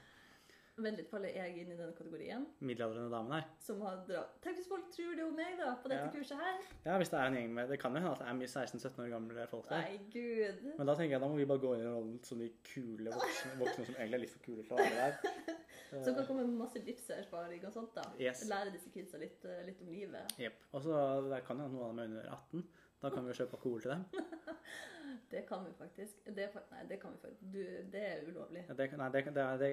Vent 0.77 0.99
litt, 0.99 1.07
faller 1.09 1.33
jeg 1.33 1.55
inn 1.57 1.71
i 1.73 1.75
den 1.77 1.93
kategorien? 1.97 2.43
Middelaldrende 2.61 3.09
damen 3.09 3.31
her. 3.33 3.45
Som 3.65 3.79
har 3.81 3.95
dratt 4.05 4.35
Tenk 4.43 4.59
hvis 4.59 4.67
folk 4.69 4.91
tror 4.93 5.15
det 5.17 5.23
om 5.25 5.33
meg, 5.37 5.55
da, 5.57 5.71
på 5.81 5.89
dette 5.89 6.03
Ja. 6.05 6.11
kurset 6.13 6.37
her. 6.37 6.59
Ja, 6.85 6.97
hvis 7.01 7.09
det 7.09 7.17
er 7.17 7.25
en 7.31 7.37
gjeng 7.39 7.53
med 7.55 7.69
Det 7.69 7.79
kan 7.81 7.95
jo 7.95 8.01
hende 8.03 8.11
at 8.11 8.19
det 8.21 8.27
er 8.27 8.37
mye 8.37 8.51
16-17 8.51 9.01
år 9.01 9.09
gamle 9.15 9.47
folk 9.49 9.69
der. 9.69 9.81
Nei, 9.81 9.97
gud. 10.13 10.61
Men 10.77 10.87
da 10.91 10.93
tenker 10.99 11.15
jeg 11.17 11.21
da 11.21 11.27
må 11.31 11.35
vi 11.39 11.45
bare 11.49 11.63
gå 11.65 11.73
inn 11.75 11.81
i 11.81 11.89
rollen 11.89 12.19
som 12.23 12.37
de 12.43 12.49
kule 12.69 13.09
voksne, 13.15 13.55
voksne 13.63 13.85
som 13.89 13.95
egentlig 13.95 14.19
er 14.19 14.23
litt 14.27 14.35
for 14.35 14.45
kule 14.45 14.63
til 14.67 14.73
å 14.73 14.77
være 14.77 14.95
der. 15.01 15.57
Som 16.03 16.15
kan 16.17 16.25
komme 16.27 16.43
med 16.43 16.57
masse 16.59 16.79
livserfaring 16.83 17.63
og 17.65 17.71
sånt, 17.71 17.93
da. 17.95 18.03
Yes. 18.19 18.41
Lære 18.49 18.73
disse 18.73 18.89
kidsa 18.91 19.17
litt, 19.21 19.45
eh, 19.45 19.61
litt 19.65 19.79
om 19.81 19.87
livet. 19.87 20.33
Jepp. 20.37 20.57
Og 20.75 20.81
så 20.83 21.39
kan 21.47 21.61
jo 21.63 21.67
noen 21.71 21.85
av 21.85 21.95
dem 21.95 21.99
er 21.99 22.09
under 22.09 22.29
18. 22.33 22.65
Da 22.99 23.09
kan 23.13 23.23
vi 23.23 23.31
jo 23.31 23.37
kjøpe 23.45 23.55
alkohol 23.55 23.81
til 23.81 23.91
dem. 23.91 24.03
Det 25.31 25.41
kan 25.47 25.65
vi 25.65 25.71
faktisk. 25.75 26.19
Det, 26.25 26.45
nei, 26.71 26.83
det 26.89 26.97
kan 27.01 27.11
vi 27.11 27.17
faktisk. 27.21 27.41
Du, 27.53 27.63
det 27.91 28.03
er 28.09 28.21
ulovlig. 28.29 28.61
Ja, 28.69 28.73
Det, 28.79 28.85
nei, 28.97 29.07
det, 29.11 29.23
det, 29.35 29.45
det, 29.59 29.71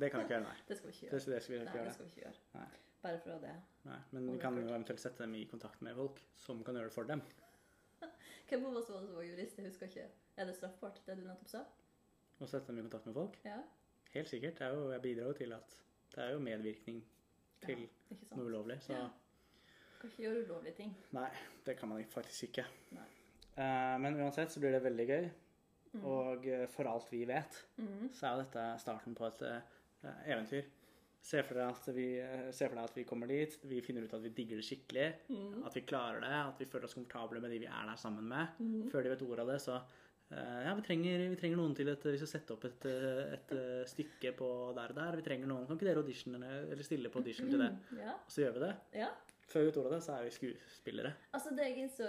det 0.00 0.10
kan 0.12 0.20
vi 0.20 0.26
ikke 0.28 0.34
gjøre, 0.36 0.44
nei. 0.46 0.58
Det 0.68 0.76
skal 0.78 0.88
vi 0.90 0.92
ikke 0.94 1.06
gjøre. 1.06 1.16
det 1.16 1.22
skal 1.22 1.32
vi 1.32 1.38
ikke 1.38 1.64
Nei, 1.64 1.72
ikke 1.72 1.86
det 1.88 1.94
skal 1.96 2.04
vi 2.06 2.10
ikke 2.12 2.26
gjøre. 2.26 2.42
Nei. 2.54 2.68
Bare 3.06 3.18
for 3.22 3.32
å 3.34 3.40
det. 3.42 3.54
Nei, 3.86 3.98
men 4.12 4.28
vi 4.32 4.36
kan 4.42 4.56
jo 4.58 4.66
eventuelt 4.68 5.02
sette 5.02 5.22
dem 5.24 5.34
i 5.38 5.42
kontakt 5.50 5.82
med 5.86 5.94
folk 5.98 6.22
som 6.44 6.62
kan 6.66 6.78
gjøre 6.78 6.90
det 6.90 6.94
for 6.96 7.10
dem. 7.10 7.22
Hvem 8.48 8.64
av 8.70 8.78
oss 8.80 8.88
var 8.90 9.02
det 9.02 9.10
som 9.10 9.18
var 9.18 9.26
jurist? 9.26 9.58
Jeg 9.58 9.66
husker 9.68 9.90
ikke. 9.90 10.06
Er 10.36 10.48
det 10.50 10.54
straffbart, 10.58 11.02
det 11.06 11.18
du 11.18 11.26
nettopp 11.26 11.50
sa? 11.50 11.64
Å 12.42 12.48
sette 12.50 12.70
dem 12.70 12.78
i 12.82 12.86
kontakt 12.86 13.06
med 13.10 13.14
folk. 13.18 13.38
Ja? 13.46 13.58
Helt 14.14 14.30
sikkert. 14.30 14.58
Det 14.58 14.66
er 14.68 14.74
jo, 14.78 14.88
jeg 14.94 15.02
bidrar 15.04 15.30
jo 15.32 15.36
til 15.38 15.54
at 15.56 15.76
det 16.14 16.24
er 16.24 16.34
jo 16.34 16.42
medvirkning 16.46 17.02
til 17.64 17.86
ja. 17.86 18.18
Noe 18.36 18.46
ulovlig. 18.50 18.78
Så 18.86 18.94
Ja. 18.94 19.06
Kan 19.96 20.10
ikke 20.12 20.22
gjøre 20.26 20.42
ulovlige 20.44 20.74
ting. 20.76 20.90
nei, 21.16 21.30
det 21.66 21.74
kan 21.78 21.88
man 21.88 22.02
faktisk 22.12 22.50
ikke. 22.50 22.66
Nei. 22.92 23.06
Eh, 23.56 23.98
men 23.98 24.18
uansett 24.20 24.52
så 24.52 24.60
blir 24.60 24.74
det 24.76 24.84
veldig 24.84 25.08
gøy. 25.08 25.28
Mm. 25.96 26.02
Og 26.04 26.48
eh, 26.52 26.64
for 26.68 26.88
alt 26.90 27.08
vi 27.12 27.24
vet, 27.28 27.62
mm. 27.80 28.08
så 28.12 28.26
er 28.26 28.34
jo 28.34 28.42
dette 28.44 28.64
starten 28.82 29.16
på 29.16 29.28
et 29.30 29.44
eh, 29.48 30.24
eventyr. 30.32 30.72
Se 31.26 31.40
for, 31.42 31.58
deg 31.58 31.72
at 31.72 31.86
vi, 31.96 32.06
se 32.54 32.68
for 32.68 32.76
deg 32.76 32.86
at 32.86 32.98
vi 33.00 33.04
kommer 33.08 33.26
dit, 33.26 33.54
vi 33.66 33.80
finner 33.82 34.04
ut 34.06 34.12
at 34.14 34.22
vi 34.22 34.30
digger 34.36 34.60
det 34.60 34.66
skikkelig. 34.68 35.06
Mm. 35.32 35.62
At 35.66 35.74
vi 35.74 35.82
klarer 35.88 36.20
det, 36.22 36.34
at 36.52 36.60
vi 36.62 36.68
føler 36.70 36.86
oss 36.86 36.94
komfortable 36.94 37.40
med 37.42 37.50
de 37.50 37.64
vi 37.64 37.70
er 37.70 37.88
der 37.88 37.98
sammen 37.98 38.28
med. 38.30 38.60
Mhm. 38.60 38.90
Før 38.92 39.02
de 39.02 39.10
vet 39.10 39.24
ordet 39.26 39.42
av 39.42 39.50
det, 39.50 39.62
så 39.64 39.80
ja, 40.26 40.72
vi 40.74 40.82
trenger, 40.82 41.20
vi 41.30 41.36
trenger 41.38 41.58
noen 41.60 41.74
til 41.78 41.86
et 41.86 42.02
Vi 42.02 42.16
skal 42.18 42.30
sette 42.30 42.50
opp 42.50 42.64
et, 42.66 42.86
et 42.90 43.52
stykke 43.86 44.32
på 44.38 44.48
der 44.74 44.90
og 44.90 44.98
der. 44.98 45.18
Vi 45.18 45.26
trenger 45.26 45.50
noen. 45.50 45.68
Kan 45.68 45.78
ikke 45.78 45.86
dere 45.86 46.48
eller 46.64 46.82
stille 46.86 47.10
på 47.10 47.22
audition 47.22 47.50
til 47.50 47.62
det? 47.62 47.70
Ja. 47.98 48.16
Og 48.18 48.34
så 48.34 48.42
gjør 48.42 48.56
vi 48.56 48.64
det. 48.64 48.72
ja. 49.02 49.10
Før 49.46 49.62
vi 49.62 49.66
vet 49.68 49.76
ordet 49.78 49.92
det, 49.94 50.00
så 50.02 50.14
er 50.16 50.24
vi 50.26 50.30
skuespillere. 50.34 51.10
Altså 51.36 51.52
Det 51.54 51.66
jeg 51.68 51.76
innså, 51.84 52.06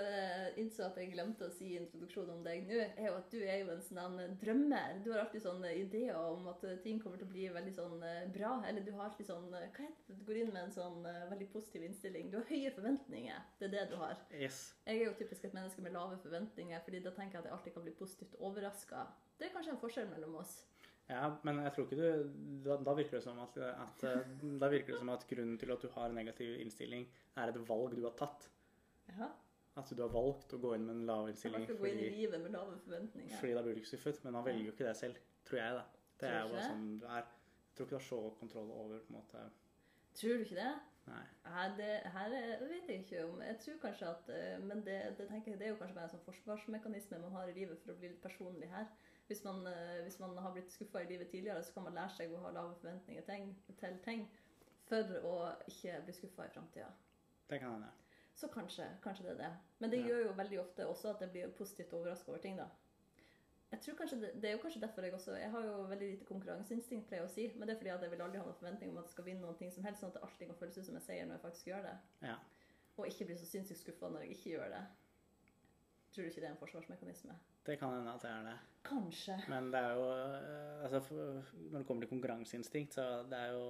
innså 0.57 0.87
at 0.87 0.95
jeg 0.97 1.11
glemte 1.11 1.45
å 1.45 1.53
si 1.53 1.67
i 1.75 1.77
introduksjonen 1.77 2.33
om 2.33 2.39
deg 2.45 2.63
nå, 2.65 2.79
er 2.87 3.09
jo 3.11 3.17
at 3.19 3.27
du 3.29 3.37
er 3.43 3.59
jo 3.61 3.69
en 3.75 3.83
sånn 3.85 4.17
drømmer. 4.41 4.97
Du 5.05 5.11
har 5.11 5.21
alltid 5.21 5.43
sånne 5.45 5.73
ideer 5.77 6.17
om 6.17 6.47
at 6.49 6.65
ting 6.83 6.97
kommer 7.03 7.21
til 7.21 7.29
å 7.29 7.33
bli 7.35 7.45
veldig 7.53 7.73
sånn 7.75 8.01
eh, 8.07 8.25
bra. 8.33 8.55
Eller 8.65 8.85
du 8.85 8.89
har 8.95 9.11
alltid 9.11 9.29
sånn 9.29 9.51
eh, 9.53 9.67
Hva 9.75 9.85
heter 9.85 10.09
det? 10.09 10.17
Du 10.17 10.25
går 10.25 10.41
inn 10.41 10.49
med 10.55 10.63
en 10.63 10.73
sånn 10.73 11.05
eh, 11.05 11.27
veldig 11.29 11.49
positiv 11.53 11.85
innstilling. 11.85 12.31
Du 12.33 12.39
har 12.39 12.49
høye 12.49 12.73
forventninger. 12.79 13.45
Det 13.59 13.69
er 13.69 13.75
det 13.75 13.85
du 13.93 13.97
har. 14.01 14.17
Yes. 14.33 14.63
Jeg 14.87 15.03
er 15.03 15.11
jo 15.11 15.17
typisk 15.21 15.45
et 15.45 15.57
menneske 15.57 15.85
med 15.85 15.93
lave 15.93 16.17
forventninger, 16.25 16.81
fordi 16.87 17.03
da 17.05 17.13
tenker 17.13 17.37
jeg 17.37 17.45
at 17.45 17.51
jeg 17.51 17.57
alltid 17.59 17.77
kan 17.77 17.85
bli 17.85 17.95
positivt 18.01 18.41
overraska. 18.49 19.05
Det 19.37 19.45
er 19.45 19.53
kanskje 19.53 19.75
en 19.75 19.81
forskjell 19.83 20.09
mellom 20.09 20.39
oss. 20.41 20.57
Ja, 21.07 21.29
men 21.47 21.61
jeg 21.63 21.71
tror 21.71 21.85
ikke 21.87 21.97
du 21.97 22.31
Da, 22.65 22.75
da 22.83 22.93
virker 22.97 23.15
det 23.15 23.23
som 23.23 23.37
at, 23.39 23.55
at 23.63 24.01
eh, 24.03 24.31
Da 24.59 24.67
virker 24.73 24.91
det 24.91 24.97
som 24.99 25.11
at 25.13 25.23
grunnen 25.29 25.57
til 25.61 25.71
at 25.71 25.81
du 25.85 25.87
har 25.93 26.09
en 26.09 26.17
negativ 26.19 26.57
innstilling, 26.59 27.05
er 27.37 27.51
et 27.53 27.59
valg 27.69 27.95
du 27.95 28.03
har 28.03 28.15
tatt. 28.19 28.49
Ja. 29.13 29.29
At 29.77 29.93
du 29.95 30.01
har 30.03 30.11
valgt 30.11 30.53
å 30.57 30.59
gå 30.59 30.73
inn 30.75 30.83
med 30.89 30.95
en 30.97 31.05
lav 31.07 31.29
innstilling 31.31 31.63
fordi, 31.69 31.77
gå 31.79 31.87
inn 31.91 32.01
i 32.01 32.09
livet 32.17 32.41
med 32.43 32.51
lave 32.57 32.75
forventninger. 32.83 33.37
fordi 33.39 33.53
da 33.55 33.61
blir 33.63 33.77
du 33.77 33.81
ikke 33.83 33.93
skuffet. 33.93 34.19
Men 34.25 34.35
han 34.39 34.45
velger 34.49 34.65
jo 34.67 34.73
ikke 34.75 34.87
det 34.89 34.95
selv, 34.99 35.19
tror 35.47 35.61
jeg. 35.61 35.79
da. 35.79 35.85
Det 36.17 36.27
Tror 36.27 36.35
er 36.35 36.51
jo 36.51 36.67
sånn 36.67 36.85
det 36.99 37.09
er. 37.13 37.23
Jeg 37.23 37.77
tror 37.77 37.85
ikke 37.85 37.93
du 37.95 37.99
har 38.01 38.07
så 38.09 38.21
kontroll 38.39 38.69
over 38.73 38.99
på 39.05 39.13
en 39.13 39.19
måte 39.21 39.47
Tror 40.17 40.33
du 40.39 40.43
ikke 40.47 40.55
det? 40.57 40.71
Nei. 41.07 41.23
Her, 41.45 41.75
det, 41.77 41.91
her 42.11 42.33
er- 42.35 42.63
vet 42.67 42.89
jeg 42.89 43.03
ikke 43.05 43.21
om 43.29 43.41
Jeg 43.45 43.59
tror 43.63 43.77
kanskje 43.83 44.07
at 44.09 44.31
eh, 44.33 44.57
Men 44.59 44.81
det, 44.83 44.95
det, 45.19 45.27
tenker 45.29 45.51
jeg, 45.53 45.59
det 45.61 45.67
er 45.67 45.71
jo 45.71 45.77
kanskje 45.79 45.95
bare 45.95 46.09
en 46.09 46.15
sånn 46.15 46.25
forsvarsmekanisme 46.25 47.19
man 47.21 47.31
har 47.37 47.47
i 47.51 47.53
livet 47.55 47.79
for 47.83 47.93
å 47.93 47.99
bli 48.01 48.09
litt 48.11 48.23
personlig 48.23 48.67
her. 48.73 48.89
Hvis 49.27 49.43
man, 49.43 49.67
eh, 49.67 50.01
hvis 50.03 50.19
man 50.19 50.37
har 50.37 50.53
blitt 50.55 50.71
skuffa 50.71 50.99
i 51.03 51.05
livet 51.09 51.29
tidligere, 51.29 51.63
så 51.63 51.73
kan 51.73 51.83
man 51.83 51.93
lære 51.93 52.09
seg 52.15 52.31
å 52.31 52.41
ha 52.45 52.51
lave 52.55 52.75
forventninger 52.81 53.25
ting, 53.27 53.49
til 53.79 53.97
ting 54.05 54.27
for 54.87 55.03
å 55.27 55.33
ikke 55.67 55.97
bli 56.05 56.13
skuffa 56.15 56.45
i 56.47 56.53
framtida. 56.53 56.87
Det 57.49 57.59
kan 57.59 57.73
hende. 57.73 57.89
Så 58.35 58.47
kanskje, 58.53 58.85
kanskje 59.03 59.23
det 59.23 59.31
er 59.33 59.37
det. 59.41 59.53
Men 59.79 59.89
det 59.91 59.99
Ja. 59.99 60.07
gjør 60.07 60.23
jo 60.25 60.33
veldig 60.33 60.59
ofte 60.59 60.85
også 60.87 61.09
at 61.15 61.21
jeg 61.21 61.31
blir 61.31 61.47
positivt 61.57 61.93
overraska 61.93 62.29
over 62.31 62.39
ting, 62.41 62.57
da. 62.57 62.67
Jeg 63.71 63.81
tror 63.81 63.95
kanskje 63.95 64.19
det, 64.21 64.41
det 64.41 64.45
er 64.49 64.51
jo 64.55 64.61
kanskje 64.63 64.79
derfor 64.81 65.01
jeg 65.01 65.13
også 65.13 65.31
Jeg 65.35 65.51
har 65.51 65.61
jo 65.65 65.83
veldig 65.83 66.11
lite 66.11 66.25
konkurranseinstinkt, 66.25 67.07
pleier 67.09 67.23
jeg 67.23 67.29
å 67.29 67.33
si. 67.33 67.47
Men 67.57 67.67
det 67.67 67.73
er 67.75 67.79
fordi 67.79 67.89
at 67.89 68.01
jeg 68.01 68.11
vil 68.11 68.21
aldri 68.21 68.37
ha 68.39 68.45
noen 68.45 68.55
forventning 68.55 68.89
om 68.91 68.97
at 68.97 69.03
jeg 69.05 69.11
skal 69.11 69.25
vinne 69.25 69.41
noen 69.41 69.57
ting 69.57 69.71
som 69.73 69.83
helst, 69.83 69.99
sånn 70.01 70.07
at 70.07 70.13
det 70.13 70.23
alltid 70.23 70.47
kan 70.47 70.55
føles 70.55 70.77
ut 70.77 70.85
som 70.85 70.95
en 70.95 71.01
seier 71.01 71.25
når 71.25 71.33
jeg 71.35 71.41
faktisk 71.41 71.65
gjør 71.67 71.81
det. 71.83 71.97
Ja. 72.21 72.37
Og 72.97 73.07
ikke 73.07 73.25
bli 73.25 73.35
så 73.37 73.45
sinnssykt 73.45 73.79
skuffa 73.81 74.09
når 74.09 74.21
jeg 74.21 74.31
ikke 74.37 74.49
gjør 74.55 74.69
det. 74.69 74.83
Tror 76.17 76.25
du 76.25 76.29
ikke 76.31 76.41
det 76.41 76.47
er 76.47 76.53
en 76.55 76.57
forsvarsmekanisme? 76.57 77.33
Det 77.65 77.75
kan 77.77 77.91
hende 77.93 78.13
at 78.13 78.23
det 78.23 78.29
er 78.31 78.45
det. 78.47 78.53
Kanskje. 78.87 79.35
Men 79.51 79.67
det 79.69 79.79
er 79.79 79.91
jo 79.93 80.05
eh, 80.11 80.85
Altså, 80.87 81.01
når 81.71 81.77
det 81.77 81.87
kommer 81.87 82.01
til 82.01 82.09
konkurranseinstinkt, 82.09 82.93
så 82.93 83.03
det 83.29 83.37
er 83.37 83.51
jo 83.53 83.67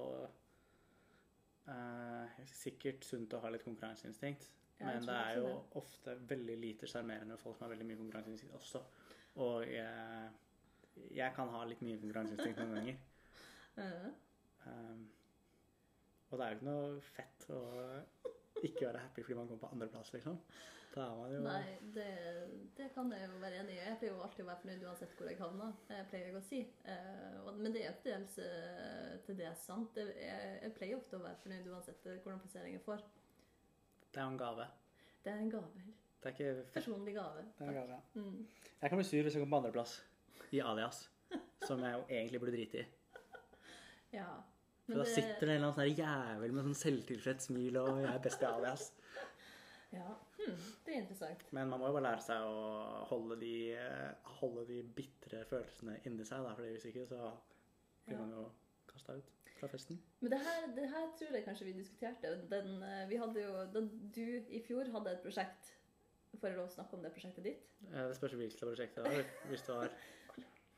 eh, 1.68 2.38
sikkert 2.56 3.04
sunt 3.04 3.36
å 3.36 3.42
ha 3.42 3.50
litt 3.52 3.66
konkurranseinstinkt. 3.66 4.48
Ja, 4.78 4.86
Men 4.86 5.04
det 5.10 5.16
er 5.18 5.36
jo 5.36 5.44
det. 5.50 5.58
ofte 5.82 6.14
veldig 6.30 6.56
lite 6.62 6.88
sjarmerende 6.88 7.36
folk 7.36 7.58
som 7.58 7.66
har 7.66 7.74
veldig 7.74 7.90
mye 7.90 8.00
konkurranseinstinkt 8.00 8.56
også. 8.56 8.82
Og 9.44 9.68
jeg, 9.68 10.32
jeg 11.20 11.36
kan 11.36 11.52
ha 11.52 11.62
litt 11.68 11.84
mye 11.84 12.00
konkurranseinstinkt 12.00 12.64
noen 12.64 12.74
ganger. 12.78 13.04
Um, 14.68 15.04
og 16.28 16.38
det 16.38 16.44
er 16.44 16.50
jo 16.50 16.56
ikke 16.58 16.66
noe 16.66 16.88
fett 17.14 17.44
å 17.54 17.60
ikke 18.66 18.88
være 18.88 19.00
happy 19.04 19.22
fordi 19.22 19.36
man 19.38 19.46
kommer 19.48 19.62
på 19.62 19.70
andreplass, 19.72 20.10
liksom. 20.12 20.34
Er 21.04 21.14
man 21.18 21.32
jo 21.32 21.40
Nei, 21.44 21.62
det, 21.94 22.06
det 22.76 22.88
kan 22.94 23.12
jeg 23.12 23.28
jo 23.28 23.38
være 23.42 23.60
enig 23.62 23.76
i. 23.76 23.78
Jeg 23.80 23.98
pleier 24.00 24.14
jo 24.14 24.24
alltid 24.24 24.44
å 24.44 24.48
være 24.48 24.62
fornøyd 24.62 24.86
uansett 24.88 25.14
hvor 25.18 25.30
jeg 25.30 25.38
havner, 25.38 25.76
Jeg 25.92 26.08
pleier 26.10 26.26
jeg 26.30 26.38
å 26.38 26.42
si. 26.48 26.60
Eh, 26.90 27.52
Men 27.58 27.76
det 27.76 27.84
er 27.86 27.96
til 28.02 28.12
dels 28.16 28.34
til 29.26 29.38
det 29.38 29.46
er 29.46 29.56
sant. 29.60 29.96
Jeg, 29.98 30.72
pleier 30.78 30.98
ofte 30.98 31.18
å 31.18 31.24
være 31.24 31.40
fornøyd 31.44 31.70
uansett 31.72 32.06
eh, 32.06 32.20
hvordan 32.24 32.42
plassering 32.42 32.76
jeg 32.76 32.84
får. 32.84 33.06
Det 34.08 34.20
er 34.20 34.24
jo 34.24 34.34
en 34.34 34.42
gave. 34.42 34.68
Det 35.24 35.32
er 35.32 35.40
en 35.44 35.50
gave. 35.52 35.86
Det 36.18 36.30
er 36.30 36.36
ikke. 36.36 36.68
Personlig 36.74 37.14
gave. 37.14 37.46
Det 37.58 37.66
er 37.66 37.72
en 37.72 37.80
gave. 37.80 38.02
Mm. 38.14 38.46
Jeg 38.80 38.90
kan 38.90 39.00
bli 39.00 39.08
sur 39.08 39.22
hvis 39.22 39.34
jeg 39.36 39.42
kommer 39.42 39.56
på 39.56 39.62
andreplass 39.62 39.96
i 40.54 40.62
alias, 40.64 41.02
som 41.66 41.82
jeg 41.84 41.98
jo 41.98 42.04
egentlig 42.08 42.40
burde 42.44 42.56
drite 42.56 42.84
i. 42.84 42.86
Ja. 44.18 44.30
For 44.88 45.02
da 45.02 45.04
sitter 45.04 45.42
det 45.44 45.50
en 45.52 45.58
eller 45.58 45.66
annen 45.66 45.76
sånn 45.76 45.98
jævel 45.98 46.52
med 46.56 46.64
sånn 46.64 46.76
selvtilfreds 46.80 47.50
smil 47.50 47.76
og 47.76 47.98
'jeg 48.00 48.08
er 48.08 48.22
best 48.24 48.40
i 48.40 48.46
alias'. 48.48 48.86
Ja, 49.92 50.10
hmm, 50.36 50.58
det 50.84 50.92
er 50.94 50.98
interessant. 51.00 51.46
Men 51.56 51.70
man 51.70 51.80
må 51.80 51.88
jo 51.88 51.94
bare 51.96 52.04
lære 52.10 52.24
seg 52.26 52.44
å 52.44 53.04
holde 53.08 53.38
de, 53.40 53.52
holde 54.40 54.66
de 54.68 54.82
bitre 54.98 55.44
følelsene 55.48 55.94
inni 56.06 56.26
seg, 56.28 56.44
da, 56.44 56.52
fordi 56.58 56.74
hvis 56.74 56.84
ikke 56.90 57.06
så 57.08 57.30
blir 58.04 58.18
Ja. 58.18 58.20
man 58.20 58.34
jo 58.36 58.42
kasta 58.90 59.16
ut 59.16 59.32
fra 59.58 59.68
festen. 59.72 59.98
Men 60.20 60.30
det 60.34 60.38
her, 60.44 60.66
det 60.76 60.86
her 60.92 61.08
tror 61.18 61.34
jeg 61.34 61.44
kanskje 61.46 61.64
vi 61.70 61.72
diskuterte. 61.80 62.34
Den, 62.52 62.82
eh, 62.82 63.06
vi 63.08 63.16
hadde 63.16 63.42
jo, 63.42 63.54
da 63.74 63.80
du 63.80 64.22
i 64.48 64.60
fjor 64.66 64.90
hadde 64.92 65.12
et 65.16 65.22
prosjekt 65.24 65.74
Får 66.38 66.50
jeg 66.50 66.58
lov 66.58 66.66
å 66.68 66.70
snakke 66.70 66.92
om 66.94 67.02
det 67.02 67.10
prosjektet 67.14 67.42
ditt? 67.44 67.62
Eh, 67.88 68.04
Det 68.08 68.16
spørs 68.18 68.34
hvilket 68.36 68.60
prosjekt 68.60 68.94
det 68.98 69.02
var. 69.06 69.24
Hvis 69.48 69.62
det 69.64 69.74
var 69.74 69.88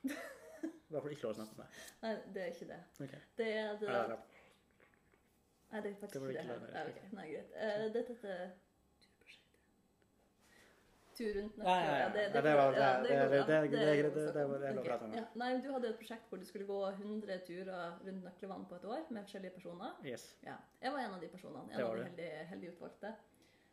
Da 0.91 1.01
får 1.01 1.09
du 1.09 1.15
ikke 1.17 1.27
lov 1.27 1.33
å 1.35 1.39
snakke 1.41 1.57
om 1.57 1.61
det. 1.65 1.67
Nei, 2.05 2.13
det 2.35 2.43
er 2.45 2.53
ikke 2.55 2.69
det. 2.71 2.79
Ok. 3.05 3.15
Det 3.37 3.49
er 3.59 3.73
det 3.81 3.89
der 3.89 4.15
Nei, 5.71 5.81
det 5.81 5.91
er 5.91 5.99
faktisk 6.01 6.13
Det 6.15 6.21
var 6.23 6.31
ikke 6.31 6.43
det 6.43 6.47
her. 6.47 6.61
Nei, 6.61 6.85
ok. 6.87 6.97
ok. 7.03 7.13
Nei, 7.19 7.27
greit. 7.35 7.51
Uh, 7.59 7.85
dette 7.99 8.15
turprosjektet. 8.15 8.70
Tur 11.17 11.33
rundt 11.37 11.57
ja. 11.59 12.09
Det, 12.15 12.27
er 14.69 14.77
lov 14.77 14.83
å 14.83 14.87
prate 14.87 15.09
om. 15.09 15.17
Nei, 15.43 15.51
Du 15.65 15.71
hadde 15.75 15.91
et 15.91 15.99
prosjekt 15.99 16.31
hvor 16.31 16.41
du 16.41 16.47
skulle 16.49 16.69
gå 16.69 16.79
100 16.91 17.41
turer 17.49 17.99
rundt 18.07 18.25
Nøklevann 18.29 18.69
på 18.71 18.79
et 18.79 18.87
år 18.89 19.03
med 19.11 19.27
forskjellige 19.27 19.57
personer. 19.59 19.99
Yes. 20.07 20.31
Ja, 20.47 20.57
Jeg 20.83 20.95
var 20.95 21.05
en 21.07 21.19
av 21.19 21.25
de 21.25 21.33
personene. 21.33 21.67
En 21.73 21.83
var 21.83 21.91
av 21.91 22.01
de 22.01 22.09
heldige, 22.09 22.47
heldige 22.53 22.77
utvalgte. 22.77 23.15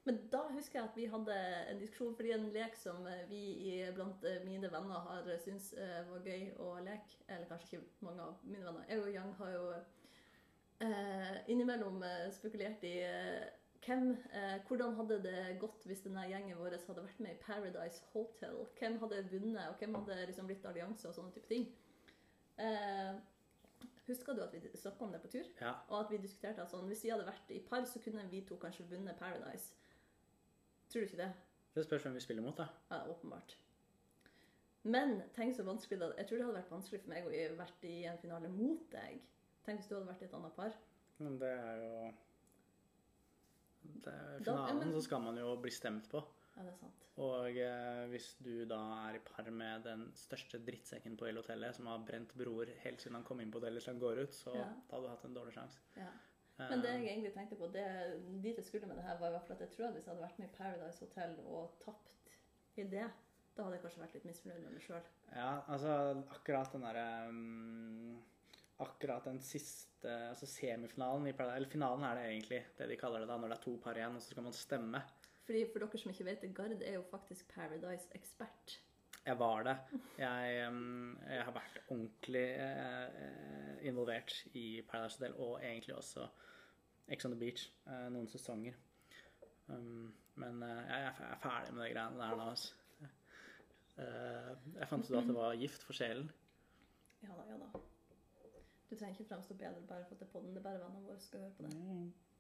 Men 0.08 0.20
da 0.32 0.46
husker 0.54 0.80
jeg 0.80 0.88
at 0.88 0.96
vi 0.96 1.06
hadde 1.12 1.38
en 1.68 1.80
diskusjon, 1.82 2.14
fordi 2.16 2.32
en 2.32 2.46
lek 2.54 2.78
som 2.80 3.08
eh, 3.12 3.26
vi 3.28 3.42
i, 3.68 3.72
blant 3.96 4.24
eh, 4.24 4.38
mine 4.46 4.70
venner 4.72 5.02
har 5.04 5.26
syntes 5.44 5.74
eh, 5.76 5.98
var 6.08 6.24
gøy 6.24 6.46
å 6.64 6.78
leke, 6.86 7.18
eller 7.28 7.50
kanskje 7.50 7.76
ikke 7.76 8.08
mange 8.08 8.24
av 8.24 8.46
mine 8.48 8.64
venner 8.64 8.88
Jeg 8.88 9.02
og 9.04 9.10
Yang 9.12 9.34
har 9.42 9.52
jo 9.52 9.66
eh, 10.88 11.34
innimellom 11.52 12.00
spekulert 12.38 12.88
i 12.88 12.94
eh, 13.04 13.50
hvem, 13.88 14.12
eh, 14.36 14.58
hvordan 14.68 14.96
hadde 14.98 15.18
det 15.24 15.60
gått 15.62 15.86
hvis 15.88 16.04
denne 16.04 16.26
gjengen 16.28 16.60
vår 16.60 16.76
hadde 16.76 17.06
vært 17.06 17.24
med 17.24 17.34
i 17.34 17.42
Paradise 17.42 18.04
Hotel? 18.12 18.60
Hvem 18.80 19.00
hadde 19.04 19.24
vunnet, 19.32 19.64
og 19.70 19.80
hvem 19.80 19.96
hadde 19.96 20.26
liksom 20.30 20.50
blitt 20.50 20.66
allianse 20.68 21.08
og 21.10 21.16
sånne 21.16 21.34
type 21.36 21.50
ting? 21.52 21.68
Eh, 22.60 23.16
husker 24.08 24.36
du 24.36 24.44
at 24.44 24.54
vi 24.54 24.62
snakka 24.74 25.06
om 25.06 25.14
det 25.16 25.22
på 25.24 25.32
tur? 25.38 25.48
Ja. 25.62 25.74
Og 25.90 26.00
at 26.02 26.12
vi 26.12 26.20
diskuterte 26.24 26.64
at 26.64 26.74
sånn, 26.74 26.88
hvis 26.92 27.06
vi 27.06 27.14
hadde 27.14 27.28
vært 27.28 27.54
i 27.56 27.62
par, 27.64 27.86
så 27.88 28.02
kunne 28.04 28.28
vi 28.32 28.44
to 28.48 28.60
kanskje 28.60 28.88
vunnet 28.92 29.20
Paradise. 29.20 29.76
Tror 30.90 31.04
du 31.04 31.08
ikke 31.08 31.24
det? 31.24 31.32
Det 31.76 31.86
spørs 31.86 32.04
hvem 32.04 32.18
vi 32.18 32.26
spiller 32.26 32.44
mot, 32.44 32.58
da. 32.58 32.68
Ja, 32.92 33.04
åpenbart. 33.12 33.58
Men 34.88 35.20
tenk 35.36 35.56
så 35.56 35.66
vanskelig 35.68 36.00
da. 36.00 36.14
Jeg 36.18 36.28
tror 36.28 36.38
det 36.38 36.46
hadde 36.48 36.60
vært 36.62 36.72
vanskelig 36.72 37.02
for 37.04 37.12
meg 37.12 37.28
å 37.28 37.58
vært 37.60 37.84
i 37.88 37.98
en 38.08 38.20
finale 38.22 38.50
mot 38.52 38.86
deg. 38.92 39.20
Tenk 39.66 39.82
hvis 39.82 39.90
du 39.90 39.98
hadde 39.98 40.08
vært 40.08 40.24
i 40.24 40.28
et 40.30 40.38
annet 40.38 40.56
par. 40.56 40.78
Men 41.20 41.36
det 41.42 41.50
er 41.52 41.82
jo 41.82 41.92
det 44.04 44.14
er 44.14 44.40
Da- 44.40 44.54
Finalen 44.68 44.80
men- 44.80 44.94
så 44.94 45.02
skal 45.04 45.22
man 45.22 45.38
jo 45.38 45.56
bli 45.62 45.72
stemt 45.72 46.10
på. 46.10 46.24
Ja, 46.58 46.64
det 46.64 46.72
er 46.74 46.78
sant. 46.78 47.04
Og 47.18 47.58
eh, 47.58 48.06
hvis 48.12 48.36
du 48.44 48.66
da 48.66 48.78
er 49.10 49.16
i 49.16 49.20
par 49.26 49.50
med 49.52 49.84
den 49.84 50.12
største 50.14 50.60
drittsekken 50.66 51.18
på 51.18 51.26
hele 51.26 51.42
hotellet, 51.42 51.76
som 51.76 51.86
har 51.88 51.98
brent 52.06 52.34
broer 52.38 52.68
helt 52.84 53.02
siden 53.02 53.16
han 53.16 53.24
kom 53.24 53.40
inn 53.42 53.52
på 53.52 53.60
hotellet 53.60 53.82
til 53.84 53.94
han 53.94 54.00
går 54.02 54.22
ut, 54.24 54.34
så 54.34 54.54
Ja. 54.56 54.66
da 54.90 54.96
hadde 54.96 55.04
du 55.04 55.10
hatt 55.10 55.26
en 55.26 55.34
dårlig 55.36 55.54
sjanse. 55.54 55.80
Ja. 55.96 56.10
Eh, 56.60 56.70
Men 56.70 56.82
det 56.82 56.90
jeg 56.90 57.04
egentlig 57.06 57.34
tenkte 57.34 57.56
på, 57.56 57.68
det, 57.72 58.42
dit 58.44 58.56
jeg 58.58 58.66
skulle 58.66 58.88
med 58.88 58.96
det 58.98 59.04
her, 59.06 59.18
var 59.20 59.28
i 59.28 59.32
hvert 59.32 59.48
fall 59.48 59.56
at 59.58 59.62
jeg 59.62 59.72
tror 59.78 59.88
at 59.88 59.94
hvis 59.94 60.06
jeg 60.06 60.14
hadde 60.16 60.24
vært 60.28 60.40
med 60.40 60.48
i 60.50 60.56
Paradise 60.58 61.00
Hotel 61.06 61.36
og 61.46 61.72
tapt 61.86 62.12
i 62.78 62.84
det, 62.84 63.12
da 63.58 63.64
hadde 63.64 63.74
jeg 63.76 63.82
kanskje 63.84 64.02
vært 64.02 64.14
litt 64.14 64.26
misfornøyd 64.26 64.62
med 64.64 64.72
meg 64.74 64.82
sjøl. 64.82 65.02
Ja, 65.36 65.62
altså 65.68 66.24
akkurat 66.32 66.72
den 66.72 66.82
derre 66.82 67.30
um, 67.30 68.24
Akkurat 68.84 69.26
den 69.26 69.40
siste 69.42 70.12
altså 70.30 70.46
semifinalen 70.46 71.26
i 71.28 71.34
Paradise 71.34 71.58
Eller 71.58 71.72
finalen 71.72 72.04
er 72.06 72.20
det 72.20 72.26
egentlig, 72.30 72.60
det 72.78 72.90
de 72.92 72.98
kaller 73.00 73.24
det 73.24 73.30
da, 73.32 73.38
når 73.38 73.54
det 73.54 73.58
er 73.58 73.64
to 73.64 73.78
par 73.84 73.98
igjen, 73.98 74.18
og 74.18 74.22
så 74.22 74.34
skal 74.34 74.46
man 74.46 74.54
stemme. 74.54 75.02
Fordi 75.48 75.64
For 75.72 75.84
dere 75.84 76.02
som 76.02 76.12
ikke 76.12 76.28
vet 76.28 76.44
det, 76.44 76.52
Gard 76.56 76.82
er 76.82 76.98
jo 76.98 77.06
faktisk 77.10 77.48
Paradise-ekspert. 77.56 78.80
Jeg 79.28 79.40
var 79.40 79.64
det. 79.64 79.76
Jeg, 80.20 80.58
jeg 81.30 81.44
har 81.44 81.56
vært 81.56 81.80
ordentlig 81.90 82.46
eh, 82.64 83.88
involvert 83.90 84.36
i 84.54 84.82
Paradise 84.88 85.18
Hotel, 85.20 85.36
og 85.36 85.64
egentlig 85.64 85.96
også 85.96 86.28
Ex 87.08 87.26
on 87.26 87.32
the 87.32 87.40
Beach 87.40 87.70
eh, 87.88 88.08
noen 88.14 88.28
sesonger. 88.32 88.76
Men 89.68 90.64
eh, 90.64 90.82
jeg 90.88 91.08
er 91.10 91.22
er 91.32 91.40
ferdig 91.44 91.74
med 91.74 91.84
de 91.84 91.94
greiene 91.94 92.22
der 92.22 92.36
nå. 92.40 92.50
Altså. 92.54 92.74
Eh, 93.98 94.50
jeg 94.78 94.88
fant 94.92 95.08
ut 95.10 95.18
at 95.18 95.30
det 95.32 95.36
var 95.36 95.56
gift 95.58 95.84
for 95.88 95.98
sjelen. 95.98 96.28
Ja 97.24 97.34
da, 97.34 97.48
ja 97.50 97.58
da. 97.64 97.86
Du 98.90 98.96
trenger 98.96 99.16
ikke 99.18 99.30
fremstå 99.30 99.58
bedre 99.60 99.84
bare 99.88 100.06
for 100.08 100.16
at 100.16 100.20
det 100.22 100.28
er 100.28 100.32
podden. 100.32 100.52
Det 100.56 100.62
er 100.62 100.68
bare 100.70 100.82
vennene 100.82 101.06
våre 101.06 101.20
som 101.20 101.28
skal 101.28 101.46
høre 101.46 101.56
på 101.58 101.64
det. 101.64 101.72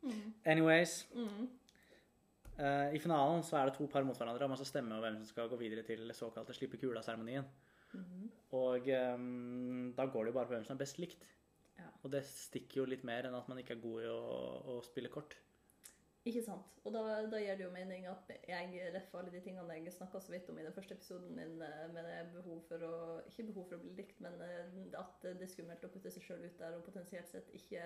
Mm. 0.03 0.33
Anyways. 0.45 1.07
Mm. 1.13 1.47
Uh, 2.57 2.93
I 2.95 2.99
finalen 2.99 3.43
så 3.45 3.57
er 3.59 3.69
det 3.69 3.75
to 3.77 3.85
par 3.91 4.05
mot 4.07 4.17
hverandre, 4.17 4.45
og 4.45 4.49
man 4.49 4.57
skal 4.57 4.69
stemme 4.71 4.95
over 4.95 5.09
hvem 5.09 5.17
som 5.19 5.29
skal 5.29 5.49
gå 5.51 5.59
videre 5.59 5.83
til 5.85 6.07
såkalte 6.15 6.55
slippe 6.57 6.79
kula-seremonien. 6.81 7.45
Mm. 7.93 8.29
Og 8.57 8.87
um, 9.17 9.93
da 9.97 10.05
går 10.05 10.23
det 10.23 10.31
jo 10.31 10.37
bare 10.39 10.47
på 10.47 10.55
hvem 10.55 10.63
som 10.65 10.75
er 10.77 10.83
best 10.85 11.01
likt. 11.03 11.27
Ja. 11.77 11.89
Og 12.03 12.11
det 12.11 12.23
stikker 12.25 12.81
jo 12.81 12.87
litt 12.89 13.03
mer 13.05 13.27
enn 13.27 13.37
at 13.37 13.49
man 13.51 13.59
ikke 13.61 13.75
er 13.75 13.83
god 13.83 14.05
i 14.05 14.09
å, 14.09 14.21
å 14.73 14.79
spille 14.85 15.11
kort. 15.13 15.37
Ikke 16.27 16.43
sant. 16.43 16.71
Og 16.83 16.91
da, 16.91 17.01
da 17.31 17.39
gir 17.39 17.55
det 17.55 17.63
jo 17.63 17.71
mening 17.71 18.07
at 18.09 18.31
jeg 18.49 18.91
reffer 18.95 19.21
alle 19.21 19.31
de 19.31 19.41
tingene 19.43 19.77
jeg 19.79 19.93
snakka 19.95 20.19
så 20.23 20.33
vidt 20.33 20.49
om 20.51 20.59
i 20.59 20.65
den 20.65 20.75
første 20.75 20.97
episoden 20.97 21.35
min, 21.37 21.61
eh, 21.63 21.85
med 21.93 22.33
behov 22.33 22.63
for 22.67 22.83
å 22.83 22.95
Ikke 23.29 23.47
behov 23.51 23.69
for 23.69 23.77
å 23.77 23.83
bli 23.83 23.93
likt, 23.95 24.19
men 24.23 24.35
eh, 24.43 24.79
at 24.99 25.27
det 25.27 25.45
er 25.45 25.51
skummelt 25.53 25.85
å 25.87 25.91
putte 25.93 26.11
seg 26.11 26.25
sjøl 26.25 26.43
ut 26.43 26.59
der 26.59 26.75
og 26.75 26.83
potensielt 26.87 27.31
sett 27.31 27.53
ikke 27.55 27.85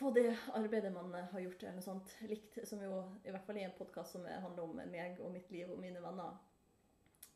få 0.00 0.12
det 0.14 0.28
arbeidet 0.54 0.92
man 0.94 1.14
eh, 1.14 1.26
har 1.32 1.44
gjort, 1.46 1.62
eller 1.64 1.80
noe 1.80 1.88
sånt, 1.88 2.14
likt. 2.30 2.60
Som 2.68 2.84
jo, 2.84 3.02
i 3.24 3.34
hvert 3.34 3.46
fall 3.48 3.58
i 3.58 3.66
en 3.66 3.76
podkast 3.78 4.16
som 4.16 4.30
handler 4.30 4.68
om 4.68 4.80
meg 4.92 5.18
og 5.20 5.34
mitt 5.34 5.50
liv 5.50 5.72
og 5.72 5.82
mine 5.82 6.02
venner 6.04 6.38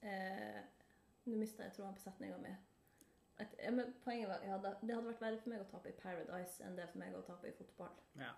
eh, 0.07 0.63
Nå 1.25 1.41
mista 1.41 1.65
jeg 1.65 1.73
tråden 1.73 1.97
på 1.97 2.05
setninga 2.05 2.39
mi. 2.43 2.55
Poenget 4.05 4.29
var 4.29 4.43
ja, 4.45 4.59
det, 4.63 4.77
hadde 4.93 5.07
vært 5.09 5.23
verre 5.23 5.39
for 5.41 5.51
meg 5.51 5.63
å 5.65 5.71
tape 5.71 5.91
i 5.91 5.97
Paradise 5.99 6.63
enn 6.63 6.77
det 6.79 6.85
for 6.91 7.01
meg 7.01 7.17
å 7.17 7.23
tape 7.27 7.49
i 7.49 7.57
fotball. 7.57 7.97
Ja. 8.21 8.35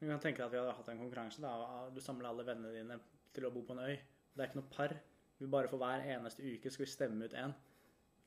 Vi 0.00 0.08
kan 0.08 0.20
tenke 0.22 0.40
deg 0.40 0.46
at 0.46 0.52
vi 0.54 0.60
hadde 0.60 0.76
hatt 0.78 0.92
en 0.92 1.02
konkurranse. 1.02 1.42
da. 1.44 1.88
Du 1.94 2.00
samler 2.00 2.30
alle 2.30 2.46
vennene 2.46 2.72
dine 2.72 3.00
til 3.36 3.46
å 3.46 3.52
bo 3.54 3.62
på 3.68 3.76
en 3.76 3.84
øy. 3.84 3.96
Det 4.34 4.44
er 4.44 4.48
ikke 4.48 4.60
noe 4.62 4.72
par. 4.72 4.94
Vi 5.40 5.48
bare 5.48 5.68
for 5.68 5.80
hver 5.80 6.04
eneste 6.14 6.44
uke 6.44 6.72
skal 6.72 6.86
vi 6.86 6.90
stemme 6.92 7.28
ut 7.28 7.36
én. 7.36 7.52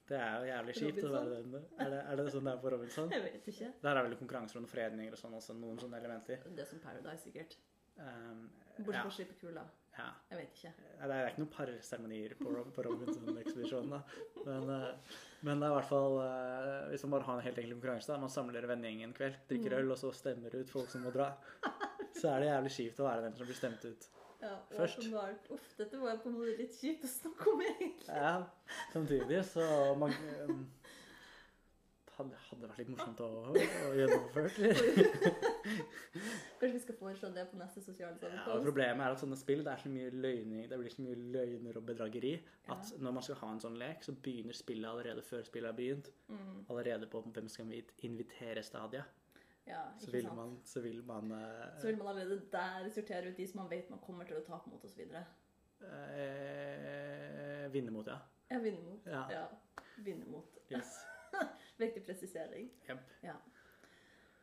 Det 0.10 0.18
er 0.20 0.34
jo 0.40 0.48
jævlig 0.50 0.74
kjipt. 0.78 1.04
Er 1.04 1.92
det, 1.94 2.00
er 2.02 2.20
det 2.20 2.26
sånn 2.34 2.48
det 2.50 2.54
er 2.54 2.64
på 2.64 2.72
Robinson? 2.74 3.14
Jeg 3.14 3.24
vet 3.24 3.48
ikke. 3.54 3.70
Der 3.86 4.00
er 4.00 4.08
vel 4.08 4.18
konkurranser 4.20 4.60
om 4.60 4.68
fredninger 4.68 5.16
og 5.16 5.22
sånn 5.22 5.38
også, 5.38 5.56
noen 5.58 5.80
sånne 5.80 6.02
elementer. 6.02 6.44
Det 6.50 6.66
er 6.66 6.70
som 6.70 6.82
Paradise, 6.84 7.24
sikkert. 7.24 7.56
Um, 7.96 8.50
Bortsett 8.80 9.00
ja, 9.00 9.06
å 9.08 9.16
slippe 9.16 9.38
kula. 9.40 9.64
Ja. 9.98 10.08
Jeg 10.32 10.40
vet 10.40 10.58
ikke. 10.58 10.72
Det 11.04 11.18
er 11.18 11.28
ikke 11.30 11.42
noen 11.44 11.52
parseremonier 11.54 12.34
på, 12.40 12.54
på 12.76 12.86
Robinson-ekspedisjonen. 12.88 14.02
Men, 14.46 14.70
eh, 14.74 15.20
men 15.44 15.60
det 15.62 15.68
er 15.68 15.74
i 15.74 15.78
hvert 15.78 15.90
fall 15.90 16.18
eh, 16.24 16.90
Hvis 16.94 17.04
man 17.06 17.12
bare 17.18 17.28
har 17.28 17.38
en 17.42 17.46
helt 17.46 17.60
enkel 17.62 17.76
konkurranse, 17.78 18.10
da, 18.14 18.18
man 18.22 18.32
samler 18.34 18.66
vennegjengen 18.70 19.10
en 19.12 19.16
kveld, 19.18 19.38
drikker 19.52 19.76
Mm. 19.76 19.80
øl 19.84 19.92
og 19.96 19.98
så 20.02 20.12
stemmer 20.16 20.56
ut 20.56 20.70
folk 20.74 20.90
som 20.90 21.04
må 21.06 21.12
dra, 21.16 21.30
så 22.18 22.30
er 22.34 22.40
det 22.44 22.50
jævlig 22.52 22.72
kjipt 22.78 23.00
å 23.04 23.08
være 23.10 23.26
den 23.28 23.36
som 23.38 23.48
blir 23.50 23.58
stemt 23.60 23.86
ut. 23.86 24.10
Ja, 24.44 24.58
Først. 24.76 24.98
åpenbart. 25.00 25.46
Uff, 25.56 25.68
dette 25.80 26.00
var 26.02 26.18
på 26.20 26.28
en 26.28 26.34
måte 26.36 26.58
litt 26.60 26.74
kjipt 26.76 27.06
å 27.08 27.08
snakke 27.08 27.52
om, 27.54 27.62
egentlig. 27.64 28.10
Ja, 28.10 28.34
Samtidig 28.92 29.40
så 29.48 29.68
man, 29.98 30.12
um, 30.50 30.66
hadde, 32.18 32.38
hadde 32.50 32.68
vært 32.70 32.80
litt 32.82 32.90
morsomt 32.94 33.20
å, 33.24 33.28
å 33.54 33.94
gjennomført. 33.98 34.56
Kanskje 36.60 36.74
vi 36.76 36.82
skal 36.84 36.98
foreslå 37.00 37.30
det 37.36 37.46
på 37.52 37.58
neste 37.60 37.82
sosiale 37.84 38.30
Ja, 38.34 38.44
og 38.54 38.64
problemet 38.66 39.04
er 39.06 39.16
at 39.16 39.22
sånne 39.24 39.38
spill, 39.40 39.64
det, 39.66 39.72
er 39.74 39.82
så 39.84 39.90
mye 39.92 40.10
løgning, 40.14 40.68
det 40.70 40.80
blir 40.80 40.94
så 40.94 41.04
mye 41.06 41.18
løgner 41.36 41.80
og 41.80 41.86
bedrageri 41.88 42.34
at 42.38 42.92
Ja. 42.94 43.02
når 43.04 43.12
man 43.18 43.24
skal 43.26 43.40
ha 43.42 43.50
en 43.56 43.64
sånn 43.64 43.78
lek, 43.82 44.04
så 44.06 44.16
begynner 44.16 44.54
spillet 44.58 44.90
allerede 44.90 45.22
før 45.26 45.44
spillet 45.48 45.70
har 45.72 45.78
begynt. 45.78 46.12
Mm, 46.30 46.66
Allerede 46.70 47.08
på 47.12 47.22
hvem 47.26 47.48
skal 47.50 47.66
vi 47.72 47.84
invitere-stadiet. 48.08 49.04
ja, 49.68 49.82
Så 50.00 50.12
vil 50.12 50.28
man, 50.36 50.58
så 50.66 50.82
vil 50.82 51.04
man 51.08 51.32
uh, 51.32 51.80
Så 51.82 51.88
vil 51.88 51.98
man 51.98 52.08
allerede 52.14 52.42
der 52.52 52.90
sortere 52.90 53.30
ut 53.32 53.38
de 53.38 53.48
som 53.48 53.62
man 53.62 53.70
vet 53.72 53.90
man 53.90 54.00
kommer 54.00 54.26
til 54.26 54.38
å 54.38 54.46
tape 54.46 54.70
mot, 54.70 54.84
osv. 54.84 55.02
eh, 55.84 57.68
vinne 57.74 57.92
mot, 57.92 58.08
ja. 58.08 58.18
Ja, 58.52 58.60
vinne 58.60 58.82
mot. 58.86 59.06
Ja. 59.08 59.24
Ja. 59.32 59.46
Vinne 60.04 60.26
mot. 60.30 60.58
Yes. 60.72 60.94
Viktig 61.82 62.06
presisering. 62.06 62.70
Yep. 62.90 63.12
Ja. 63.26 63.36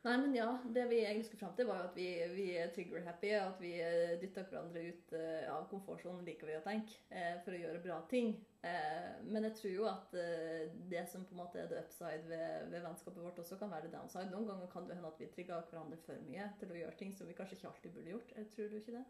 Nei, 0.01 0.15
men 0.17 0.33
ja, 0.33 0.47
det 0.65 0.87
vi 0.89 1.03
egentlig 1.05 1.27
skulle 1.27 1.43
fram 1.43 1.57
til, 1.57 1.67
var 1.69 1.83
jo 1.83 1.89
at 1.91 1.97
vi, 1.99 2.07
vi 2.33 2.45
er 2.57 2.71
trigger-happy, 2.73 3.33
at 3.37 3.59
vi 3.61 3.75
eh, 3.85 4.15
dytter 4.23 4.47
hverandre 4.49 4.85
ut 4.87 5.13
uh, 5.13 5.51
av 5.53 5.67
komfortsonen, 5.69 6.23
liker 6.25 6.49
vi 6.49 6.55
å 6.57 6.63
tenke, 6.65 7.03
uh, 7.13 7.35
for 7.45 7.53
å 7.53 7.59
gjøre 7.61 7.83
bra 7.85 7.99
ting. 8.09 8.33
Uh, 8.65 9.21
Men 9.29 9.45
jeg 9.51 9.59
tror 9.59 9.75
jo 9.75 9.85
at 9.91 10.17
det 10.89 11.05
som 11.13 11.27
på 11.29 11.37
en 11.37 11.43
måte 11.43 11.61
er 11.61 11.69
det 11.69 11.83
upside 11.83 12.25
ved, 12.31 12.71
ved 12.73 12.87
vennskapet 12.87 13.21
vårt, 13.21 13.43
også 13.45 13.61
kan 13.61 13.75
være 13.75 13.91
det 13.91 13.99
downside. 13.99 14.33
Noen 14.33 14.49
ganger 14.49 14.73
kan 14.73 14.89
det 14.89 14.97
hende 14.97 15.13
at 15.13 15.21
vi 15.21 15.29
trigger 15.37 15.69
hverandre 15.69 16.01
for 16.07 16.25
mye 16.25 16.49
til 16.63 16.73
å 16.73 16.81
gjøre 16.81 16.97
ting 17.03 17.13
som 17.19 17.29
vi 17.29 17.37
kanskje 17.37 17.61
ikke 17.61 17.69
alltid 17.75 17.95
burde 17.99 18.15
gjort. 18.15 18.35
Tror 18.57 18.73
du 18.73 18.81
ikke 18.81 18.97
det? 18.97 19.05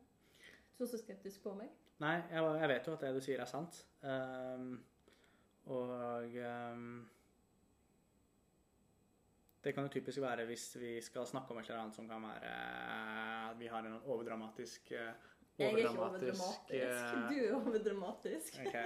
Du 0.74 0.84
er 0.88 0.90
så 0.90 0.98
skeptisk 0.98 1.46
på 1.46 1.54
meg. 1.54 1.70
Nei, 2.02 2.16
jeg, 2.32 2.42
jeg 2.64 2.72
vet 2.74 2.86
jo 2.88 2.98
at 2.98 3.06
det 3.06 3.14
du 3.14 3.22
sier 3.22 3.42
er 3.44 3.48
sant. 3.50 3.82
Um, 4.02 4.70
og 5.70 6.34
ehm, 6.40 7.02
det 9.64 9.74
kan 9.76 9.84
jo 9.84 9.92
typisk 9.92 10.22
være 10.24 10.46
hvis 10.48 10.76
vi 10.80 10.94
skal 11.04 11.26
snakke 11.28 11.52
om 11.52 11.58
et 11.60 11.68
eller 11.68 11.82
annet 11.82 11.96
som 11.96 12.08
kan 12.08 12.22
være 12.24 12.54
at 13.50 13.58
vi 13.60 13.68
har 13.68 13.84
en 13.86 13.98
overdramatisk 14.06 14.92
Overdramatisk 15.60 15.60
Jeg 15.60 15.66
er 15.66 15.76
ikke 15.76 15.90
overdramatisk 16.00 16.70
eh, 17.12 17.26
Du 17.28 17.36
er 17.42 17.54
overdramatisk. 17.58 18.60
Ok. 18.64 18.76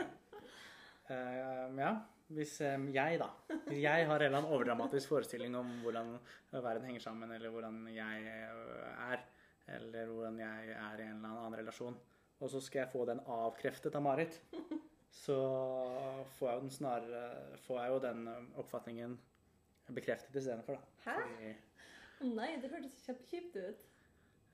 Ehm, 1.12 1.78
ja, 1.78 1.90
hvis 2.32 2.54
um, 2.64 2.88
jeg, 2.94 3.18
da 3.20 3.28
Hvis 3.66 3.82
jeg 3.82 4.06
har 4.08 4.16
en 4.16 4.26
eller 4.26 4.38
annen 4.40 4.50
overdramatisk 4.56 5.12
forestilling 5.12 5.56
om 5.58 5.68
hvordan 5.84 6.16
verden 6.50 6.88
henger 6.88 7.04
sammen, 7.04 7.32
eller 7.36 7.52
hvordan 7.52 7.82
jeg 7.92 8.24
eh, 8.32 9.12
er, 9.12 9.22
eller 9.76 10.10
hvordan 10.10 10.40
jeg 10.40 10.72
er 10.72 11.02
i 11.02 11.06
en 11.06 11.20
eller 11.20 11.36
annen 11.44 11.58
relasjon, 11.60 11.98
og 12.40 12.50
så 12.50 12.60
skal 12.60 12.84
jeg 12.84 12.92
få 12.92 13.04
den 13.08 13.20
avkreftet 13.20 13.94
av 13.94 14.02
Marit, 14.02 14.40
så 15.14 15.36
får 16.38 16.48
jeg 16.48 16.56
jo 16.56 16.64
den 16.64 16.74
snarere 16.74 17.58
Får 17.62 17.78
jeg 17.80 17.92
jo 17.92 17.98
den 18.02 18.24
oppfatningen 18.58 19.18
bekreftet 19.92 20.36
istedenfor, 20.40 20.78
da. 20.78 20.80
Hæ? 21.04 21.16
Fordi, 21.20 21.54
Nei, 22.34 22.50
det 22.62 22.70
hørtes 22.70 23.02
kjempekjipt 23.04 23.56
ut. 23.56 23.82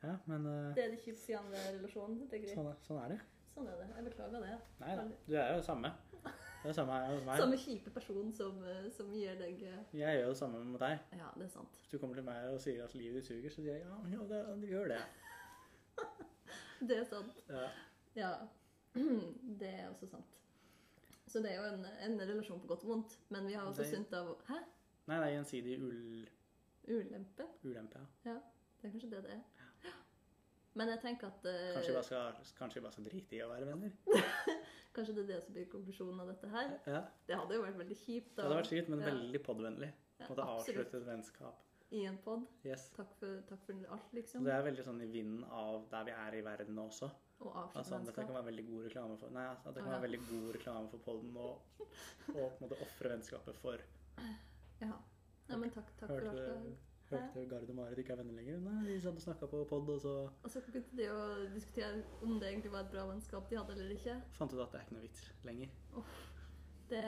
ja, 0.03 0.17
men 0.27 0.47
Uh... 0.47 0.75
Det 0.75 0.85
er 0.85 0.91
det 0.91 1.01
kjipt 1.05 1.19
siden 1.23 1.51
ved 1.53 1.67
relasjonen. 1.77 2.23
Sånn, 2.55 2.71
sånn 2.83 3.03
er 3.05 3.09
det. 3.15 3.21
Sånn 3.55 3.69
er 3.69 3.77
det. 3.83 3.89
Jeg 3.97 4.05
beklager 4.09 4.41
det. 4.47 4.57
Nei 4.81 4.95
da. 4.97 5.05
Du 5.29 5.35
er 5.37 5.51
jo 5.53 5.61
det 5.61 5.67
samme. 5.67 5.93
Det 6.63 6.69
er 6.69 6.77
samme 6.77 6.97
hos 7.07 7.23
meg. 7.25 7.39
Samme 7.41 7.57
kjipe 7.61 7.91
person 7.95 8.33
som, 8.37 8.59
eh, 8.69 8.89
som 8.93 9.13
gir 9.15 9.37
deg 9.41 9.63
eh, 9.65 9.79
Jeg 9.97 10.19
gjør 10.21 10.29
det 10.33 10.37
samme 10.41 10.59
mot 10.65 10.81
deg. 10.83 10.99
Ja, 11.17 11.31
det 11.37 11.47
er 11.47 11.53
sant. 11.55 11.79
Hvis 11.81 11.93
du 11.95 11.99
kommer 11.99 12.19
til 12.19 12.25
meg 12.27 12.49
og 12.53 12.59
sier 12.61 12.83
at 12.85 12.95
livet 12.99 13.21
ditt 13.23 13.29
suger, 13.31 13.49
så 13.55 13.63
sier 13.63 13.79
jeg 13.79 13.87
ja, 13.87 13.97
ja 14.13 14.27
det, 14.33 14.41
det 14.65 14.69
gjør 14.75 14.91
det. 14.93 15.01
Det 16.89 16.97
er 16.97 17.05
sant. 17.05 17.41
Ja. 17.49 17.65
Ja. 18.17 18.31
Det 19.61 19.69
er 19.69 19.89
også 19.91 20.07
sant. 20.09 20.37
Så 21.31 21.39
det 21.45 21.53
er 21.53 21.61
jo 21.61 21.67
en, 21.77 21.85
en 22.07 22.17
relasjon 22.27 22.61
på 22.61 22.67
godt 22.73 22.83
og 22.85 22.89
vondt. 22.95 23.19
Men 23.31 23.47
vi 23.47 23.53
har 23.55 23.69
også 23.69 23.83
Det- 23.85 23.91
synt 23.93 24.13
av 24.19 24.33
Hæ? 24.49 24.57
Nei, 25.11 25.17
det 25.19 25.27
er 25.27 25.33
gjensidig 25.35 25.77
ul, 25.83 26.27
Ulempe? 26.87 27.47
ulempe. 27.67 28.03
Ja. 28.25 28.31
ja. 28.31 28.37
Det 28.81 28.87
er 28.89 28.93
kanskje 28.95 29.09
det 29.11 29.23
det 29.25 29.33
er. 29.35 29.95
Men 30.79 30.93
jeg 30.93 31.01
tenker 31.03 31.33
at 31.33 31.47
uh... 31.51 31.55
Kanskje 31.75 31.91
vi 31.91 31.97
bare 31.97 32.07
skal, 32.07 32.53
kanskje 32.59 32.79
vi 32.79 32.83
bare 32.85 32.95
skal 32.95 33.07
drite 33.09 33.35
i 33.37 33.41
å 33.43 33.49
være 33.51 33.67
venner. 33.67 33.97
kanskje 34.95 35.17
det 35.17 35.25
er 35.25 35.33
det 35.33 35.39
som 35.43 35.57
blir 35.57 35.67
konklusjonen 35.73 36.23
av 36.23 36.31
dette 36.31 36.51
her. 36.53 36.71
Ja, 36.87 37.01
Det 37.27 37.39
hadde 37.41 37.59
jo 37.59 37.65
vært 37.65 37.81
veldig 37.81 37.97
kjipt 38.05 38.31
Da. 38.37 38.45
Det 38.45 38.47
hadde 38.47 38.61
vært 38.61 38.71
kjipt, 38.71 38.93
men 38.93 39.03
Ja. 39.03 39.09
veldig 39.11 39.41
podvennlig. 39.49 39.91
Ja, 40.21 40.29
Måtte 40.31 40.47
avslutte 40.55 41.01
et 41.01 41.09
vennskap. 41.09 41.67
I 41.91 42.05
en 42.07 42.21
pod. 42.23 42.47
Yes. 42.63 42.87
Takk 42.95 43.11
for, 43.19 43.41
takk 43.49 43.65
for 43.67 43.95
alt, 43.97 44.13
liksom. 44.15 44.45
det 44.47 44.53
er 44.55 44.63
veldig 44.63 44.85
sånn 44.87 45.03
i 45.03 45.09
vinden 45.11 45.43
av 45.51 45.89
der 45.91 46.07
vi 46.07 46.15
er 46.15 46.37
i 46.39 46.45
verden 46.47 46.77
nå 46.79 46.85
også. 46.87 47.11
Og 47.41 47.57
Altså, 47.57 47.99
dette 47.99 48.15
kan 48.15 48.31
være 48.37 48.47
veldig 48.53 48.67
god 48.69 48.87
reklame 48.87 49.17
for 49.19 49.35
Nei, 49.35 49.49
altså, 49.51 49.73
det 49.75 49.83
kan 49.83 49.91
ah, 49.91 49.97
ja. 49.97 49.99
være 49.99 50.07
veldig 50.07 50.21
god 50.29 50.55
reklame 50.55 50.93
for 50.93 51.03
poden 51.03 51.35
på 51.35 51.49
en 52.37 52.63
måte 52.63 52.79
ofre 52.85 53.11
vennskapet 53.17 53.59
for 53.59 53.83
Ja. 54.81 54.95
Nei, 55.51 55.57
men 55.59 55.71
takk, 55.75 55.91
takk 55.99 56.09
for 56.13 56.27
Hørte, 56.31 56.53
alt. 56.55 56.87
hørte 57.11 57.43
Gard 57.51 57.71
og 57.73 57.77
Marit 57.81 57.99
ikke 57.99 58.13
er 58.15 58.21
venner 58.23 58.37
lenger? 58.39 58.61
Nei, 58.65 58.85
de 58.87 58.99
satt 59.03 59.19
og 59.19 59.25
snakka 59.25 59.49
på 59.51 59.65
pod, 59.71 59.89
og 59.97 60.01
så 60.05 60.13
Og 60.45 60.51
så 60.53 60.63
begynte 60.67 60.97
de 61.01 61.09
å 61.11 61.21
diskutere 61.55 62.05
om 62.23 62.37
det 62.41 62.53
egentlig 62.53 62.73
var 62.73 62.87
et 62.87 62.93
bra 62.95 63.07
vennskap 63.11 63.51
de 63.51 63.59
hadde 63.59 63.77
eller 63.77 63.97
ikke. 63.97 64.17
fant 64.39 64.55
ut 64.55 64.63
at 64.67 64.73
det 64.73 64.81
er 64.81 64.87
ikke 64.87 64.99
noe 64.99 65.07
vits 65.09 65.27
lenger. 65.45 65.69
Det 66.91 67.05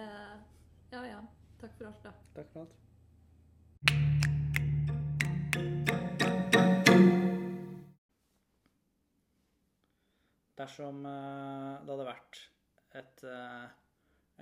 Ja 0.92 1.04
ja. 1.14 1.22
Takk 1.62 1.76
for 1.78 1.86
alt, 1.92 2.02
da. 2.04 2.12
Takk 2.34 2.48
for 2.52 2.66
alt. 2.66 2.78
Dersom 10.58 11.04
eh, 11.08 11.78
det 11.86 11.94
hadde 11.94 12.06
vært 12.06 12.40
et, 13.00 13.22
eh, 13.24 13.70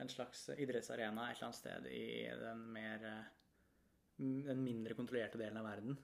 en 0.01 0.13
slags 0.13 0.49
idrettsarena 0.57 1.29
et 1.29 1.37
eller 1.39 1.49
annet 1.49 1.61
sted 1.61 1.89
i 1.93 2.05
den 2.41 2.63
mer 2.75 3.07
eh, 3.09 3.33
den 4.21 4.63
mindre 4.65 4.97
kontrollerte 4.99 5.41
delen 5.41 5.57
av 5.61 5.69
verden, 5.69 5.97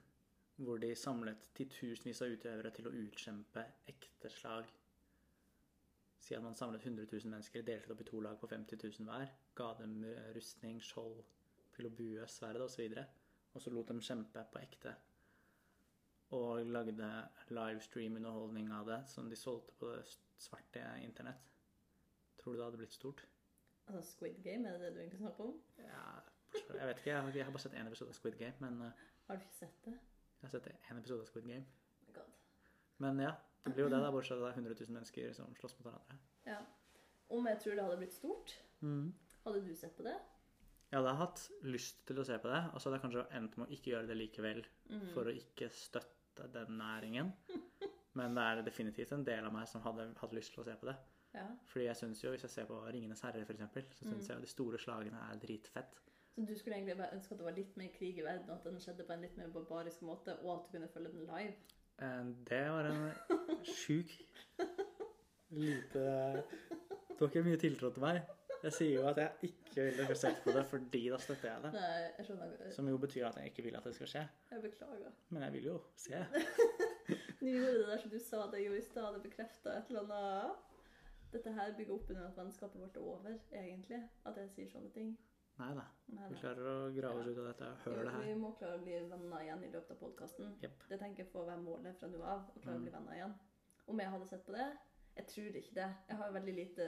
hvor 0.57 0.79
de 0.81 0.89
samlet 0.97 1.51
titusenvis 1.57 2.23
av 2.25 2.33
utøvere 2.33 2.71
til 2.73 2.89
å 2.89 2.95
utkjempe 3.05 3.65
ekte 3.93 4.31
slag 4.33 4.71
Si 6.27 6.35
at 6.35 6.43
man 6.43 6.55
samlet 6.59 6.83
100 6.83 7.05
000 7.11 7.31
mennesker, 7.31 7.63
delte 7.63 7.93
opp 7.93 8.01
i 8.03 8.05
to 8.07 8.19
lag 8.19 8.39
på 8.41 8.49
50 8.51 8.81
000 8.99 9.07
hver, 9.07 9.29
ga 9.55 9.67
dem 9.79 10.01
eh, 10.03 10.25
rustning, 10.35 10.81
skjold, 10.83 11.21
til 11.77 11.87
å 11.87 11.91
bue, 11.95 12.25
sverd 12.27 12.59
osv. 12.65 12.83
Og, 12.83 13.21
og 13.55 13.63
så 13.63 13.71
lot 13.71 13.93
dem 13.93 14.01
kjempe 14.03 14.43
på 14.51 14.59
ekte. 14.59 14.91
Og 16.35 16.67
lagde 16.67 17.07
livestream-underholdning 17.55 18.73
av 18.75 18.91
det, 18.91 18.99
som 19.07 19.31
de 19.31 19.39
solgte 19.39 19.77
på 19.79 19.93
det 19.93 20.03
svarte 20.43 20.83
internett. 21.05 21.47
Tror 22.41 22.57
du 22.57 22.59
det 22.59 22.65
hadde 22.65 22.81
blitt 22.81 22.97
stort? 22.97 23.23
Altså 23.87 24.01
Squid 24.11 24.41
Game, 24.43 24.67
er 24.67 24.77
det 24.77 24.81
det 24.81 24.93
du 24.95 24.99
egentlig 24.99 25.19
snakker 25.21 25.43
om? 25.47 25.53
Ja, 25.79 26.01
jeg 26.53 26.87
vet 26.87 26.97
ikke. 27.01 27.09
Jeg 27.09 27.21
har, 27.21 27.31
jeg 27.35 27.45
har 27.45 27.51
bare 27.55 27.63
sett 27.63 27.73
én 27.79 27.87
episode 27.87 28.09
av 28.11 28.17
Squid 28.17 28.37
Game. 28.39 28.53
Men 28.59 28.81
eh, 28.81 29.03
Har 29.27 29.35
du 29.37 29.41
ikke 29.45 29.59
sett 29.59 29.77
det? 29.85 29.93
jeg 29.93 30.47
har 30.47 30.49
sett 30.53 30.67
én 30.91 30.97
episode 30.99 31.21
av 31.23 31.29
Squid 31.31 31.47
Game. 31.47 31.65
Oh 32.01 32.07
my 32.07 32.13
God. 32.17 32.33
Men 33.03 33.19
ja, 33.23 33.31
det 33.65 33.73
blir 33.73 33.83
jo 33.87 33.89
det, 33.93 33.99
da, 34.03 34.11
bortsett 34.11 34.39
fra 34.39 34.49
at 34.51 34.55
det 34.57 34.63
er 34.65 34.67
100 34.67 34.79
000 34.89 34.95
mennesker 34.97 35.33
som 35.37 35.55
slåss 35.59 35.77
mot 35.79 35.87
hverandre. 35.89 36.17
Ja. 36.47 36.59
Om 37.37 37.47
jeg 37.51 37.59
tror 37.63 37.75
det 37.79 37.83
hadde 37.87 37.97
blitt 38.01 38.13
stort? 38.15 38.53
Mm. 38.81 39.13
Hadde 39.45 39.63
du 39.67 39.73
sett 39.75 39.95
på 39.97 40.03
det? 40.07 40.15
Jeg 40.91 40.99
hadde 41.01 41.15
hatt 41.19 41.41
lyst 41.67 42.05
til 42.07 42.19
å 42.21 42.23
se 42.27 42.37
på 42.39 42.47
det, 42.51 42.61
og 42.73 42.79
så 42.79 42.87
hadde 42.87 42.99
jeg 42.99 43.05
kanskje 43.07 43.25
endt 43.39 43.57
med 43.59 43.67
å 43.67 43.75
ikke 43.75 43.91
gjøre 43.93 44.07
det 44.07 44.15
likevel 44.21 44.61
Mm. 44.87 45.09
for 45.13 45.27
å 45.27 45.33
ikke 45.35 45.67
støtte 45.75 46.47
den 46.53 46.77
næringen. 46.79 47.33
Men 48.17 48.33
det 48.37 48.43
er 48.43 48.61
definitivt 48.63 49.11
en 49.11 49.25
del 49.27 49.43
av 49.45 49.51
meg 49.53 49.67
som 49.67 49.81
hadde 49.83 50.05
hatt 50.21 50.33
lyst 50.33 50.53
til 50.55 50.63
å 50.63 50.65
se 50.65 50.75
på 50.79 50.87
det. 50.87 50.95
Ja. 51.37 51.45
Fordi 51.69 51.85
jeg 51.85 51.95
synes 51.99 52.23
jo, 52.23 52.29
hvis 52.33 52.43
jeg 52.43 52.49
ser 52.49 52.65
på 52.65 52.79
'Ringenes 52.87 53.21
herre', 53.21 53.45
eksempel, 53.49 53.83
så 53.91 54.03
syns 54.05 54.13
Mm. 54.25 54.27
jeg 54.29 54.35
jo 54.37 54.41
de 54.41 54.47
store 54.55 54.77
slagene 54.79 55.17
er 55.31 55.39
dritfett. 55.39 55.99
Så 56.35 56.45
du 56.47 56.55
skulle 56.57 56.75
egentlig 56.75 56.97
bare 56.97 57.13
ønske 57.15 57.31
at 57.31 57.37
det 57.39 57.45
var 57.45 57.51
litt 57.57 57.77
mer 57.77 57.87
krig 57.97 58.17
i 58.17 58.21
verden, 58.21 58.49
og 58.49 58.57
at 58.57 58.63
den 58.71 58.79
skjedde 58.79 59.03
på 59.07 59.13
en 59.13 59.21
litt 59.21 59.37
mer 59.37 59.47
barbarisk 59.53 60.01
måte, 60.01 60.35
og 60.43 60.51
at 60.59 60.65
du 60.65 60.71
kunne 60.77 60.87
følge 60.87 61.11
den 61.11 61.25
live? 61.25 61.53
Eh, 61.99 62.25
Det 62.49 62.69
var 62.69 62.85
en 62.85 63.11
sjuk 63.65 64.09
lite 65.49 66.43
Du 67.17 67.25
har 67.25 67.27
ikke 67.31 67.43
mye 67.47 67.57
tiltro 67.57 67.89
til 67.93 68.03
meg. 68.03 68.19
Jeg 68.63 68.73
sier 68.73 68.93
jo 69.01 69.07
at 69.07 69.17
jeg 69.17 69.31
ikke 69.51 69.83
ville 69.97 70.15
sett 70.17 70.39
på 70.43 70.51
det 70.53 70.63
fordi 70.69 71.01
da 71.09 71.17
støtter 71.21 71.51
jeg 71.51 71.63
det. 71.63 71.71
Nei, 71.73 71.97
jeg 72.17 72.25
skjønner. 72.27 72.71
Som 72.73 72.87
jo 72.89 72.97
betyr 72.97 73.27
at 73.27 73.35
jeg 73.37 73.45
ikke 73.51 73.63
vil 73.67 73.75
at 73.77 73.83
det 73.83 73.93
skal 73.95 74.07
skje. 74.07 74.23
Jeg 74.51 74.61
beklager. 74.61 75.11
Men 75.29 75.43
jeg 75.43 75.53
vil 75.53 75.63
jo 75.71 75.81
se. 75.95 76.23
Du 77.39 77.45
gjorde 77.45 77.73
det 77.77 77.87
der 77.87 77.97
som 78.01 78.09
du 78.11 78.19
sa 78.19 78.37
det 78.51 78.63
gjorde 78.65 78.77
i 78.77 78.81
stad, 78.81 79.13
det 79.13 79.21
bekrefta 79.23 79.69
et 79.77 79.85
eller 79.89 80.01
annet. 80.01 80.51
Dette 81.31 81.51
her 81.53 81.73
bygger 81.77 81.93
opp 81.93 82.09
under 82.09 82.27
at 82.27 82.37
vennskapet 82.37 82.79
vårt 82.81 82.95
er 82.97 83.01
over, 83.01 83.39
egentlig. 83.51 83.99
At 84.25 84.37
jeg 84.37 84.49
sier 84.55 84.69
sånne 84.71 84.91
ting. 84.95 85.17
Nei 85.57 85.71
da. 85.73 85.83
Vi 86.29 86.35
klarer 86.37 86.67
å 86.69 86.75
grave 86.93 87.19
oss 87.19 87.27
ut 87.27 87.37
av 87.41 87.47
dette 87.49 87.69
det 88.05 88.11
her. 88.13 88.23
Vi 88.27 88.35
må 88.37 88.51
klare 88.59 88.77
å 88.77 88.83
bli 88.83 88.99
venner 89.09 89.41
igjen 89.41 89.63
i 89.65 89.71
løpet 89.73 89.91
av 89.91 89.97
podkasten. 90.03 90.51
Yep. 90.63 90.83
Det 90.89 90.99
tenker 91.01 91.23
jeg 91.23 91.31
får 91.31 91.47
være 91.49 91.63
målet 91.63 91.97
fra 91.99 92.07
nå 92.11 92.21
av. 92.21 92.43
Å 92.55 92.61
klare 92.61 92.75
Mm. 92.77 92.81
å 92.81 92.85
bli 92.85 92.91
venner 92.93 93.13
igjen. 93.17 93.33
Om 93.87 93.99
jeg 93.99 94.09
hadde 94.09 94.27
sett 94.27 94.45
på 94.45 94.51
det? 94.53 94.67
Jeg 95.17 95.25
tror 95.27 95.55
ikke 95.55 95.73
det. 95.73 95.89
Jeg 96.09 96.17
har 96.17 96.31
veldig 96.31 96.53
lite 96.55 96.85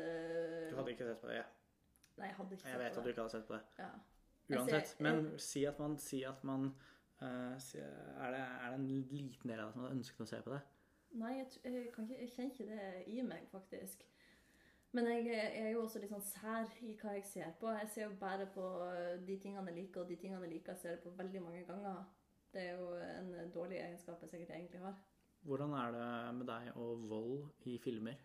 Du 0.70 0.76
hadde 0.78 0.91
ikke 0.93 1.07
sett 1.09 1.22
på 1.22 1.28
det. 1.28 1.36
Ja. 1.36 1.45
Nei, 2.18 2.28
jeg 2.28 2.36
hadde 2.36 2.53
ikke 2.55 2.63
Jeg 2.68 2.72
sett 2.74 2.80
vet 2.80 2.97
at 2.97 3.03
du 3.03 3.09
ikke 3.09 3.22
hadde 3.24 3.32
sett 3.32 3.47
på 3.47 3.53
det. 3.53 3.63
Ja. 3.80 3.89
Uansett. 4.49 4.88
ser- 4.88 5.03
Men 5.03 5.39
si 5.39 5.66
at 5.66 5.80
man, 5.80 5.97
si 5.97 6.24
at 6.24 6.43
man 6.43 6.76
uh, 7.22 7.57
si- 7.57 7.80
er, 7.80 8.32
det, 8.32 8.39
er 8.39 8.70
det 8.70 8.80
en 8.80 8.88
liten 9.09 9.49
del 9.49 9.59
av 9.59 9.66
deg 9.66 9.74
som 9.74 9.82
hadde 9.82 9.95
ønsket 9.97 10.22
å 10.22 10.28
se 10.28 10.41
på 10.41 10.51
det? 10.53 10.61
Nei, 11.11 11.34
jeg, 11.38 11.47
jeg, 11.63 11.91
kan 11.93 12.05
ikke, 12.05 12.20
jeg 12.22 12.30
kjenner 12.30 12.51
ikke 12.51 12.66
det 12.70 13.07
i 13.07 13.22
meg, 13.26 13.47
faktisk. 13.51 14.03
Men 14.91 15.05
jeg 15.11 15.27
er 15.37 15.67
jo 15.69 15.83
også 15.83 15.99
litt 16.01 16.09
sånn 16.09 16.25
sær 16.25 16.71
i 16.81 16.95
hva 16.97 17.13
jeg 17.13 17.25
ser 17.29 17.51
på. 17.59 17.69
Jeg 17.77 17.89
ser 17.93 18.07
jo 18.07 18.15
bare 18.21 18.47
på 18.53 18.63
de 19.27 19.35
tingene 19.41 19.69
jeg 19.69 19.83
liker, 19.83 20.01
og 20.01 20.09
de 20.09 20.17
tingene 20.17 20.47
jeg 20.47 20.55
liker, 20.55 20.79
ser 20.79 20.95
jeg 20.95 21.03
på 21.03 21.13
veldig 21.19 21.43
mange 21.45 21.61
ganger. 21.67 22.01
Det 22.49 22.63
er 22.63 22.79
jo 22.79 22.87
en 22.97 23.51
dårlig 23.53 23.77
egenskap 23.83 24.23
jeg 24.25 24.31
sikkert 24.33 24.55
egentlig 24.55 24.81
har. 24.81 24.97
Hvordan 25.45 25.75
er 25.77 25.91
det 25.93 26.35
med 26.39 26.49
deg 26.49 26.71
og 26.75 27.05
vold 27.09 27.67
i 27.69 27.77
filmer? 27.83 28.17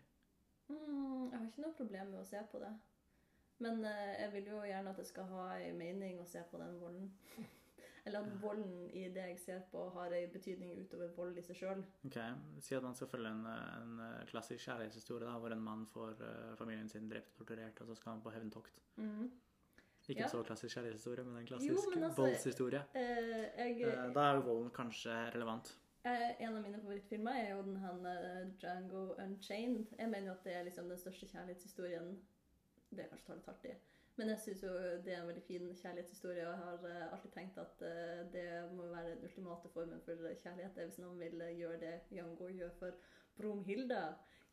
Mm, 0.67 1.29
jeg 1.29 1.37
har 1.37 1.45
ikke 1.45 1.61
noe 1.67 1.77
problem 1.77 2.11
med 2.15 2.23
å 2.23 2.27
se 2.27 2.41
på 2.51 2.59
det. 2.63 2.73
Men 3.63 3.85
eh, 3.85 4.15
jeg 4.21 4.31
vil 4.33 4.49
jo 4.51 4.63
gjerne 4.65 4.91
at 4.91 4.97
det 4.99 5.05
skal 5.07 5.29
ha 5.29 5.45
en 5.61 5.77
mening 5.79 6.17
å 6.19 6.27
se 6.27 6.41
på 6.51 6.59
den 6.59 6.79
volden. 6.81 7.13
Eller 8.05 8.19
at 8.21 8.41
volden 8.41 8.89
i 8.93 9.07
det 9.09 9.23
jeg 9.31 9.39
ser 9.39 9.61
på, 9.71 9.89
har 9.95 10.13
en 10.13 10.29
betydning 10.33 10.75
utover 10.83 11.07
vold 11.17 11.37
i 11.37 11.41
seg 11.41 11.55
sjøl. 11.57 11.79
Ok, 12.05 12.17
Si 12.61 12.75
at 12.77 12.83
man 12.85 12.93
skal 12.95 13.07
følge 13.09 13.31
en, 13.33 13.45
en 13.47 14.03
klassisk 14.29 14.61
kjærlighetshistorie 14.67 15.25
da, 15.25 15.39
hvor 15.41 15.51
en 15.55 15.63
mann 15.65 15.87
får 15.89 16.11
uh, 16.21 16.51
familien 16.59 16.89
sin 16.89 17.09
drept 17.09 17.33
torturert, 17.39 17.81
og 17.81 17.87
så 17.89 17.95
skal 17.97 18.11
han 18.13 18.21
på 18.21 18.29
hevntokt. 18.35 18.77
Mm. 18.97 19.31
Ikke 20.07 20.19
Ja. 20.21 20.27
en 20.27 20.29
så 20.35 20.43
klassisk 20.45 20.75
kjærlighetshistorie, 20.77 21.23
men 21.25 21.37
en 21.41 21.47
klassisk 21.49 21.73
Jo, 21.73 21.89
men 21.95 22.03
altså- 22.03 22.21
voldshistorie. 22.21 22.83
Eh, 22.93 23.57
jeg, 23.57 23.81
Eh, 23.81 24.13
da 24.13 24.27
er 24.29 24.35
jo 24.35 24.41
volden 24.51 24.69
kanskje 24.71 25.15
relevant. 25.33 25.73
Eh, 26.05 26.41
en 26.45 26.55
av 26.55 26.61
mine 26.61 26.77
favorittfilmer 26.83 27.31
er 27.41 27.55
jo 27.55 27.63
den 27.63 27.75
her 27.81 28.05
eh, 28.05 28.45
Django 28.61 29.15
Unchained. 29.17 29.87
Jeg 29.97 30.09
mener 30.09 30.27
jo 30.27 30.31
at 30.37 30.43
det 30.43 30.53
er 30.55 30.63
liksom 30.63 30.87
den 30.89 30.97
største 31.01 31.25
kjærlighetshistorien 31.33 32.19
Det 32.91 32.99
er 33.03 33.09
kanskje 33.09 33.25
å 33.25 33.27
ta 33.27 33.33
litt 33.33 33.45
hardt 33.49 33.65
i. 33.65 33.73
Men 34.17 34.29
jeg 34.31 34.39
syns 34.39 34.61
jo 34.63 34.69
det 35.03 35.11
er 35.13 35.21
en 35.21 35.27
veldig 35.27 35.43
fin 35.43 35.65
kjærlighetshistorie, 35.75 36.45
og 36.47 36.53
jeg 36.53 36.61
har 36.63 36.85
eh, 36.89 37.13
alltid 37.13 37.31
tenkt 37.33 37.57
at 37.59 37.81
eh, 37.83 38.21
det 38.31 38.45
må 38.71 38.85
være 38.93 39.09
den 39.09 39.23
ultimate 39.27 39.69
formen 39.73 40.01
for 40.05 40.15
kjærlighet. 40.43 40.77
Hvis 40.85 40.99
noen 41.03 41.19
vil 41.19 41.41
eh, 41.41 41.57
gjøre 41.59 41.79
det 41.81 41.95
Jango 42.15 42.47
gjør 42.47 42.71
for 42.79 42.91
Bromhilda 43.37 44.03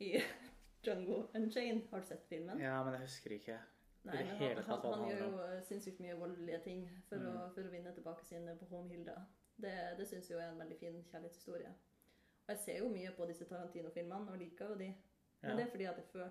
i 0.03 0.17
Jungo 0.87 1.21
Unchained. 1.39 1.85
Har 1.93 2.01
du 2.03 2.07
sett 2.07 2.27
filmen? 2.27 2.59
Ja, 2.61 2.83
men 2.83 2.93
jeg 2.99 3.07
husker 3.07 3.37
ikke. 3.39 3.61
Nei, 4.03 4.25
men 4.25 4.41
han, 4.43 4.65
han, 4.67 4.81
han 4.99 5.05
gjør 5.13 5.21
jo 5.29 5.61
sinnssykt 5.69 6.01
mye 6.03 6.17
voldelige 6.19 6.59
ting 6.65 6.83
for, 7.09 7.23
å, 7.23 7.31
Mm. 7.47 7.53
for 7.55 7.69
å 7.69 7.71
vinne 7.71 7.93
tilbake 7.95 8.25
sin 8.27 8.49
Bromhilda. 8.67 9.15
Det, 9.63 9.75
det 10.01 10.09
syns 10.11 10.31
jeg 10.33 10.41
er 10.43 10.49
en 10.51 10.59
veldig 10.59 10.79
fin 10.81 10.97
kjærlighetshistorie. 11.13 11.71
Og 12.43 12.51
jeg 12.51 12.59
ser 12.65 12.79
jo 12.83 12.89
mye 12.91 13.13
på 13.15 13.29
disse 13.31 13.47
Tarantino-filmene 13.47 14.33
og 14.35 14.41
liker 14.43 14.73
jo 14.75 14.81
de. 14.81 14.89
Men 15.43 15.51
Ja. 15.51 15.57
det 15.61 15.69
er 15.69 15.71
fordi 15.71 15.87
at 15.91 15.97
jeg 16.03 16.05
føler 16.11 16.31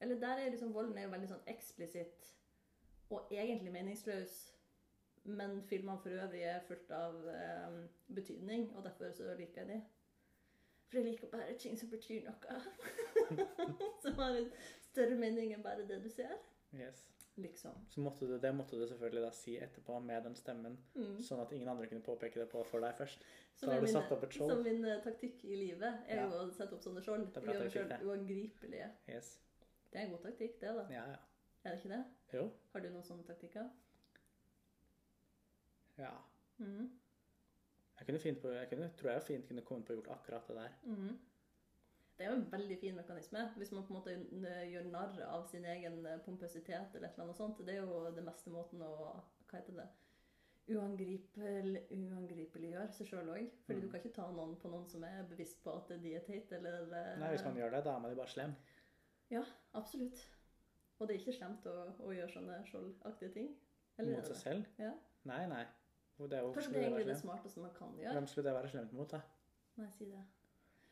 Eller 0.00 0.20
der 0.20 0.38
er 0.44 0.50
liksom 0.54 0.70
volden 0.74 0.98
er 0.98 1.02
jo 1.08 1.10
veldig 1.10 1.28
sånn 1.32 1.42
eksplisitt 1.50 2.28
og 3.10 3.28
egentlig 3.32 3.72
meningsløs. 3.72 4.38
Men 5.24 5.62
filmene 5.68 5.98
for 6.00 6.10
øvrig 6.10 6.42
er 6.48 6.60
fullt 6.64 6.90
av 6.90 7.14
um, 7.28 7.88
betydning, 8.14 8.70
og 8.76 8.84
derfor 8.84 9.10
så 9.12 9.34
liker 9.36 9.60
jeg 9.64 9.68
de. 9.68 9.80
For 10.88 10.98
jeg 10.98 11.04
liker 11.10 11.28
bare 11.32 11.56
ting 11.60 11.76
som 11.78 11.90
betyr 11.92 12.24
noe. 12.24 12.60
som 14.02 14.14
har 14.22 14.38
en 14.38 14.50
større 14.88 15.18
mening 15.20 15.52
enn 15.52 15.62
bare 15.64 15.84
det 15.88 15.98
du 16.04 16.08
ser. 16.08 16.36
Yes. 16.72 17.04
Liksom. 17.38 17.74
Så 17.92 18.00
måtte 18.02 18.26
du, 18.26 18.32
det 18.42 18.50
måtte 18.56 18.74
du 18.80 18.86
selvfølgelig 18.90 19.20
da 19.22 19.28
si 19.36 19.52
etterpå 19.62 19.98
med 20.02 20.24
den 20.26 20.34
stemmen, 20.34 20.78
Mm. 20.98 21.20
sånn 21.22 21.40
at 21.44 21.52
ingen 21.54 21.68
andre 21.70 21.86
kunne 21.86 22.02
påpeke 22.02 22.40
det 22.40 22.48
på 22.50 22.64
for 22.66 22.82
deg 22.82 22.96
først. 22.98 23.22
Så 23.54 23.68
har 23.70 23.80
du 23.80 23.86
satt 23.86 24.10
opp 24.10 24.24
et 24.26 24.32
skjold. 24.34 24.50
Som 24.50 24.64
min 24.66 24.82
eh, 24.84 24.98
taktikk 25.04 25.44
i 25.44 25.54
livet 25.60 26.00
er 26.08 26.16
Ja. 26.16 26.24
jo 26.26 26.40
å 26.48 26.50
sette 26.50 26.74
opp 26.74 26.82
sånne 26.82 27.02
skjold. 27.04 27.28
Gjøre 27.36 27.88
det. 27.92 28.00
uangripelige. 28.02 28.88
Yes. 29.08 29.38
Det 29.92 30.00
er 30.00 30.04
en 30.06 30.10
god 30.16 30.24
taktikk, 30.26 30.58
det, 30.60 30.74
da. 30.80 30.86
Ja, 30.90 31.04
ja. 31.12 31.18
Er 31.64 31.70
det 31.76 31.78
ikke 31.84 31.94
det? 31.94 32.04
Jo. 32.34 32.50
Har 32.72 32.80
du 32.84 32.88
noen 32.92 33.04
sånne 33.06 33.24
taktikker? 33.28 33.68
Ja. 35.98 36.10
Mm. 36.58 36.90
Jeg 37.98 38.06
kunne 38.06 38.20
fint 38.22 38.40
på, 38.42 38.50
jeg 38.54 38.68
kunne, 38.70 38.90
tror 38.98 39.10
jeg 39.10 39.22
fint 39.26 39.46
kunne 39.48 39.64
kommet 39.66 39.86
på 39.88 39.92
å 39.94 39.98
gjort 39.98 40.12
akkurat 40.14 40.46
det 40.50 40.56
der. 40.60 40.74
Mm. 40.86 41.16
Det 42.18 42.26
er 42.26 42.30
jo 42.32 42.36
en 42.40 42.50
veldig 42.52 42.76
fin 42.80 42.96
mekanisme. 42.98 43.44
Hvis 43.56 43.72
man 43.74 43.84
på 43.86 43.94
en 43.94 43.98
måte 43.98 44.14
gjør 44.72 44.86
narr 44.90 45.18
av 45.26 45.44
sin 45.50 45.64
egen 45.70 46.00
eh, 46.06 46.18
pompøsitet 46.24 46.94
eller 46.98 47.14
eller 47.18 47.34
sånt. 47.38 47.60
Det 47.66 47.76
er 47.76 47.82
jo 47.86 48.10
den 48.14 48.26
beste 48.26 48.50
måten 48.54 48.82
å 48.82 48.92
Hva 49.48 49.58
heter 49.60 49.78
det? 49.78 49.88
Uangripel, 50.68 51.78
seg 52.92 53.06
sjøl 53.08 53.30
òg. 53.32 53.46
Fordi 53.64 53.78
Mm. 53.78 53.84
du 53.84 53.88
kan 53.90 54.00
ikke 54.02 54.14
ta 54.14 54.26
noen 54.30 54.56
på 54.60 54.68
noen 54.68 54.86
som 54.90 55.04
er 55.04 55.22
bevisst 55.30 55.62
på 55.64 55.72
at 55.76 55.88
de 56.02 56.14
er 56.14 56.20
teite, 56.26 56.56
eller 56.58 56.82
eh, 56.92 57.18
Nei, 57.18 57.30
Hvis 57.30 57.44
man 57.44 57.56
gjør 57.56 57.70
det, 57.70 57.84
da 57.84 57.94
er 57.94 58.00
man 58.00 58.10
jo 58.10 58.16
bare 58.16 58.28
slem. 58.34 58.54
Ja, 59.30 59.44
Absolutt. 59.74 60.26
Og 60.98 61.08
det 61.08 61.14
er 61.14 61.20
ikke 61.20 61.32
slemt 61.36 61.66
å, 61.70 61.74
å 62.02 62.12
gjøre 62.14 62.32
sånne 62.32 62.56
skjoldaktige 62.66 63.32
ting. 63.34 63.52
Eller 63.98 64.16
er 64.16 64.22
Mot 64.22 64.30
seg 64.32 64.40
selv. 64.42 64.64
Ja. 64.78 64.92
Nei, 65.30 65.42
nei. 65.50 65.64
Det 66.18 66.32
er 66.34 66.42
jo, 66.42 66.50
Kanskje 66.52 66.72
det 66.72 66.80
er 66.80 66.86
egentlig 66.88 67.06
det 67.06 67.18
smarteste 67.20 67.60
man 67.62 67.74
kan 67.76 67.94
gjøre. 67.98 68.12
Hvem 68.16 68.26
skulle 68.26 68.48
det 68.48 68.54
være 68.56 68.70
slemt 68.72 68.92
mot, 68.98 69.10
da? 69.12 69.20
Nei, 69.78 69.90
si 69.94 70.08
det. 70.10 70.24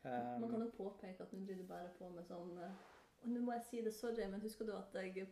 Um, 0.07 0.41
Man 0.41 0.51
kan 0.51 0.63
jo 0.63 0.69
påpeke 0.77 1.23
at 1.25 1.33
nå 1.35 1.41
driver 1.47 1.63
du 1.63 1.69
bare 1.69 1.89
på 1.99 2.09
med 2.15 2.29
sånn 2.29 2.53
eh, 2.63 2.77
Og 3.25 3.33
nå 3.33 3.41
må 3.43 3.57
jeg 3.57 3.65
si 3.67 3.81
det, 3.83 3.91
sorry, 3.95 4.29
men 4.31 4.45
husker 4.45 4.69
du 4.69 4.71
at 4.77 4.95
jeg 4.95 5.25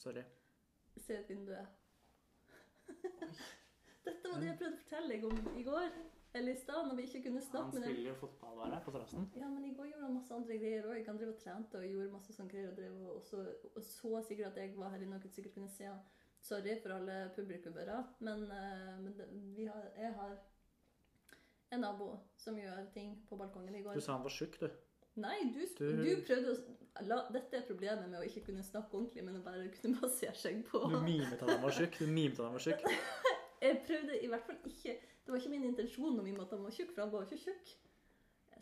sorry. 0.00 0.22
ser 0.96 1.20
ut 1.20 1.28
vinduet? 1.28 1.66
Dette 4.06 4.30
var 4.32 4.40
det 4.40 4.48
jeg 4.48 4.58
prøvde 4.62 4.78
å 4.78 4.80
fortelle 4.80 5.12
deg 5.12 5.26
om 5.28 5.58
i 5.60 5.64
går. 5.66 5.90
Eller 6.34 6.52
i 6.52 6.56
stad, 6.56 6.86
når 6.88 6.96
vi 6.96 7.02
ikke 7.08 7.22
kunne 7.26 7.40
snakke 7.44 7.74
med 7.76 7.82
dem. 7.82 7.90
spiller 7.92 8.10
jo 8.10 8.14
fotball 8.22 8.54
bare 8.62 8.78
på 8.84 8.90
terrassen. 8.94 9.26
Ja, 9.36 9.48
men 9.52 9.64
i 9.68 9.74
går 9.76 9.90
gjorde 9.90 10.06
han 10.06 10.14
masse 10.16 10.32
andre 10.34 10.56
greier 10.62 10.86
òg. 10.88 11.02
Han 11.06 11.18
drev 11.20 11.28
og 11.34 11.38
trente 11.42 11.76
og 11.78 11.84
gjorde 11.84 12.12
masse 12.14 12.32
sånne 12.32 12.50
greier. 12.54 12.70
Og, 12.70 12.76
drev 12.78 12.94
og, 13.02 13.16
også, 13.18 13.42
og 13.76 13.82
så 13.84 14.22
sikkert 14.28 14.46
at 14.54 14.62
jeg 14.62 14.76
var 14.78 14.94
her 14.94 15.04
inne 15.04 15.18
og 15.20 15.26
sikkert 15.34 15.54
kunne 15.58 15.68
se 15.68 15.84
han. 15.90 15.98
Sorry 16.42 16.78
for 16.82 16.94
alle 16.96 17.18
publikummere, 17.36 17.98
men, 18.26 18.40
eh, 18.50 18.96
men 19.04 19.12
det, 19.18 19.28
vi 19.56 19.66
har, 19.68 19.84
jeg 19.94 20.12
har 20.16 20.32
en 21.72 21.80
nabo 21.84 22.08
som 22.36 22.56
gjør 22.58 22.88
ting 22.96 23.12
på 23.28 23.36
balkongen 23.38 23.76
i 23.78 23.82
går. 23.84 23.94
Du 23.94 24.00
sa 24.02 24.16
han 24.16 24.24
var 24.24 24.34
tjukk, 24.34 24.56
du. 24.60 24.68
Nei, 25.22 25.36
du, 25.52 25.60
Du- 25.78 26.00
du 26.02 26.22
prøvde 26.26 26.56
å 26.56 27.04
la, 27.06 27.20
Dette 27.30 27.56
er 27.60 27.66
problemet 27.68 28.08
med 28.08 28.20
å 28.20 28.24
ikke 28.26 28.46
kunne 28.48 28.64
snakke 28.64 28.96
ordentlig, 28.96 29.22
men 29.24 29.36
å 29.36 29.44
bare 29.44 29.68
kunne 29.76 30.00
basere 30.00 30.34
seg 30.34 30.64
på 30.66 30.80
Du 30.88 30.98
mimet 31.04 31.36
at 31.42 31.44
han 31.48 31.62
var 31.62 31.70
tjukk. 31.76 31.98
Du 32.00 32.06
mimet 32.06 32.38
at 32.40 32.44
han 32.48 32.52
var 32.56 32.64
tjukk. 32.66 32.82
Jeg 33.62 33.82
prøvde 33.86 34.16
i 34.24 34.26
hvert 34.32 34.46
fall 34.48 34.58
ikke 34.66 34.96
Det 35.24 35.32
var 35.32 35.38
ikke 35.38 35.50
min 35.50 35.64
intensjon 35.64 36.18
om 36.20 36.40
at 36.40 36.50
han 36.50 36.62
var 36.64 36.70
tjukk, 36.70 36.94
for 36.94 37.02
han 37.02 37.12
var 37.12 37.22
jo 37.22 37.26
ikke 37.30 37.44
tjukk. 37.44 37.76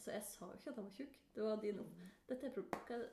Så 0.00 0.10
jeg 0.12 0.22
sa 0.22 0.46
jo 0.46 0.52
ikke 0.58 0.70
at 0.70 0.76
han 0.76 0.84
var 0.84 0.90
tjukk. 0.96 1.18
Det 1.34 1.42
var 1.44 1.56
din 1.60 1.80
Dette 2.28 2.46
er, 2.46 3.08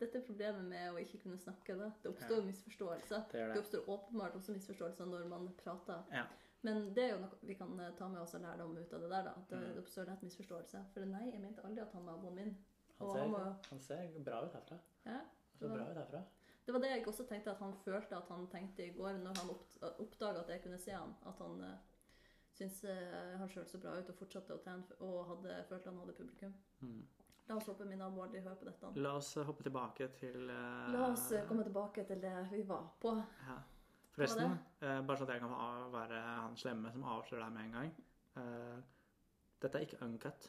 dette 0.00 0.18
er 0.18 0.24
problemet 0.26 0.64
med 0.64 0.92
å 0.92 0.98
ikke 1.00 1.18
kunne 1.22 1.38
snakke. 1.38 1.76
da. 1.78 1.90
Det 2.02 2.10
oppstår 2.10 2.36
Ja. 2.40 2.44
misforståelser. 2.46 3.22
Det 3.32 3.40
Det 3.40 3.48
det. 3.54 3.58
oppstår 3.58 3.88
åpenbart 3.88 4.34
også 4.34 4.52
misforståelser 4.52 5.04
når 5.06 5.28
man 5.28 5.48
prater. 5.64 6.02
Ja. 6.12 6.24
Men 6.62 6.94
det 6.94 7.04
er 7.04 7.12
jo 7.14 7.20
noe 7.20 7.38
vi 7.42 7.54
kan 7.54 7.80
eh, 7.80 7.92
ta 7.96 8.08
med 8.08 8.20
oss 8.20 8.34
og 8.34 8.40
lærdom 8.40 8.76
ut 8.76 8.92
av 8.92 9.00
det 9.00 9.10
der. 9.10 9.22
da. 9.24 9.30
At 9.30 9.48
det 9.50 9.58
Mm. 9.58 9.74
det 9.74 9.78
oppstår 9.84 10.04
lett 10.06 10.22
misforståelse. 10.22 10.84
For 10.92 11.00
nei, 11.04 11.30
jeg 11.32 11.40
mente 11.40 11.62
aldri 11.64 11.80
at 11.82 11.92
han 11.92 12.04
var 12.06 12.16
naboen 12.16 12.34
min. 12.34 12.56
Han 12.98 13.16
han 13.16 13.32
var, 13.32 13.56
ser, 13.62 13.70
han 13.70 13.80
ser 13.80 14.24
bra 14.24 14.44
ut 14.44 14.52
herfra. 14.52 14.78
ja, 15.06 15.12
Han 15.12 15.58
ser 15.58 15.68
bra 15.68 15.90
ut 15.90 15.96
herfra. 15.96 16.22
det 16.66 16.72
var 16.74 16.80
det 16.80 16.90
jeg 16.90 17.06
også 17.06 17.26
tenkte 17.28 17.50
at 17.50 17.58
han 17.58 17.72
følte 17.74 18.16
at 18.16 18.28
han 18.28 18.46
tenkte 18.48 18.84
i 18.86 18.90
går, 18.90 19.12
når 19.18 19.38
han 19.38 19.50
opp, 19.50 19.66
oppdaga 20.00 20.40
at 20.40 20.48
jeg 20.48 20.62
kunne 20.62 20.78
se 20.78 20.90
han. 20.90 21.14
At 21.26 21.38
han 21.38 21.60
uh, 21.60 21.78
syntes 22.60 22.84
eh, 22.84 23.32
han 23.40 23.50
sjøl 23.50 23.66
så 23.68 23.80
bra 23.82 23.96
ut 23.96 24.12
og 24.12 24.20
fortsatte 24.20 24.54
å 24.54 24.60
trene 24.62 25.00
og 25.06 25.18
hadde, 25.32 25.56
følte 25.70 25.90
han 25.90 25.98
hadde 26.02 26.14
publikum. 26.18 26.54
Mm. 26.84 27.00
La 27.50 27.56
oss 27.56 27.66
håpe 27.66 27.88
min 27.88 27.98
nabo 27.98 28.22
aldri 28.22 28.44
hører 28.44 28.60
på 28.60 28.68
dette. 28.68 28.92
La 29.00 29.16
oss 29.18 29.32
eh, 29.36 29.46
hoppe 29.48 29.66
tilbake 29.66 30.10
til 30.20 30.46
uh... 30.46 30.86
La 30.94 31.08
oss 31.08 31.26
komme 31.48 31.66
tilbake 31.66 32.06
til 32.06 32.22
det 32.22 32.36
vi 32.52 32.62
var 32.68 32.92
på. 33.02 33.16
Ja. 33.48 33.58
Forresten, 34.10 34.56
bare 34.80 35.16
sånn 35.16 35.28
at 35.28 35.36
jeg 35.36 35.42
kan 35.44 35.92
være 35.92 36.16
han 36.26 36.56
slemme 36.58 36.90
som 36.92 37.04
avslører 37.06 37.44
deg 37.46 37.52
med 37.54 37.68
en 37.68 37.76
gang. 37.76 37.92
Uh, 38.34 38.80
dette 39.62 39.78
er 39.78 39.86
ikke 39.86 40.00
uncut. 40.04 40.48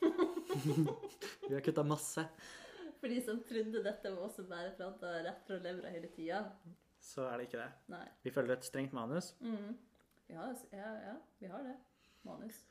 Vi 1.48 1.54
har 1.54 1.60
kutta 1.60 1.84
masse, 1.84 2.24
For 3.00 3.08
de 3.12 3.20
som 3.24 3.40
trodde 3.48 3.82
dette 3.84 4.12
var 4.12 4.26
også 4.26 4.44
bare 4.48 4.72
prata 4.76 5.12
rett 5.24 5.44
fra 5.46 5.58
levra 5.62 5.92
hele 5.92 6.08
tida. 6.14 6.42
så 7.00 7.24
er 7.30 7.38
det 7.38 7.48
ikke 7.48 7.60
det. 7.62 7.70
Nei. 7.94 8.06
Vi 8.24 8.32
følger 8.34 8.58
et 8.58 8.66
strengt 8.66 8.92
manus. 8.96 9.32
Mm. 9.40 9.76
Ja, 10.30 10.46
har, 10.46 10.56
ja, 10.72 10.90
ja, 11.08 11.14
vi 11.38 11.50
har 11.50 11.64
det. 11.66 11.76
Manus. 12.22 12.62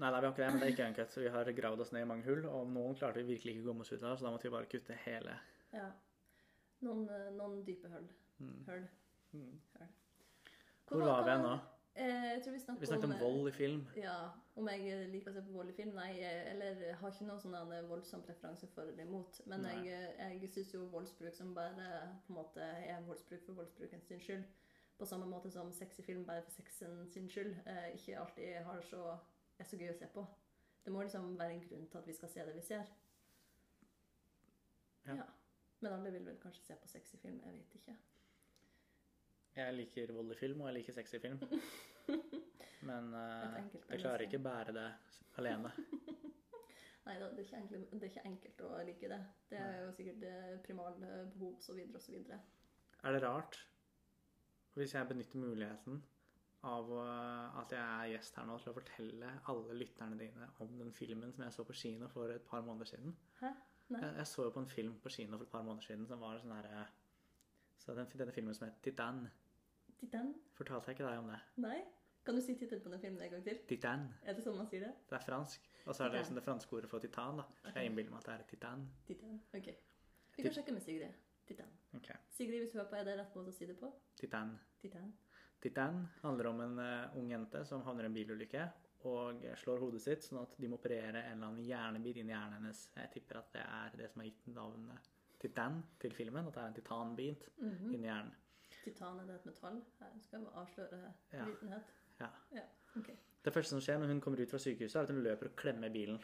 Nei, 0.00 0.08
nei, 0.10 0.20
vi 0.20 0.26
har 0.26 0.32
ikke 0.32 0.42
det, 0.42 0.50
men 0.52 0.60
det 0.60 0.66
er 0.66 0.74
ikke 0.74 0.86
enkelt. 0.90 1.12
Så 1.12 1.20
vi 1.20 1.32
har 1.32 1.48
gravd 1.56 1.82
oss 1.84 1.90
ned 1.92 2.06
i 2.06 2.08
mange 2.08 2.24
hull, 2.24 2.44
og 2.48 2.68
noen 2.72 2.94
klarte 2.96 3.20
vi 3.20 3.34
virkelig 3.34 3.56
ikke 3.56 3.66
å 3.66 3.72
komme 3.72 3.84
oss 3.84 3.92
ut 3.92 4.04
av, 4.04 4.14
så 4.16 4.26
da 4.26 4.32
måtte 4.32 4.48
vi 4.48 4.54
bare 4.54 4.68
kutte 4.70 4.96
hele. 5.04 5.34
Ja. 5.74 5.88
Noen, 6.86 7.02
eh, 7.12 7.26
noen 7.36 7.58
dype 7.66 7.90
hull. 7.92 8.06
Mm. 8.40 8.54
Hull. 8.68 8.86
Mm. 9.36 9.58
Hvor 10.88 10.96
Hvor 10.96 11.04
var 11.06 11.26
vi 11.28 11.36
nå? 11.42 11.52
Eh, 11.94 12.24
jeg 12.30 12.42
tror 12.42 12.52
vi 12.52 12.60
snakket, 12.62 12.80
Vi 12.80 12.86
snakket 12.86 13.04
om 13.04 13.12
om, 13.12 13.20
vold 13.20 13.48
i 13.48 13.52
film. 13.52 13.82
Ja, 13.96 14.16
om 14.56 14.68
jeg 14.72 15.10
liker 15.10 15.30
å 15.30 15.34
se 15.34 15.42
på 15.42 15.52
vold 15.52 15.70
i 15.70 15.76
film? 15.76 15.92
Nei, 15.94 16.08
jeg, 16.16 16.46
eller 16.54 16.80
jeg 16.86 16.96
har 17.02 17.12
ikke 17.12 17.26
noen 17.28 17.42
sånn 17.42 17.88
voldsom 17.90 18.22
preferanse 18.24 18.70
for 18.72 18.88
eller 18.88 19.04
imot. 19.04 19.40
Men 19.52 19.66
Nei. 19.66 19.74
jeg, 19.90 20.14
jeg 20.40 20.50
syns 20.54 20.72
jo 20.74 20.86
voldsbruk 20.94 21.36
som 21.36 21.52
bare 21.54 21.74
på 22.24 22.32
en 22.32 22.38
måte 22.40 22.64
er 22.64 23.04
voldsbruk 23.08 23.44
for 23.46 23.60
voldsbrukens 23.60 24.08
skyld, 24.24 24.48
på 25.00 25.06
samme 25.08 25.26
måte 25.26 25.50
som 25.50 25.72
sexy 25.72 26.02
film 26.04 26.26
bare 26.28 26.44
for 26.44 26.52
sexen 26.52 27.06
sin 27.08 27.28
skyld, 27.28 27.54
eh, 27.66 27.94
ikke 27.96 28.18
alltid 28.20 28.54
har 28.66 28.82
så, 28.84 29.16
er 29.58 29.68
så 29.68 29.78
gøy 29.80 29.94
å 29.94 29.98
se 29.98 30.08
på. 30.12 30.24
Det 30.84 30.92
må 30.92 31.02
liksom 31.04 31.32
være 31.38 31.56
en 31.56 31.64
grunn 31.64 31.86
til 31.88 32.00
at 32.00 32.08
vi 32.08 32.16
skal 32.16 32.32
se 32.32 32.44
det 32.44 32.54
vi 32.56 32.64
ser. 32.64 32.90
Ja. 35.08 35.24
Men 35.80 35.92
alle 35.92 36.12
vil 36.12 36.26
vel 36.26 36.40
kanskje 36.42 36.66
se 36.66 36.76
på 36.76 36.88
sexy 36.88 37.16
film, 37.22 37.40
jeg 37.44 37.56
vet 37.56 37.78
ikke. 37.80 37.96
Jeg 39.56 39.74
liker 39.74 40.12
vold 40.12 40.32
i 40.32 40.38
film, 40.38 40.60
og 40.60 40.68
jeg 40.70 40.78
liker 40.80 40.96
sexy 40.98 41.20
film. 41.22 41.40
Men 42.88 43.10
uh, 43.12 43.56
jeg 43.88 44.00
klarer 44.00 44.26
ikke 44.26 44.38
bære 44.44 44.76
det 44.76 44.86
alene. 45.40 45.72
Nei 47.06 47.16
det 47.16 47.26
er, 47.26 47.56
enkelt, 47.56 47.90
det 47.90 48.02
er 48.04 48.10
ikke 48.12 48.28
enkelt 48.28 48.62
å 48.62 48.70
like 48.86 49.08
det. 49.10 49.20
Det 49.50 49.58
er 49.58 49.78
jo 49.80 49.92
sikkert 49.96 50.24
eh, 50.28 50.50
primalbehov 50.62 51.56
osv. 51.56 51.78
osv. 51.96 52.18
Er 52.28 53.16
det 53.16 53.22
rart 53.24 53.56
hvis 54.78 54.94
jeg 54.94 55.08
benytter 55.08 55.42
muligheten 55.42 56.02
av 56.68 56.90
at 57.62 57.72
jeg 57.72 57.80
er 57.80 58.10
gjest 58.12 58.36
her 58.36 58.46
nå, 58.48 58.58
til 58.60 58.72
å 58.72 58.76
fortelle 58.76 59.30
alle 59.48 59.76
lytterne 59.80 60.18
dine 60.20 60.48
om 60.60 60.72
den 60.78 60.92
filmen 60.92 61.32
som 61.32 61.44
jeg 61.46 61.56
så 61.56 61.64
på 61.64 61.76
kino 61.82 62.08
for 62.12 62.32
et 62.34 62.44
par 62.46 62.64
måneder 62.66 62.90
siden? 62.92 63.14
Hæ? 63.40 63.52
Nei. 63.90 64.00
Jeg, 64.04 64.16
jeg 64.20 64.26
så 64.30 64.44
jo 64.46 64.50
på 64.54 64.62
en 64.62 64.68
film 64.70 64.98
på 65.02 65.10
kino 65.10 65.38
for 65.38 65.48
et 65.48 65.54
par 65.54 65.64
måneder 65.66 65.88
siden 65.88 66.06
som 66.06 66.20
var 66.22 66.38
sånn 66.38 66.52
herre 66.54 66.84
Så 67.80 67.96
den, 67.96 68.10
denne 68.12 68.34
filmen 68.36 68.54
som 68.54 68.68
het 68.68 68.76
Titan. 68.84 69.24
Titan? 69.98 70.34
Fortalte 70.54 70.92
jeg 70.92 70.98
ikke 70.98 71.08
deg 71.08 71.22
om 71.22 71.32
det? 71.32 71.40
Nei? 71.64 71.78
Kan 72.24 72.36
du 72.36 72.42
si 72.44 72.54
tittelen 72.54 72.82
på 72.84 72.92
den 72.92 73.00
filmen 73.00 73.22
en 73.24 73.32
gang 73.32 73.44
til? 73.44 73.58
Titan. 73.68 74.04
Er 74.28 74.36
det 74.36 74.44
sånn 74.44 74.58
man 74.60 74.68
sier 74.68 74.84
det? 74.84 74.92
Det 75.08 75.16
er 75.16 75.24
fransk. 75.24 75.64
Og 75.86 75.96
så 75.96 76.04
er 76.04 76.12
det 76.12 76.20
liksom 76.20 76.36
det 76.36 76.44
franske 76.44 76.76
ordet 76.76 76.90
for 76.92 77.02
titan. 77.02 77.40
da. 77.40 77.72
Jeg 77.72 77.88
innbiller 77.88 78.12
meg 78.12 78.20
at 78.20 78.28
det 78.28 78.34
er 78.34 78.46
titan. 78.52 78.84
Titan. 79.08 79.40
Ok. 79.56 79.70
Vi 80.36 80.44
kan 80.44 80.54
sjekke 80.54 80.76
med 80.76 80.84
Sigrid. 80.84 81.16
Titan. 81.50 81.70
Okay. 81.98 82.14
Sigrid, 82.30 82.62
hvis 82.62 82.72
du 82.72 82.78
hører 82.78 82.90
på, 82.92 82.98
er 83.00 83.08
det 83.08 83.16
rett 83.18 83.34
måte 83.36 83.50
å 83.52 83.56
si 83.56 83.66
det 83.66 83.74
på? 83.80 83.90
Titan. 84.20 84.52
Titan. 84.82 85.10
Titan 85.60 86.04
handler 86.22 86.46
om 86.52 86.60
en 86.64 86.78
uh, 86.80 87.16
ung 87.18 87.28
jente 87.34 87.64
som 87.68 87.82
havner 87.84 88.06
i 88.06 88.10
en 88.10 88.14
bilulykke 88.16 88.68
og 89.10 89.42
slår 89.56 89.80
hodet 89.80 90.00
sitt, 90.04 90.22
sånn 90.26 90.42
at 90.42 90.54
de 90.60 90.68
må 90.68 90.76
operere 90.78 91.22
en 91.24 91.38
eller 91.38 91.48
annen 91.50 91.64
hjernebit 91.64 92.20
inn 92.20 92.28
i 92.30 92.34
hjernen 92.34 92.58
hennes. 92.60 92.82
Jeg 92.96 93.10
tipper 93.14 93.38
at 93.40 93.50
det 93.56 93.62
er 93.64 93.96
det 93.98 94.10
som 94.12 94.20
har 94.22 94.28
gitt 94.28 94.46
navnet 94.54 95.08
Titan 95.40 95.78
til 96.02 96.12
filmen, 96.12 96.46
at 96.50 96.54
det 96.54 96.62
er 96.62 96.66
en 96.70 96.76
titanbit 96.78 97.46
Mhm. 97.58 97.94
inni 97.96 98.06
hjernen. 98.10 98.34
Titan, 98.84 99.20
er 99.20 99.26
det 99.26 99.34
et 99.40 99.46
metall? 99.50 99.80
Her 100.00 100.18
skal 100.20 100.40
vi 100.40 100.52
avsløre 100.62 101.00
Ja. 101.32 101.44
vitenhet. 101.48 101.82
Ja. 102.20 102.28
Ja, 102.54 102.62
Okay. 102.98 103.14
Det 103.44 103.52
første 103.54 103.70
som 103.70 103.80
skjer 103.80 103.98
når 104.00 104.06
hun 104.08 104.20
kommer 104.20 104.40
ut 104.42 104.50
fra 104.50 104.58
sykehuset, 104.58 104.96
er 104.96 105.02
at 105.02 105.10
hun 105.10 105.22
løper 105.22 105.46
og 105.48 105.56
klemmer 105.56 105.88
bilen. 105.92 106.18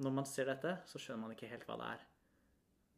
Når 0.00 0.10
man 0.12 0.24
ser 0.24 0.44
dette, 0.46 0.78
så 0.86 0.98
skjønner 0.98 1.20
man 1.20 1.30
ikke 1.36 1.46
helt 1.48 1.64
hva 1.66 1.76
det 1.76 1.86
er. 1.94 2.06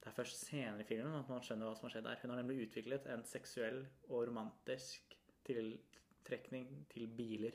Det 0.03 0.11
er 0.11 0.17
først 0.17 0.49
senere 0.49 0.83
i 0.83 0.87
filmen 0.87 1.15
at 1.15 1.29
man 1.31 1.45
skjønner 1.47 1.69
hva 1.69 1.77
som 1.79 1.87
har 1.87 1.93
skjedd 1.95 2.09
der. 2.09 2.19
Hun 2.23 2.33
har 2.33 2.41
nemlig 2.41 2.65
utviklet 2.65 3.05
en 3.13 3.21
seksuell 3.27 3.85
og 4.09 4.25
romantisk 4.27 5.15
tiltrekning 5.47 6.73
til 6.91 7.07
biler. 7.07 7.55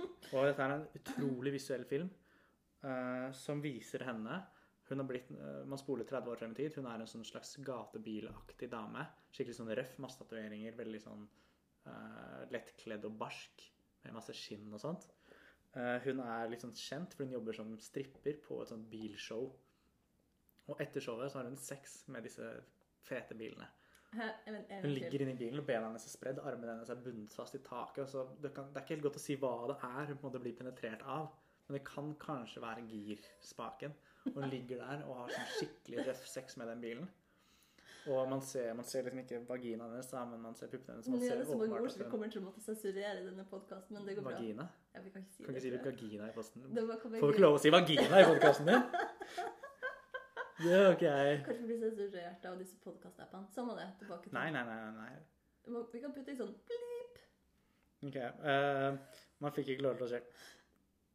Og 0.00 0.48
dette 0.48 0.64
er 0.64 0.74
en 0.74 0.88
utrolig 0.98 1.52
visuell 1.54 1.84
film 1.86 2.10
uh, 2.82 3.30
som 3.36 3.62
viser 3.62 4.02
henne 4.08 4.40
hun 4.88 4.98
har 4.98 5.06
blitt, 5.06 5.30
uh, 5.38 5.62
Man 5.68 5.78
spoler 5.78 6.08
30 6.08 6.32
år 6.32 6.40
frem 6.40 6.56
i 6.56 6.58
tid. 6.58 6.74
Hun 6.76 6.90
er 6.90 7.00
en 7.00 7.08
sånn 7.08 7.22
slags 7.24 7.54
gatebilaktig 7.64 8.66
dame. 8.72 9.06
Skikkelig 9.30 9.60
sånn 9.60 9.70
røff, 9.78 9.94
masse 10.02 10.18
tatoveringer, 10.18 10.74
veldig 10.76 11.00
sånn 11.06 11.22
uh, 11.86 12.42
lettkledd 12.52 13.06
og 13.06 13.14
barsk 13.22 13.62
med 14.02 14.18
masse 14.18 14.34
skinn 14.34 14.66
og 14.74 14.82
sånt. 14.82 15.06
Hun 15.72 16.18
er 16.20 16.50
litt 16.52 16.60
sånn 16.60 16.74
kjent, 16.76 17.14
for 17.14 17.24
hun 17.24 17.32
jobber 17.32 17.56
som 17.56 17.70
stripper 17.80 18.34
på 18.44 18.58
et 18.60 18.68
sånt 18.68 18.90
bilshow. 18.92 19.46
Og 20.70 20.82
etter 20.82 21.02
showet 21.02 21.32
så 21.32 21.40
har 21.40 21.48
hun 21.50 21.58
sex 21.58 22.02
med 22.12 22.26
disse 22.28 22.48
fete 23.02 23.34
bilene. 23.38 23.66
Hun 24.82 24.90
ligger 24.92 25.22
inni 25.24 25.34
bilen, 25.40 25.62
og 25.62 25.64
bena 25.66 25.86
hennes 25.86 26.04
er 26.04 26.12
spredd, 26.12 26.40
armene 26.44 26.74
hennes 26.74 26.90
er 26.92 26.98
bundet 27.00 27.32
fast 27.32 27.56
i 27.56 27.62
taket. 27.64 28.10
Så 28.12 28.26
det, 28.44 28.50
kan, 28.52 28.68
det 28.68 28.76
er 28.76 28.84
ikke 28.84 28.96
helt 28.98 29.06
godt 29.06 29.16
å 29.16 29.22
si 29.22 29.38
hva 29.40 29.52
det 29.70 29.78
er 29.88 30.12
hun 30.12 30.36
blir 30.36 30.58
penetrert 30.58 31.04
av. 31.08 31.30
Men 31.64 31.78
det 31.78 31.82
kan 31.88 32.12
kanskje 32.20 32.60
være 32.60 32.84
girspaken. 32.90 33.94
Hun 34.34 34.44
ligger 34.52 34.82
der 34.84 35.06
og 35.08 35.22
har 35.22 35.32
sånn 35.32 35.50
skikkelig 35.56 36.06
røff 36.10 36.26
sex 36.28 36.58
med 36.60 36.68
den 36.68 36.84
bilen. 36.84 37.08
Og 38.10 38.28
man 38.28 38.42
ser, 38.42 38.72
man 38.74 38.84
ser 38.84 39.06
liksom 39.06 39.22
ikke 39.22 39.40
vaginaen 39.46 39.94
hennes, 39.94 40.12
men 40.12 40.40
man 40.42 40.56
ser 40.58 40.70
puppene 40.72 40.96
hennes. 40.98 41.08
Man 41.08 41.22
er 41.22 41.28
ser 41.30 41.38
det 41.38 41.46
så 41.46 41.56
mange 41.56 41.68
åpenbart 41.70 41.86
ord 41.86 41.94
som 41.94 42.02
vi 42.02 42.10
kommer 42.10 42.32
til 42.34 42.42
å 42.42 42.46
måtte 42.48 42.64
sensurere 42.64 43.20
i 43.20 43.26
denne 43.30 43.46
podkasten, 43.48 43.96
men 43.96 44.08
det 44.08 44.18
går 44.18 44.26
bra. 44.26 44.36
Vagina? 44.36 44.68
Ja, 44.92 45.02
vi 45.06 45.14
kan 45.14 45.24
ikke 45.24 45.36
si 45.38 45.46
Kan 45.46 45.56
ikke 45.56 45.64
si 45.64 45.74
vagina 45.88 46.28
i 46.28 46.36
posten. 46.36 46.68
Får 46.68 47.12
vi 47.14 47.34
ikke 47.36 47.46
lov 47.46 47.58
å 47.60 47.62
si 47.62 47.72
vagina 47.72 48.20
i 48.20 48.30
podkasten 48.34 48.72
din? 48.72 48.88
Det 50.62 50.70
gjør 50.70 50.92
ikke 50.94 51.10
jeg. 51.10 51.38
Kanskje 51.46 51.64
blir 51.66 51.78
sensurert 51.82 52.44
av 52.46 52.58
disse 52.60 52.76
podkast-appene. 52.84 53.48
Samme 53.54 53.74
det. 53.78 53.86
Tilbake 53.98 54.28
til 54.28 54.36
Nei, 54.36 54.48
nei, 54.54 54.62
nei. 54.68 54.76
nei, 54.84 55.06
nei. 55.10 55.80
Vi 55.92 56.02
kan 56.02 56.12
putte 56.14 56.30
i 56.30 56.38
sånn 56.38 56.52
blip. 56.68 57.18
Ok. 58.06 58.18
Uh, 58.44 59.18
man 59.42 59.54
fikk 59.56 59.72
ikke 59.74 59.86
lov 59.86 59.98
til 59.98 60.06
å 60.06 60.10
si 60.12 60.20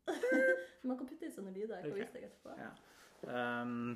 Man 0.88 1.00
kan 1.00 1.08
putte 1.08 1.30
i 1.30 1.32
sånne 1.32 1.54
lyder. 1.56 1.80
Jeg 1.80 1.94
kan 1.94 2.02
vise 2.02 2.18
deg 2.18 2.28
etterpå. 2.28 2.58
Ja. 2.60 2.74
Um, 3.64 3.96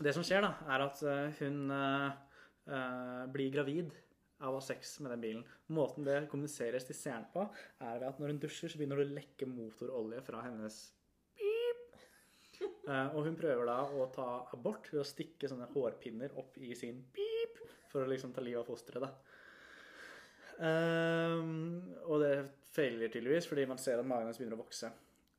det 0.00 0.16
som 0.16 0.24
skjer, 0.24 0.44
da, 0.44 0.54
er 0.72 0.86
at 0.86 1.04
eh, 1.04 1.42
hun 1.42 1.68
uh, 1.68 2.08
uh, 2.72 3.24
blir 3.32 3.52
gravid 3.52 3.92
av 4.40 4.54
å 4.54 4.58
ha 4.58 4.64
sex 4.64 4.96
med 5.04 5.12
den 5.14 5.24
bilen. 5.26 5.44
Måten 5.76 6.08
det 6.08 6.30
kommuniseres 6.32 6.88
til 6.88 6.96
seeren 6.96 7.28
på, 7.34 7.44
er 7.84 8.00
ved 8.00 8.08
at 8.08 8.20
når 8.20 8.32
hun 8.32 8.40
dusjer, 8.42 8.72
så 8.72 8.80
begynner 8.80 9.02
det 9.02 9.10
å 9.10 9.16
lekke 9.20 9.48
motorolje 9.52 10.24
fra 10.24 10.40
hennes 10.48 10.80
og 13.14 13.20
hun 13.26 13.36
prøver 13.38 13.68
da 13.68 13.78
å 13.86 14.08
ta 14.14 14.28
abort 14.54 14.88
ved 14.92 15.02
å 15.02 15.06
stikke 15.06 15.50
sånne 15.50 15.68
hårpinner 15.74 16.34
opp 16.40 16.58
i 16.62 16.74
sin 16.78 16.98
pip 17.14 17.60
for 17.92 18.04
å 18.04 18.10
liksom 18.10 18.32
ta 18.34 18.42
livet 18.44 18.62
av 18.62 18.68
fosteret, 18.68 19.04
da. 19.04 19.12
Um, 20.62 21.80
og 22.06 22.20
det 22.22 22.34
feiler 22.72 23.10
tydeligvis, 23.10 23.48
fordi 23.50 23.64
man 23.66 23.80
ser 23.80 23.98
at 23.98 24.06
magen 24.06 24.28
hennes 24.28 24.38
begynner 24.38 24.58
å 24.58 24.62
vokse. 24.62 24.92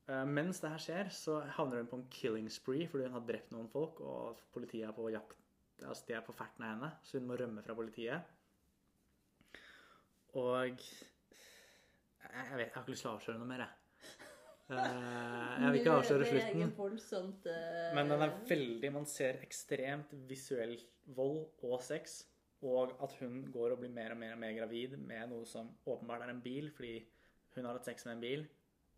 Uh, 0.08 0.24
mens 0.28 0.60
det 0.60 0.72
her 0.72 0.82
skjer, 0.82 1.10
så 1.14 1.38
havner 1.56 1.80
hun 1.80 1.88
på 1.90 1.98
en 2.00 2.10
killing 2.12 2.50
spree 2.52 2.88
fordi 2.90 3.08
hun 3.08 3.16
har 3.16 3.24
drept 3.28 3.54
noen 3.54 3.70
folk, 3.72 4.02
og 4.04 4.42
politiet 4.54 4.90
er 4.90 4.96
på 4.96 5.08
jakt 5.14 5.40
Altså, 5.84 6.04
de 6.06 6.14
er 6.14 6.22
på 6.24 6.32
ferten 6.32 6.62
av 6.64 6.70
henne, 6.70 6.88
så 7.04 7.18
hun 7.18 7.26
må 7.28 7.36
rømme 7.36 7.60
fra 7.66 7.74
politiet. 7.76 8.28
Og 10.38 10.54
jeg 10.54 10.76
vet, 12.30 12.62
jeg 12.62 12.70
har 12.76 12.84
ikke 12.84 12.94
lyst 12.94 13.04
til 13.04 13.10
å 13.10 13.16
avsløre 13.18 13.40
noe 13.40 13.48
mer, 13.50 13.64
jeg. 13.66 13.83
Eh, 14.70 15.56
jeg 15.60 15.72
vil 15.72 15.80
ikke 15.80 15.94
avsløre 15.98 16.26
slutten. 16.28 16.60
eh, 17.52 17.90
Men 17.94 18.08
den 18.08 18.22
er 18.24 18.32
veldig 18.48 18.92
Man 18.94 19.06
ser 19.06 19.40
ekstremt 19.44 20.14
visuell 20.28 20.78
vold 21.06 21.44
og 21.62 21.82
sex. 21.84 22.22
Og 22.64 22.94
at 23.04 23.12
hun 23.20 23.42
går 23.52 23.74
og 23.74 23.78
blir 23.82 23.92
mer 23.92 24.14
og 24.14 24.16
mer 24.22 24.32
og 24.32 24.40
mer 24.40 24.54
gravid 24.56 24.96
med 24.96 25.28
noe 25.28 25.44
som 25.44 25.68
åpenbart 25.86 26.22
er 26.24 26.30
en 26.32 26.40
bil, 26.40 26.70
fordi 26.72 27.04
hun 27.56 27.66
har 27.66 27.76
hatt 27.76 27.84
sex 27.84 28.06
med 28.06 28.14
en 28.16 28.20
bil. 28.24 28.46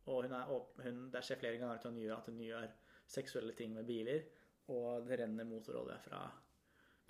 Og 0.07 0.23
hun 0.23 0.33
er, 0.39 0.53
hun, 0.85 1.11
det 1.11 1.25
skjer 1.27 1.41
flere 1.41 1.59
ganger 1.59 1.75
at 1.81 1.83
hun, 1.89 1.99
gjør, 1.99 2.21
at 2.21 2.27
hun 2.31 2.39
gjør 2.39 2.69
seksuelle 3.11 3.57
ting 3.59 3.75
med 3.75 3.89
biler. 3.89 4.23
Og 4.71 5.07
det 5.09 5.19
renner 5.19 5.45
motorolje 5.45 5.99
fra 6.05 6.23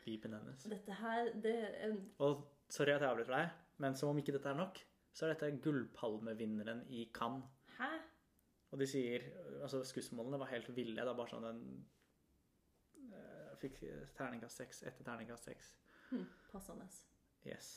pipen 0.00 0.32
hennes. 0.32 0.64
Dette 0.64 0.96
her, 0.96 1.30
det 1.44 1.56
en 1.84 2.00
Og 2.24 2.46
sorry 2.72 2.94
at 2.94 3.04
jeg 3.04 3.10
avbryter 3.10 3.36
deg, 3.36 3.50
men 3.84 3.94
som 3.94 4.08
om 4.08 4.18
ikke 4.18 4.32
dette 4.32 4.48
er 4.48 4.56
nok, 4.56 4.80
så 5.12 5.26
er 5.26 5.34
dette 5.34 5.60
gullpalmevinneren 5.64 6.86
i 6.88 7.10
Cannes. 7.12 7.44
Hæ? 7.76 7.92
Og 8.72 8.78
de 8.80 8.86
sier 8.90 9.22
Altså, 9.62 9.80
skussmålene 9.86 10.38
var 10.42 10.50
helt 10.52 10.68
ville. 10.76 10.96
Det 11.00 11.08
er 11.12 11.16
bare 11.18 11.30
sånn 11.32 11.46
den 11.46 11.60
eh, 13.12 13.52
Fikk 13.62 13.80
terningkast 14.18 14.56
seks 14.62 14.82
etter 14.86 15.04
terningkast 15.06 15.44
seks. 15.48 15.70
Hm, 16.10 16.26
passende. 16.52 16.86
Yes. 17.46 17.70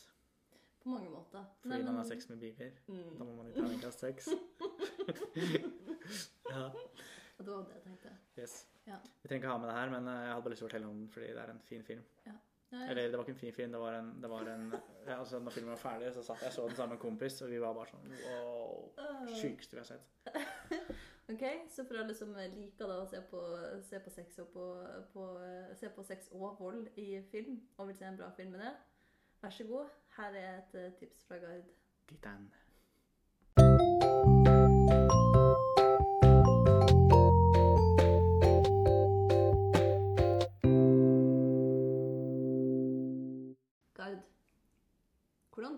På 0.83 0.89
mange 0.93 1.09
måter. 1.11 1.43
Fordi 1.61 1.75
Nei, 1.75 1.85
man 1.85 1.97
har 1.99 2.07
sex 2.07 2.29
med 2.29 2.39
biler. 2.41 2.71
Da 2.87 2.93
Mm, 2.93 3.17
må 3.19 3.35
man 3.37 3.49
i 3.49 3.53
terningkast 3.55 3.99
seks. 4.05 4.29
ja. 6.49 6.65
og 7.37 7.45
det 7.45 7.53
var 7.53 7.63
det 7.67 7.75
jeg 7.77 7.83
tenkte. 7.87 8.13
Yes. 8.39 8.53
Ja. 8.87 8.97
Vi 9.21 9.27
trenger 9.29 9.43
ikke 9.43 9.51
ha 9.53 9.57
med 9.61 9.69
det 9.69 9.75
her, 9.77 9.89
men 9.93 10.07
eh, 10.07 10.21
jeg 10.25 10.31
hadde 10.33 10.43
bare 10.45 10.53
lyst 10.55 10.61
til 10.63 10.67
å 10.67 10.69
fortelle 10.69 10.89
om 10.91 11.01
den 11.03 11.09
fordi 11.13 11.27
det 11.35 11.41
er 11.43 11.51
en 11.53 11.61
fin 11.67 11.83
film. 11.87 12.05
Ja, 12.25 12.35
Eller 12.85 13.09
det 13.09 13.17
var 13.17 13.25
ikke 13.25 13.33
en 13.35 13.41
fin 13.43 13.53
film, 13.55 13.71
det 13.73 13.79
var 13.81 13.93
en, 13.97 14.09
det 14.21 14.29
var 14.29 14.47
en 14.51 14.65
ja, 15.07 15.15
altså, 15.19 15.39
Når 15.41 15.51
filmen 15.55 15.71
var 15.73 15.79
ferdig, 15.81 16.11
så 16.13 16.21
satt 16.25 16.43
jeg 16.45 16.53
så 16.53 16.67
den 16.67 16.75
sammen 16.77 16.93
med 16.95 16.99
en 16.99 17.05
kompis, 17.07 17.39
og 17.45 17.49
vi 17.53 17.59
var 17.63 17.73
bare 17.77 17.89
sånn 17.93 18.11
Wow. 18.27 18.91
Ah. 19.01 19.23
Sjukeste 19.39 19.77
vi 19.77 19.81
har 19.81 19.89
sett. 19.89 20.05
Ok, 21.29 21.43
så 21.69 21.83
for 21.85 21.99
alle 22.01 22.15
som 22.17 22.31
liker 22.33 22.89
da 22.89 22.95
å 23.03 23.09
se 23.09 23.19
på, 23.29 23.41
se 23.85 23.99
på 24.01 24.09
sex 24.09 24.39
og 24.41 24.47
på, 24.49 24.63
på, 25.13 25.25
se 25.77 25.91
på 25.93 26.05
sex 26.07 26.31
og 26.33 26.57
vold 26.57 26.87
i 26.97 27.21
film, 27.29 27.59
og 27.77 27.91
vil 27.91 27.99
se 27.99 28.07
en 28.09 28.17
bra 28.17 28.31
film 28.37 28.55
med 28.55 28.63
det, 28.65 28.71
vær 29.43 29.53
så 29.53 29.67
god. 29.69 29.93
Her 30.17 30.39
er 30.39 30.49
et 30.55 30.79
eh, 30.81 30.95
tips 30.97 31.21
fra 31.29 31.37
Gard. 31.43 31.69
Titan. 32.09 32.49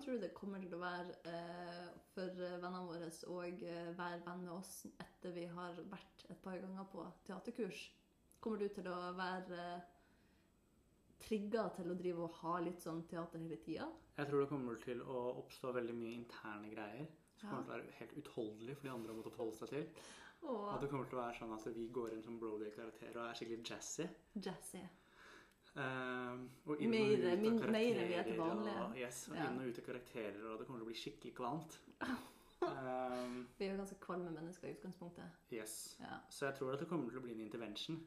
Hvordan 0.01 0.05
tror 0.05 0.17
du 0.17 0.25
det 0.25 0.33
kommer 0.33 0.61
til 0.61 0.73
å 0.73 0.81
være 0.81 1.15
eh, 1.29 1.89
for 2.15 2.37
vennene 2.37 2.79
våre 2.87 3.09
å 3.29 3.41
eh, 3.45 3.89
være 3.97 4.21
venn 4.25 4.43
med 4.45 4.53
oss 4.55 4.85
etter 4.99 5.33
vi 5.35 5.43
har 5.45 5.77
vært 5.91 6.23
et 6.29 6.39
par 6.41 6.57
ganger 6.57 6.87
på 6.89 7.05
teaterkurs? 7.27 7.81
Kommer 8.41 8.57
du 8.63 8.67
til 8.73 8.87
å 8.89 8.95
være 9.17 9.59
eh, 9.61 9.83
trigga 11.21 11.67
til 11.75 11.91
å 11.91 11.97
drive 11.99 12.25
og 12.25 12.39
ha 12.41 12.55
litt 12.65 12.81
sånn 12.81 13.03
teater 13.11 13.43
hele 13.43 13.59
tida? 13.61 13.89
Jeg 14.17 14.29
tror 14.29 14.41
det 14.41 14.49
kommer 14.49 14.81
til 14.81 15.03
å 15.05 15.19
oppstå 15.43 15.73
veldig 15.77 15.97
mye 15.99 16.15
interne 16.17 16.71
greier. 16.73 17.05
Som 17.37 17.49
Ja. 17.49 17.51
kommer 17.51 17.63
til 17.63 17.71
å 17.71 17.75
være 17.77 17.99
helt 17.99 18.17
utholdelig 18.17 18.77
for 18.77 18.87
de 18.87 18.93
andre 18.95 19.13
å 19.13 19.15
måtte 19.17 19.31
forholde 19.35 19.57
seg 19.57 19.69
til. 19.69 19.85
Og 20.41 20.73
Og 20.73 20.81
det 20.81 20.89
kommer 20.89 21.05
til 21.05 21.17
å 21.17 21.21
være 21.21 21.37
sånn 21.37 21.53
at 21.53 21.75
vi 21.75 21.87
går 21.93 22.13
inn 22.13 22.23
som 22.25 22.39
Brody-karakterer 22.41 23.17
og 23.21 23.29
er 23.29 23.37
skikkelig 23.37 23.63
jazzy. 23.69 24.07
jazzy. 24.41 24.81
Ehm, 25.79 26.49
og 26.67 26.81
inn 26.83 26.93
og 26.97 27.11
ut 27.13 27.21
av 27.23 27.75
er 27.79 27.93
karakterer. 27.95 28.81
Og, 28.83 28.97
yes, 28.99 29.21
og 29.31 29.37
inn 29.39 29.59
og 29.61 29.69
ut 29.69 29.79
av 29.79 29.85
karakterer, 29.85 30.41
og 30.49 30.59
det 30.59 30.67
kommer 30.67 30.81
til 30.81 30.87
å 30.87 30.89
bli 30.89 30.99
skikkelig 30.99 31.33
kvalmt. 31.37 31.77
Um, 32.61 33.37
Vi 33.57 33.65
er 33.65 33.71
jo 33.71 33.77
ganske 33.79 33.99
kvalme 34.03 34.33
mennesker 34.35 34.67
i 34.67 34.75
utgangspunktet. 34.75 35.39
yes. 35.55 35.77
Ja. 36.01 36.19
Så 36.29 36.45
jeg 36.49 36.59
tror 36.59 36.73
at 36.75 36.83
det 36.83 36.89
kommer 36.91 37.09
til 37.09 37.21
å 37.21 37.25
bli 37.25 37.37
en 37.37 37.45
intervention. 37.45 38.01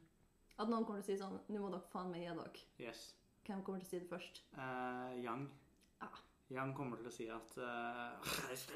At 0.59 0.69
noen 0.69 0.85
kommer 0.85 1.03
til 1.03 1.15
å 1.15 1.17
si 1.17 1.19
sånn 1.19 1.41
Nå 1.51 1.59
må 1.65 1.73
dere 1.73 1.89
faen 1.91 2.13
meg 2.13 2.23
gi 2.23 2.37
dere. 2.37 2.65
Yes. 2.79 3.09
Hvem 3.45 3.65
kommer 3.65 3.83
til 3.83 3.89
å 3.89 3.91
si 3.91 3.99
det 4.05 4.11
først? 4.13 4.45
Uh, 4.55 5.11
Yang. 5.25 5.49
Ja. 6.05 6.13
Yang 6.55 6.77
kommer 6.77 7.01
til 7.01 7.09
å 7.09 7.13
si 7.17 7.27
at 7.33 7.57
uh, 7.59 8.21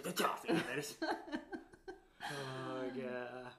Det 0.03 0.11
er 0.11 0.17
teateret 0.17 0.67
deres. 0.73 0.95
og, 2.29 2.99
eh, 2.99 3.53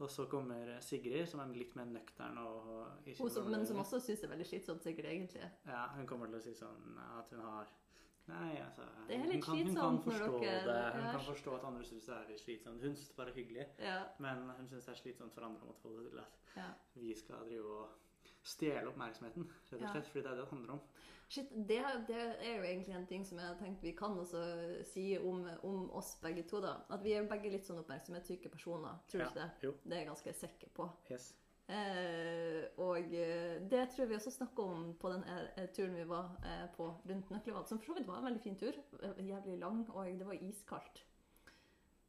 og 0.00 0.10
så 0.10 0.24
kommer 0.26 0.80
Sigrid, 0.82 1.26
som 1.30 1.40
er 1.40 1.52
litt 1.54 1.74
mer 1.76 1.84
nøktern 1.86 2.38
og 2.38 3.06
ikke 3.06 3.22
Hun 3.22 3.30
som, 3.30 3.50
men 3.50 3.66
som 3.66 3.76
også 3.78 4.00
syns 4.02 4.20
det 4.20 4.26
er 4.28 4.32
veldig 4.34 4.46
slitsomt, 4.46 4.82
sikkert 4.82 5.06
egentlig. 5.06 5.50
Ja, 5.66 5.86
hun 5.94 6.06
kommer 6.06 6.26
til 6.26 6.40
å 6.40 6.42
si 6.42 6.54
sånn 6.58 6.98
at 7.18 7.30
hun 7.30 7.40
har 7.40 7.66
Nei, 8.26 8.54
altså 8.56 8.80
Det 9.06 9.14
er 9.14 9.20
hun 9.20 9.28
litt 9.34 9.44
kan, 9.44 9.52
hun 9.58 9.66
kan 9.66 9.74
slitsomt 9.74 10.06
når 10.06 10.12
forstå 10.14 10.38
dere- 10.40 10.64
det. 10.64 10.92
Hun 10.94 11.02
ja. 11.04 11.10
kan 11.12 11.24
forstå 11.26 11.54
at 11.58 11.64
andre 11.68 11.84
syns 11.84 12.06
det 12.08 12.14
er 12.14 12.38
slitsomt. 12.40 12.80
Hun 12.80 12.94
syns 12.96 13.08
det 13.10 13.16
bare 13.16 13.28
er 13.34 13.34
hyggelig, 13.34 13.66
Ja. 13.78 13.98
men 14.18 14.48
hun 14.56 14.68
syns 14.70 14.86
det 14.86 14.92
er 14.94 15.00
slitsomt 15.02 15.34
for 15.34 15.44
andre 15.44 15.60
å 15.60 15.66
måtte 15.68 15.82
få 15.82 15.92
det 16.02 16.10
til 16.10 16.18
at 16.22 16.38
ja. 16.56 16.70
vi 16.94 17.14
skal 17.14 17.44
drive 17.44 17.74
og 17.82 17.88
stjele 18.42 18.88
oppmerksomheten, 18.88 19.44
rett 19.44 19.72
og 19.76 19.80
Ja. 19.84 19.92
slett. 19.92 20.08
Fordi 20.08 20.22
det 20.22 20.30
er 20.32 20.36
det 20.36 20.44
det 20.44 20.48
handler 20.54 20.72
om. 20.72 20.80
Shit, 21.34 21.50
det, 21.68 21.78
det 22.08 22.18
er 22.46 22.56
jo 22.58 22.62
egentlig 22.68 22.94
en 22.94 23.06
ting 23.10 23.24
som 23.26 23.38
jeg 23.40 23.48
har 23.48 23.56
tenkt 23.58 23.82
vi 23.82 23.90
kan 23.98 24.12
også 24.22 24.42
si 24.86 25.06
om, 25.18 25.40
om 25.66 25.88
oss 25.98 26.12
begge 26.22 26.44
to. 26.46 26.60
da. 26.62 26.76
At 26.94 27.02
vi 27.02 27.14
er 27.16 27.24
jo 27.24 27.30
begge 27.32 27.50
litt 27.50 27.66
sånn 27.66 27.80
oppmerksomhetssyke 27.82 28.52
personer. 28.52 29.00
Tror 29.10 29.18
du 29.18 29.24
Ja. 29.24 29.30
ikke 29.32 29.40
det? 29.40 29.48
Jo. 29.66 29.72
Det 29.82 29.96
er 29.96 30.04
jeg 30.04 30.10
ganske 30.12 30.34
sikker 30.44 30.70
på. 30.76 30.86
Yes. 31.10 31.32
Eh, 31.66 32.66
og 32.84 33.08
eh, 33.16 33.56
det 33.72 33.86
tror 33.94 34.06
vi 34.10 34.18
også 34.18 34.30
snakka 34.34 34.62
om 34.68 34.90
på 35.00 35.10
den 35.14 35.24
eh, 35.32 35.66
turen 35.72 35.94
vi 35.96 36.04
var 36.10 36.34
eh, 36.44 36.66
på 36.76 36.90
rundt 37.08 37.30
Nøklevad, 37.32 37.66
som 37.70 37.78
for 37.80 37.86
så 37.90 37.96
vidt 37.98 38.06
var 38.10 38.20
en 38.20 38.28
veldig 38.28 38.42
fin 38.44 38.58
tur. 38.60 38.76
Eh, 39.02 39.24
Jævlig 39.30 39.58
lang, 39.62 39.80
og 39.96 40.06
det 40.20 40.26
var 40.28 40.36
iskaldt. 40.44 41.02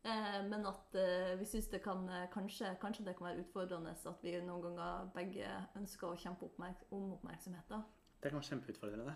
Eh, 0.06 0.42
men 0.52 0.68
at 0.70 0.98
vi 1.40 1.48
syns 1.50 1.72
det 1.72 1.82
kan 1.82 2.04
kanskje, 2.36 2.76
kanskje 2.84 3.06
det 3.08 3.16
kan 3.18 3.30
være 3.32 3.46
utfordrende 3.46 3.96
at 3.96 4.22
vi 4.28 4.36
noen 4.44 4.68
ganger 4.68 5.08
begge 5.16 5.48
ønsker 5.80 6.12
å 6.12 6.20
kjempe 6.20 6.46
oppmerk 6.52 6.84
om 6.94 7.14
oppmerksomheten. 7.16 7.88
Det 8.24 8.32
kan 8.32 8.40
være 8.40 8.50
kjempeutfordrende. 8.50 9.16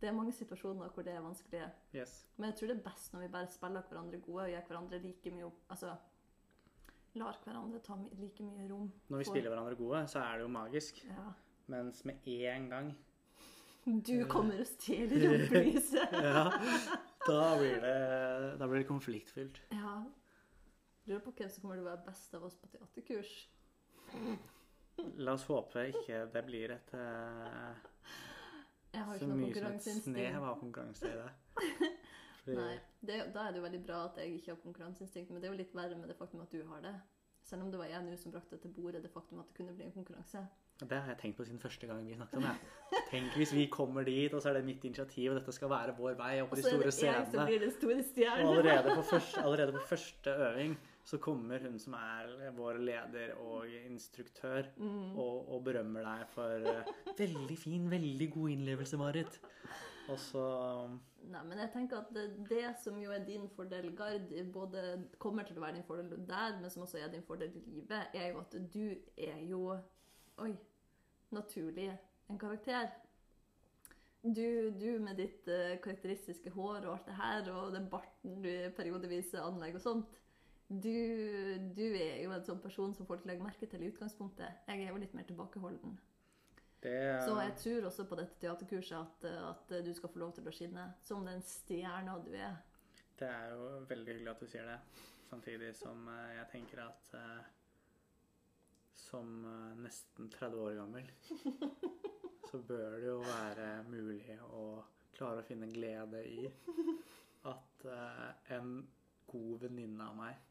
Det 0.00 0.08
er 0.08 0.14
mange 0.14 0.32
situasjoner 0.32 0.88
hvor 0.94 1.02
det 1.02 1.12
er 1.12 1.20
vanskelig. 1.24 1.64
Yes. 1.96 2.12
Men 2.36 2.50
jeg 2.50 2.58
tror 2.58 2.70
det 2.70 2.76
er 2.78 2.84
best 2.90 3.12
når 3.12 3.20
vi 3.26 3.28
bare 3.34 3.48
spiller 3.50 3.82
hverandre 3.90 4.20
gode 4.22 4.44
og 4.44 4.52
gjør 4.52 4.68
hverandre 4.70 5.00
like 5.02 5.30
mye 5.34 5.48
opp... 5.48 5.58
Altså 5.74 5.96
lar 7.18 7.34
hverandre 7.42 7.80
ta 7.82 7.96
like 8.20 8.44
mye 8.46 8.68
rom. 8.70 8.92
Når 9.08 9.18
vi 9.18 9.24
for- 9.24 9.32
spiller 9.34 9.50
hverandre 9.50 9.74
gode, 9.80 10.04
så 10.12 10.20
er 10.22 10.38
det 10.38 10.44
jo 10.46 10.48
magisk. 10.54 11.00
Ja. 11.08 11.26
Mens 11.66 12.04
med 12.04 12.14
en 12.24 12.68
gang 12.70 12.94
Du 14.06 14.24
kommer 14.28 14.60
og 14.60 14.66
stjeler 14.68 15.24
rampelyset. 15.32 16.14
ja, 16.28 16.44
da, 17.26 17.58
blir 17.58 17.80
det, 17.82 17.96
da 18.60 18.66
blir 18.68 18.82
det 18.82 18.86
konfliktfylt. 18.88 19.62
Ja. 19.72 19.96
Lurer 21.08 21.20
på 21.24 21.32
hvem 21.32 21.50
som 21.50 21.62
kommer 21.64 21.76
til 21.80 21.86
å 21.86 21.90
være 21.90 22.04
best 22.06 22.34
av 22.36 22.44
oss 22.44 22.54
på 22.60 22.68
teaterkurs. 22.72 23.34
La 25.18 25.32
oss 25.38 25.44
håpe 25.48 25.84
ikke 25.92 26.24
det 26.32 26.44
blir 26.46 26.72
et 26.74 26.92
eh, 26.94 27.82
så 29.18 29.28
mye 29.28 29.54
som 29.54 29.72
et 29.76 29.88
snev 30.02 30.42
av 30.42 30.58
konkurranse 30.60 31.06
i 31.06 31.16
det. 31.18 31.30
Fordi, 32.44 32.56
Nei, 32.56 32.78
det, 33.04 33.18
Da 33.34 33.44
er 33.46 33.52
det 33.52 33.60
jo 33.60 33.64
veldig 33.66 33.80
bra 33.84 33.98
at 34.08 34.18
jeg 34.22 34.38
ikke 34.38 34.54
har 34.54 34.60
konkurranseinstinkt, 34.62 35.30
men 35.30 35.42
det 35.42 35.48
er 35.50 35.52
jo 35.54 35.58
litt 35.60 35.74
verre 35.76 35.98
med 36.00 36.08
det 36.08 36.16
faktum 36.16 36.40
at 36.44 36.52
du 36.54 36.62
har 36.70 36.80
det. 36.84 36.94
Selv 37.48 37.64
om 37.64 37.70
det 37.72 37.78
var 37.80 37.88
jeg 37.88 38.04
nå 38.04 38.16
som 38.20 38.32
brakte 38.32 38.58
til 38.60 38.72
bordet 38.76 39.02
det 39.04 39.10
faktum 39.12 39.40
at 39.40 39.48
det 39.50 39.56
kunne 39.56 39.74
bli 39.76 39.86
en 39.88 39.94
konkurranse. 39.94 40.42
Det 40.78 40.94
har 40.94 41.08
jeg 41.10 41.18
tenkt 41.18 41.36
på 41.40 41.44
siden 41.48 41.58
første 41.58 41.88
gang 41.90 42.04
vi 42.06 42.14
snakket 42.14 42.38
om 42.38 42.44
det. 42.46 43.00
Tenk 43.10 43.34
hvis 43.40 43.52
vi 43.56 43.64
kommer 43.72 44.04
dit, 44.06 44.34
og 44.36 44.42
så 44.44 44.52
er 44.52 44.58
det 44.60 44.64
mitt 44.68 44.84
initiativ, 44.86 45.32
og 45.32 45.40
dette 45.40 45.54
skal 45.56 45.72
være 45.72 45.94
vår 45.98 46.14
vei 46.20 46.34
opp 46.42 46.52
Og 46.52 46.54
på 46.54 46.58
de 46.60 46.62
så 46.62 46.68
er 46.68 46.76
store 46.76 46.84
det 46.84 46.92
jeg 46.92 46.98
som 47.00 47.32
scenene. 47.32 47.46
blir 47.48 47.64
den 47.64 47.72
store 47.74 47.96
Og 47.98 48.04
stjernen. 48.12 48.46
allerede 48.52 48.94
på, 48.94 49.02
første, 49.10 49.42
allerede 49.42 49.72
på 49.74 49.82
første 49.90 50.34
øving 50.48 50.76
så 51.08 51.16
kommer 51.24 51.62
hun 51.64 51.78
som 51.80 51.94
er 51.96 52.50
vår 52.56 52.78
leder 52.84 53.30
og 53.40 53.68
instruktør, 53.88 54.66
Mm. 54.76 55.14
og, 55.16 55.48
og 55.54 55.62
berømmer 55.64 56.04
deg 56.04 56.24
for 56.34 56.66
uh, 56.68 56.90
veldig 57.18 57.56
fin, 57.58 57.86
veldig 57.90 58.26
god 58.34 58.50
innlevelse, 58.56 58.98
Marit. 59.00 59.38
Og 60.08 60.18
så 60.20 60.42
Nei, 61.28 61.40
men 61.44 61.58
jeg 61.60 61.70
tenker 61.72 61.98
at 61.98 62.12
det, 62.14 62.26
det 62.48 62.68
som 62.80 62.96
jo 63.00 63.10
er 63.12 63.24
din 63.26 63.48
fordel, 63.52 63.90
Gard, 63.96 64.30
både 64.52 64.84
kommer 65.20 65.44
til 65.44 65.58
å 65.58 65.64
være 65.64 65.76
din 65.80 65.84
fordel 65.88 66.22
der, 66.28 66.54
men 66.60 66.70
som 66.72 66.84
også 66.86 67.00
er 67.02 67.10
din 67.12 67.24
fordel 67.26 67.50
i 67.58 67.64
livet, 67.66 68.14
er 68.14 68.30
jo 68.30 68.38
at 68.44 68.54
du 68.72 68.86
er 69.16 69.42
jo 69.48 69.62
Oi. 70.38 70.52
Naturlig 71.34 71.90
en 72.30 72.38
karakter. 72.40 72.86
Du, 74.22 74.70
du 74.80 74.86
med 75.02 75.18
ditt 75.20 75.48
uh, 75.50 75.74
karakteristiske 75.84 76.50
hår 76.54 76.86
og 76.86 76.94
alt 76.94 77.10
det 77.10 77.18
her, 77.18 77.50
og 77.52 77.74
den 77.74 77.90
barten 77.92 78.40
du 78.44 78.50
periodevis 78.76 79.34
anlegger 79.40 79.80
og 79.80 79.84
sånt. 79.84 80.16
Du, 80.68 80.92
du 81.72 81.84
er 81.96 82.18
jo 82.20 82.32
en 82.34 82.44
sånn 82.44 82.60
person 82.60 82.92
som 82.92 83.08
folk 83.08 83.24
legger 83.24 83.46
merke 83.46 83.66
til 83.70 83.82
i 83.82 83.88
utgangspunktet. 83.88 84.66
Jeg 84.68 84.84
er 84.84 84.90
jo 84.92 85.00
litt 85.00 85.14
mer 85.16 85.24
tilbakeholden. 85.24 85.94
det 86.82 87.22
Så 87.24 87.36
jeg 87.40 87.54
tror 87.62 87.86
også 87.88 88.04
på 88.04 88.18
dette 88.20 88.36
teaterkurset 88.42 88.98
at, 88.98 89.28
at 89.48 89.72
du 89.86 89.88
skal 89.96 90.12
få 90.12 90.20
lov 90.20 90.34
til 90.36 90.48
å 90.48 90.52
skinne 90.52 90.90
som 91.00 91.24
den 91.24 91.40
stjerna 91.40 92.18
du 92.20 92.34
er. 92.36 92.58
Det 93.18 93.26
er 93.26 93.54
jo 93.54 93.70
veldig 93.88 94.12
hyggelig 94.12 94.34
at 94.34 94.42
du 94.44 94.50
sier 94.50 94.68
det. 94.68 94.76
Samtidig 95.28 95.72
som 95.76 96.04
eh, 96.12 96.34
jeg 96.36 96.50
tenker 96.52 96.82
at 96.84 97.14
eh, 97.16 97.48
som 98.96 99.32
eh, 99.44 99.80
nesten 99.80 100.28
30 100.32 100.62
år 100.66 100.76
gammel 100.78 101.08
så 102.50 102.60
bør 102.60 102.96
det 102.96 103.08
jo 103.08 103.18
være 103.24 103.66
mulig 103.88 104.36
å 104.52 104.62
klare 105.16 105.42
å 105.42 105.48
finne 105.48 105.68
glede 105.72 106.22
i 106.28 106.46
at 107.48 107.84
en 108.54 108.70
god 109.28 109.64
venninne 109.64 110.04
av 110.04 110.16
meg 110.16 110.47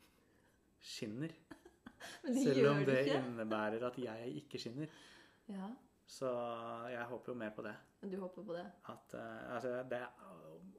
skinner. 0.81 1.33
Men 2.23 2.33
det 2.33 2.43
Selv 2.55 2.67
om 2.69 2.85
det 2.85 2.97
ikke. 3.05 3.17
innebærer 3.17 3.87
at 3.87 3.97
jeg 3.99 4.27
ikke 4.41 4.59
skinner. 4.59 4.87
Ja, 5.49 5.69
Så 6.07 6.29
jeg 6.91 7.03
håper 7.09 7.31
jo 7.33 7.37
mer 7.37 7.49
på 7.55 7.61
det. 7.61 7.75
du 8.11 8.19
håper 8.19 8.43
på 8.43 8.53
det. 8.53 8.65
At, 8.89 9.13
uh, 9.13 9.53
altså, 9.55 9.83
det 9.89 10.05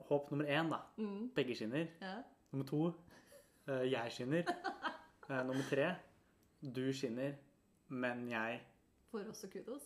håp 0.09 0.31
nummer 0.31 0.45
én, 0.47 0.71
da. 0.71 0.79
Mm. 0.97 1.31
Begge 1.35 1.55
skinner. 1.55 1.87
Ja. 2.01 2.15
Nummer 2.53 2.67
to, 2.67 2.87
uh, 3.69 3.93
jeg 3.93 4.13
skinner. 4.13 4.43
uh, 5.31 5.37
nummer 5.49 5.63
tre, 5.71 5.95
du 6.75 6.93
skinner, 6.93 7.33
men 7.89 8.29
jeg 8.31 8.61
Får 9.11 9.19
også 9.29 9.49
kudos. 9.49 9.83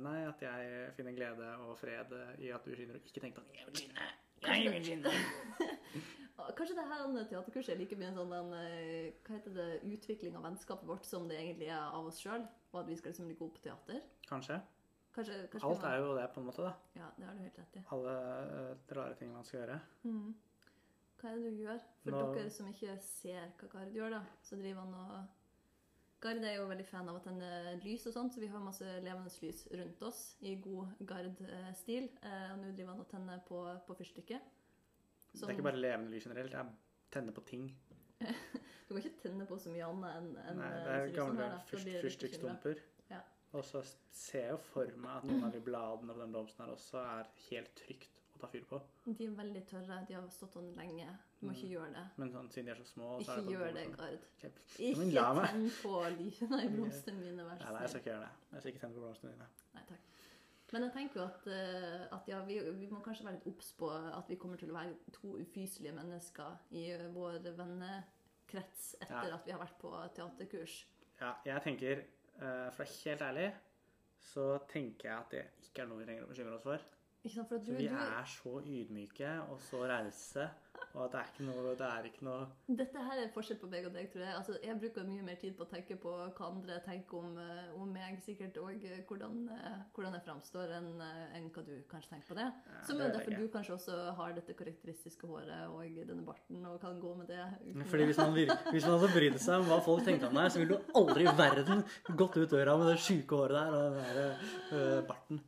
Nei, 0.00 0.24
at 0.28 0.42
jeg 0.42 0.90
finner 0.96 1.12
glede 1.12 1.46
og 1.56 1.78
fred 1.78 2.12
i 2.38 2.48
at 2.52 2.64
du 2.64 2.74
skinner, 2.74 2.94
og 2.94 3.00
ikke 3.06 3.20
tenker 3.20 3.40
på 3.40 3.46
at 3.48 3.56
jeg 3.56 3.66
vil 3.66 3.76
skinne. 3.76 4.00
Jeg 4.42 4.72
vil 4.72 4.84
skinne. 4.84 5.10
Kanskje 6.34 6.74
det 6.74 6.84
her 6.90 7.26
teaterkurset 7.30 7.74
er 7.74 7.78
like 7.78 7.96
mye 7.96 8.08
en 8.10 8.16
sånn 8.18 8.32
den, 8.34 8.52
eh, 8.58 9.12
hva 9.22 9.36
heter 9.36 9.54
det, 9.54 9.66
utvikling 9.86 10.34
av 10.36 10.42
vennskapet 10.48 10.88
vårt 10.88 11.04
som 11.06 11.28
det 11.28 11.36
egentlig 11.38 11.68
er 11.70 11.78
av 11.94 12.08
oss 12.10 12.18
sjøl, 12.18 12.46
og 12.72 12.80
at 12.80 12.88
vi 12.88 12.96
skal 12.98 13.12
liksom 13.12 13.28
bli 13.30 13.36
gode 13.38 13.54
på 13.54 13.62
teater. 13.62 14.00
Kanskje. 14.26 14.58
Kanskje, 15.14 15.36
kanskje 15.52 15.68
Alt 15.68 15.84
er 15.86 16.00
jo 16.02 16.16
det, 16.16 16.24
på 16.34 16.40
en 16.40 16.46
måte. 16.48 16.62
da. 16.66 16.72
Ja, 16.98 17.10
det 17.16 17.26
har 17.28 17.34
du 17.34 17.44
helt 17.44 17.58
rett 17.58 17.76
i. 17.78 17.84
Alle 17.94 18.16
uh, 18.18 18.96
rare 18.98 19.14
ting 19.14 19.30
man 19.32 19.46
skal 19.46 19.60
gjøre. 19.60 19.78
Mm. 20.02 20.34
Hva 21.20 21.30
er 21.30 21.38
det 21.38 21.52
du 21.54 21.62
gjør? 21.62 21.86
For 22.02 22.10
Nå- 22.10 22.34
dere 22.34 22.50
som 22.50 22.66
ikke 22.72 22.98
ser 22.98 23.52
hva 23.60 23.70
Gard 23.76 23.94
gjør, 23.94 24.10
da, 24.18 24.22
så 24.42 24.58
driver 24.58 24.80
han 24.80 24.94
og 24.94 25.40
Gard 26.24 26.42
er 26.42 26.56
jo 26.56 26.66
veldig 26.66 26.86
fan 26.88 27.08
av 27.08 27.18
å 27.18 27.22
tenne 27.22 27.48
lys 27.84 28.06
og 28.08 28.14
sånt, 28.16 28.32
så 28.34 28.40
vi 28.40 28.48
har 28.48 28.62
masse 28.64 28.84
levende 29.04 29.30
lys 29.42 29.66
rundt 29.70 30.02
oss 30.02 30.20
i 30.40 30.54
god 30.56 30.94
Gard-stil. 31.06 32.08
Eh, 32.22 32.46
og 32.52 32.62
nå 32.62 32.70
driver 32.72 32.94
han 32.94 33.02
og 33.04 33.10
tenner 33.10 33.42
på, 33.44 33.60
på 33.86 33.96
fyrstikker. 35.34 35.46
Det 35.46 35.50
er 35.50 35.58
ikke 35.58 35.68
bare 35.70 35.82
levende 35.82 36.14
lys 36.14 36.24
generelt, 36.28 36.52
jeg 36.52 36.66
tenner 37.14 37.32
på 37.36 37.44
ting. 37.50 37.68
Du 38.84 38.92
kan 38.92 39.00
ikke 39.00 39.20
tenne 39.22 39.46
på 39.48 39.56
så 39.58 39.70
mye 39.72 39.84
annet 39.88 40.16
enn 40.18 40.26
en, 40.44 40.58
Nei, 40.60 40.66
eh, 40.68 40.82
det 40.84 40.90
er 40.94 41.06
lysene 41.08 41.16
gamle 41.16 41.46
fyrstikkstumper. 42.02 42.82
Ja. 43.10 43.20
Og 43.56 43.64
så 43.64 43.80
ser 44.12 44.42
jeg 44.42 44.50
jo 44.52 44.58
for 44.60 44.90
meg 45.00 45.14
at 45.22 45.24
noen 45.24 45.46
av 45.46 45.54
de 45.54 45.62
bladene 45.64 46.12
på 46.12 46.20
den 46.20 46.34
blomsten 46.34 46.64
her 46.66 46.72
også 46.74 47.00
er 47.00 47.30
helt 47.46 47.72
trygt 47.80 48.20
å 48.36 48.42
ta 48.42 48.50
fyr 48.52 48.66
på. 48.68 48.80
De 49.06 49.24
er 49.24 49.32
veldig 49.38 49.62
tørre. 49.70 50.00
De 50.08 50.16
har 50.18 50.28
stått 50.34 50.58
sånn 50.58 50.68
lenge. 50.76 51.08
Du 51.40 51.46
må 51.48 51.56
ikke 51.56 51.70
gjøre 51.72 51.90
det. 51.96 52.04
Men 52.20 52.32
sånn, 52.36 52.50
siden 52.52 52.68
de 52.68 52.74
er 52.74 52.80
så 52.82 52.88
små, 52.92 53.10
så 53.16 53.24
Ikke 53.24 53.40
det 53.48 53.54
gjør 53.56 53.72
det, 53.78 53.84
sånn- 53.86 53.96
Gard. 54.02 54.30
Ikke 54.44 55.08
tenn 55.48 55.68
på 55.80 55.94
lysene 56.18 56.60
i 56.60 56.72
blomstene 56.76 57.20
mine, 57.24 57.48
vær 57.48 57.56
så 57.56 57.64
snill. 57.64 57.72
nei, 57.74 57.82
jeg 57.86 57.94
skal 57.94 58.00
ikke 58.04 58.12
gjøre 58.12 58.26
det. 58.28 58.32
Jeg 58.52 58.60
skal 58.60 58.72
ikke 58.74 58.84
tenne 58.84 58.94
på 59.00 59.04
blomstene 59.06 59.32
dine. 59.32 59.48
Men 60.74 60.82
jeg 60.88 60.92
tenker 60.96 61.20
jo 61.20 61.26
at, 61.28 61.44
eh, 61.54 62.00
at 62.16 62.26
ja, 62.26 62.40
vi, 62.48 62.56
vi 62.80 62.88
må 62.90 62.98
kanskje 63.04 63.28
være 63.28 63.36
litt 63.38 63.46
obs 63.52 63.68
på 63.78 63.92
at 63.94 64.26
vi 64.32 64.38
kommer 64.42 64.58
til 64.58 64.72
å 64.72 64.78
være 64.78 64.96
to 65.14 65.36
ufyselige 65.38 65.92
mennesker 65.94 66.56
i 66.74 66.88
vår 67.14 67.38
vennekrets 67.46 68.96
etter 69.00 69.28
Ja. 69.30 69.36
at 69.36 69.46
vi 69.46 69.54
har 69.54 69.60
vært 69.62 69.78
på 69.78 69.92
teaterkurs. 70.16 70.74
Ja, 71.20 71.34
jeg 71.46 71.62
tenker, 71.68 72.02
eh, 72.02 72.70
for 72.74 72.82
å 72.82 72.88
være 72.88 72.98
helt 73.04 73.22
ærlig, 73.28 73.46
så 74.24 74.48
tenker 74.68 75.08
jeg 75.10 75.16
at 75.20 75.30
det 75.30 75.44
ikke 75.68 75.82
er 75.84 75.86
noe 75.92 76.00
vi 76.02 76.08
trenger 76.08 76.26
å 76.26 76.32
bekymre 76.32 76.56
oss 76.58 76.66
for. 76.66 76.84
Ikke 77.24 77.34
sant? 77.36 77.48
For 77.48 77.56
at 77.60 77.64
du, 77.64 77.72
Så 77.72 77.78
vi 77.78 77.88
du, 77.88 77.94
er 77.94 78.24
så 78.34 78.54
ydmyke 78.74 79.30
og 79.50 79.60
så 79.70 79.84
rause 79.88 80.48
og 80.94 81.04
at 81.06 81.12
det 81.14 81.20
er 81.20 81.30
ikke 81.32 81.44
noe, 81.48 81.72
det 81.74 81.86
er 81.88 82.04
ikke 82.06 82.24
noe 82.26 82.74
Dette 82.78 83.00
her 83.08 83.20
er 83.24 83.30
forskjell 83.34 83.58
på 83.58 83.68
meg 83.72 83.86
og 83.88 83.94
deg, 83.96 84.06
tror 84.12 84.22
jeg. 84.22 84.34
Altså, 84.38 84.54
jeg 84.62 84.76
bruker 84.78 85.06
mye 85.08 85.24
mer 85.26 85.38
tid 85.40 85.56
på 85.58 85.64
å 85.66 85.70
tenke 85.70 85.96
på 85.98 86.12
hva 86.14 86.46
andre 86.46 86.76
tenker 86.84 87.18
om, 87.18 87.32
eh, 87.42 87.72
om 87.74 87.90
meg, 87.90 88.20
sikkert, 88.22 88.58
og 88.62 88.84
eh, 88.86 89.00
hvordan, 89.08 89.40
eh, 89.56 89.80
hvordan 89.96 90.14
jeg 90.18 90.24
framstår, 90.28 90.74
enn 90.78 90.90
enn 91.34 91.48
hva 91.54 91.64
du 91.66 91.72
kanskje 91.90 92.12
tenker 92.14 92.28
på 92.30 92.36
det. 92.38 92.46
Ja, 92.70 92.82
Som 92.86 93.00
det 93.00 93.08
er 93.08 93.14
derfor 93.16 93.34
jeg 93.34 93.40
du 93.42 93.50
kanskje 93.56 93.74
også 93.74 93.98
har 94.20 94.36
dette 94.38 94.54
karakteristiske 94.58 95.26
håret 95.26 95.66
og 95.68 95.98
denne 96.12 96.24
barten 96.26 96.62
og 96.70 96.78
kan 96.84 97.00
gå 97.02 97.14
med 97.18 97.26
det. 97.32 97.42
Fordi 97.90 98.06
hvis 98.10 98.20
man, 98.22 98.34
vir- 98.38 98.54
hvis 98.74 98.86
man 98.86 98.98
hadde 99.00 99.12
brydd 99.16 99.40
seg 99.42 99.64
om 99.64 99.68
hva 99.72 99.80
folk 99.84 100.04
tenkte 100.06 100.30
om 100.30 100.38
deg, 100.38 100.52
så 100.54 100.62
ville 100.62 100.78
du 100.78 100.94
aldri 101.02 101.26
i 101.26 101.34
verden 101.42 101.82
gått 102.14 102.38
ut 102.38 102.54
døra 102.54 102.76
med 102.78 102.92
det 102.92 103.00
sjuke 103.02 103.42
håret 103.42 103.58
der 103.58 103.74
og 103.74 103.98
den 103.98 104.14
der 104.14 104.46
øh, 104.78 105.00
barten. 105.10 105.42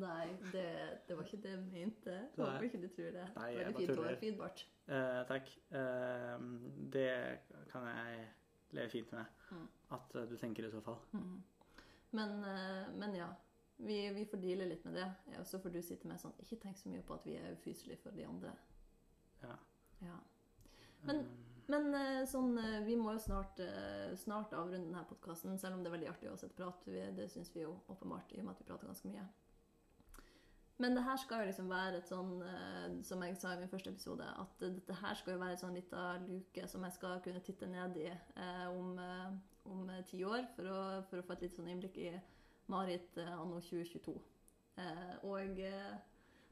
Nei, 0.00 0.26
det, 0.52 0.66
det 1.08 1.16
var 1.16 1.24
ikke 1.24 1.40
det 1.46 1.54
jeg 1.56 1.64
mente. 1.72 2.18
Håper 2.36 2.68
ikke 2.68 2.82
du 2.84 2.88
tror 2.92 3.16
det. 3.16 3.26
Nei, 3.40 3.48
jeg 3.56 3.64
Veldig 3.70 3.86
fint 3.86 4.04
hår, 4.04 4.20
fin 4.20 4.38
bart. 4.40 4.66
Eh, 4.90 5.26
takk. 5.26 5.58
Eh, 5.68 6.40
det 6.90 7.38
kan 7.70 7.86
jeg 7.86 8.28
leve 8.70 8.90
fint 8.90 9.12
med. 9.12 9.24
Mm. 9.50 9.68
At 9.88 10.14
eh, 10.14 10.22
du 10.22 10.36
tenker 10.36 10.66
i 10.66 10.70
så 10.70 10.80
fall. 10.80 10.96
Mm. 11.12 11.42
Men, 12.10 12.44
eh, 12.44 12.88
men 12.94 13.14
ja, 13.14 13.28
vi, 13.76 14.10
vi 14.10 14.26
får 14.26 14.42
deale 14.42 14.66
litt 14.66 14.84
med 14.84 14.94
det. 14.98 15.06
Og 15.38 15.46
så 15.46 15.60
får 15.62 15.70
du 15.70 15.82
sitte 15.82 16.10
med 16.10 16.18
sånn 16.20 16.34
Ikke 16.42 16.58
tenk 16.64 16.78
så 16.78 16.90
mye 16.90 17.04
på 17.06 17.14
at 17.14 17.28
vi 17.28 17.36
er 17.38 17.54
ufyselige 17.54 18.02
for 18.02 18.18
de 18.18 18.26
andre. 18.26 18.56
Ja. 19.44 19.54
Ja. 20.00 20.18
Men, 21.06 21.22
men 21.70 21.94
eh, 21.94 22.24
sånn, 22.28 22.58
vi 22.86 22.98
må 22.98 23.14
jo 23.14 23.22
snart, 23.22 23.62
snart 24.18 24.58
avrunde 24.58 24.90
denne 24.90 25.06
podkasten, 25.06 25.54
selv 25.58 25.78
om 25.78 25.84
det 25.84 25.92
er 25.92 25.98
veldig 26.00 26.10
artig 26.10 26.32
å 26.32 26.38
sette 26.40 26.58
prat. 26.58 26.82
Det 27.14 27.30
syns 27.30 27.54
vi 27.54 27.62
jo 27.62 27.78
åpenbart, 27.86 28.34
i 28.34 28.42
og 28.42 28.48
med 28.48 28.56
at 28.56 28.64
vi 28.64 28.72
prater 28.72 28.90
ganske 28.90 29.12
mye. 29.12 29.28
Men 30.80 30.96
det 30.96 31.02
her 31.04 31.16
skal 31.20 31.42
jo 31.42 31.50
liksom 31.50 31.68
være 31.68 31.98
et 32.00 32.08
sånn, 32.08 32.30
eh, 32.40 32.92
som 33.04 33.20
jeg 33.24 33.36
sa 33.36 33.52
i 33.52 33.60
min 33.60 33.68
første 33.68 33.90
episode, 33.92 34.24
at 34.24 34.62
dette 34.62 34.94
her 35.02 35.18
skal 35.18 35.34
jo 35.34 35.42
være 35.42 35.58
et 35.58 35.60
sånn 35.60 35.76
lita 35.76 36.04
luke 36.24 36.68
som 36.72 36.86
jeg 36.86 36.96
skal 36.96 37.20
kunne 37.24 37.42
titte 37.44 37.68
ned 37.68 37.98
i 38.00 38.06
eh, 38.08 38.68
om, 38.70 38.94
eh, 38.96 39.26
om 39.68 39.90
eh, 39.92 40.00
ti 40.08 40.22
år, 40.24 40.46
for 40.56 40.70
å, 40.72 40.78
for 41.10 41.20
å 41.20 41.26
få 41.26 41.36
et 41.36 41.44
litt 41.44 41.58
sånn 41.58 41.68
innblikk 41.68 42.00
i 42.00 42.14
Marit 42.72 43.20
anno 43.26 43.60
2022. 43.60 44.16
Eh, 44.80 45.12
og 45.28 45.60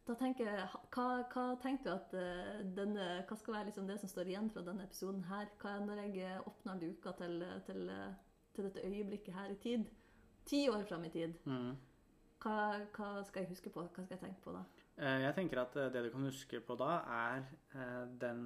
da 0.08 0.20
tenker 0.20 0.52
jeg, 0.52 0.68
hva, 0.92 1.08
hva 1.32 1.48
tenker 1.64 1.88
du 1.88 1.94
at 1.94 2.14
denne, 2.76 3.10
hva 3.28 3.36
skal 3.40 3.56
være 3.56 3.70
liksom 3.70 3.88
det 3.88 3.96
som 4.02 4.12
står 4.12 4.28
igjen 4.28 4.52
fra 4.52 4.64
denne 4.66 4.84
episoden 4.84 5.24
her? 5.30 5.48
Hva 5.62 5.78
er 5.78 5.88
når 5.88 6.04
jeg 6.04 6.44
åpner 6.48 6.84
luka 6.84 7.16
til, 7.16 7.44
til, 7.64 7.92
til 8.56 8.68
dette 8.68 8.84
øyeblikket 8.84 9.40
her 9.40 9.56
i 9.56 9.60
tid? 9.64 9.88
Ti 10.48 10.66
år 10.72 10.84
fram 10.88 11.08
i 11.08 11.12
tid. 11.16 11.36
Mm. 11.48 11.76
Hva, 12.38 12.56
hva 12.94 13.08
skal 13.26 13.42
jeg 13.44 13.50
huske 13.52 13.70
på? 13.74 13.82
Hva 13.82 14.04
skal 14.04 14.14
jeg 14.14 14.22
tenke 14.22 14.42
på 14.44 14.52
da? 14.54 14.60
Eh, 14.98 15.20
Jeg 15.24 15.34
tenker 15.36 15.60
at 15.62 15.76
eh, 15.78 15.88
det 15.94 16.04
du 16.06 16.10
kan 16.14 16.26
huske 16.28 16.60
på 16.64 16.76
da, 16.78 16.90
er 17.10 17.44
eh, 17.74 18.04
den 18.22 18.42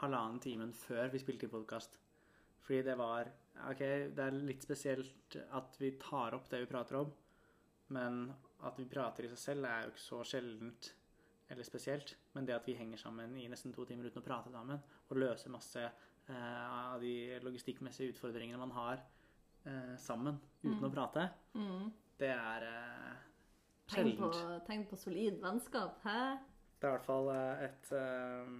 halvannen 0.00 0.40
timen 0.44 0.72
før 0.76 1.10
vi 1.12 1.20
spilte 1.22 1.48
i 1.48 1.52
podkast. 1.52 1.98
Fordi 2.64 2.82
det 2.84 2.96
var 3.00 3.28
OK, 3.70 3.80
det 4.16 4.24
er 4.24 4.36
litt 4.44 4.64
spesielt 4.64 5.36
at 5.56 5.76
vi 5.80 5.92
tar 6.00 6.36
opp 6.36 6.48
det 6.52 6.60
vi 6.64 6.68
prater 6.70 6.98
om, 7.00 7.12
men 7.96 8.26
at 8.68 8.76
vi 8.76 8.84
prater 8.90 9.24
i 9.24 9.30
seg 9.32 9.38
selv, 9.40 9.64
er 9.68 9.86
jo 9.86 9.92
ikke 9.94 10.04
så 10.04 10.18
sjeldent 10.32 10.90
eller 11.48 11.64
spesielt. 11.64 12.12
Men 12.36 12.44
det 12.48 12.56
at 12.58 12.66
vi 12.68 12.74
henger 12.76 13.00
sammen 13.00 13.36
i 13.40 13.46
nesten 13.48 13.72
to 13.72 13.86
timer 13.88 14.10
uten 14.10 14.20
å 14.20 14.26
prate 14.26 14.52
sammen, 14.52 14.80
og 15.08 15.16
løser 15.16 15.52
masse 15.54 15.86
av 16.28 17.00
de 17.00 17.38
logistikkmessige 17.40 18.12
utfordringene 18.12 18.60
man 18.60 18.74
har 18.76 19.00
sammen 19.96 20.36
uten 20.62 20.76
Mm. 20.82 20.84
å 20.84 20.92
prate, 20.92 21.24
Mm. 21.56 21.88
Det 22.18 22.28
er 22.34 22.66
eh, 22.68 23.14
Tegn, 23.88 24.16
på, 24.18 24.32
sjeldent. 24.32 24.66
tegn 24.66 24.86
på 24.90 24.96
solid 24.96 25.40
vennskap, 25.42 26.02
hæ? 26.04 26.20
Det 26.78 26.84
er 26.86 26.92
i 26.92 26.96
hvert 26.96 27.06
fall 27.06 27.28
eh, 27.32 27.64
et 27.68 27.92
ehm, 27.96 28.58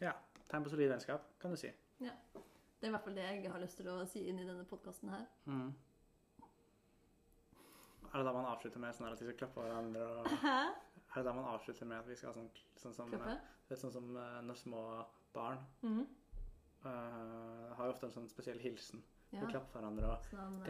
Ja. 0.00 0.12
Tegn 0.50 0.64
på 0.66 0.70
solid 0.74 0.88
vennskap, 0.92 1.22
kan 1.40 1.50
du 1.50 1.56
si. 1.56 1.72
Det 2.84 2.88
er 2.88 2.92
i 2.92 2.96
hvert 2.98 3.04
fall 3.06 3.14
det 3.16 3.22
jeg 3.24 3.48
har 3.48 3.60
lyst 3.62 3.78
til 3.80 3.86
å 3.88 4.04
si 4.04 4.20
inn 4.28 4.38
i 4.42 4.44
denne 4.44 4.64
podkasten 4.68 5.08
her. 5.08 5.22
Mm. 5.48 5.70
Er 8.10 8.18
det 8.18 8.26
da 8.26 8.34
man 8.36 8.50
avslutter 8.50 8.82
med 8.82 8.92
sånn 8.92 9.08
at 9.08 9.22
vi 9.22 9.24
skal 9.30 9.38
klappe 9.38 9.62
hverandre? 9.64 10.02
Og, 10.04 10.28
Hæ? 10.44 10.58
er 11.14 11.16
det 11.16 11.24
da 11.24 11.32
man 11.32 11.48
avslutter 11.54 11.88
med 11.88 12.02
at 12.02 12.10
vi 12.10 12.18
skal 12.18 12.28
ha 12.28 12.34
sånn, 12.36 12.50
sånn 12.76 12.92
som, 12.98 13.14
er 13.24 13.80
sånn 13.80 13.94
som 13.94 14.10
eh, 14.20 14.36
når 14.44 14.60
små 14.60 14.82
barn 15.32 15.64
mm 15.80 15.96
-hmm. 15.96 16.06
uh, 16.84 17.72
har 17.76 17.86
jo 17.86 17.94
ofte 17.94 18.06
en 18.06 18.12
sånn 18.12 18.28
spesiell 18.28 18.60
hilsen. 18.60 19.02
Ja. 19.32 19.40
Vi 19.40 19.46
klapper 19.50 19.80
hverandre 19.80 20.06
og 20.12 20.26
Sånn, 20.28 20.60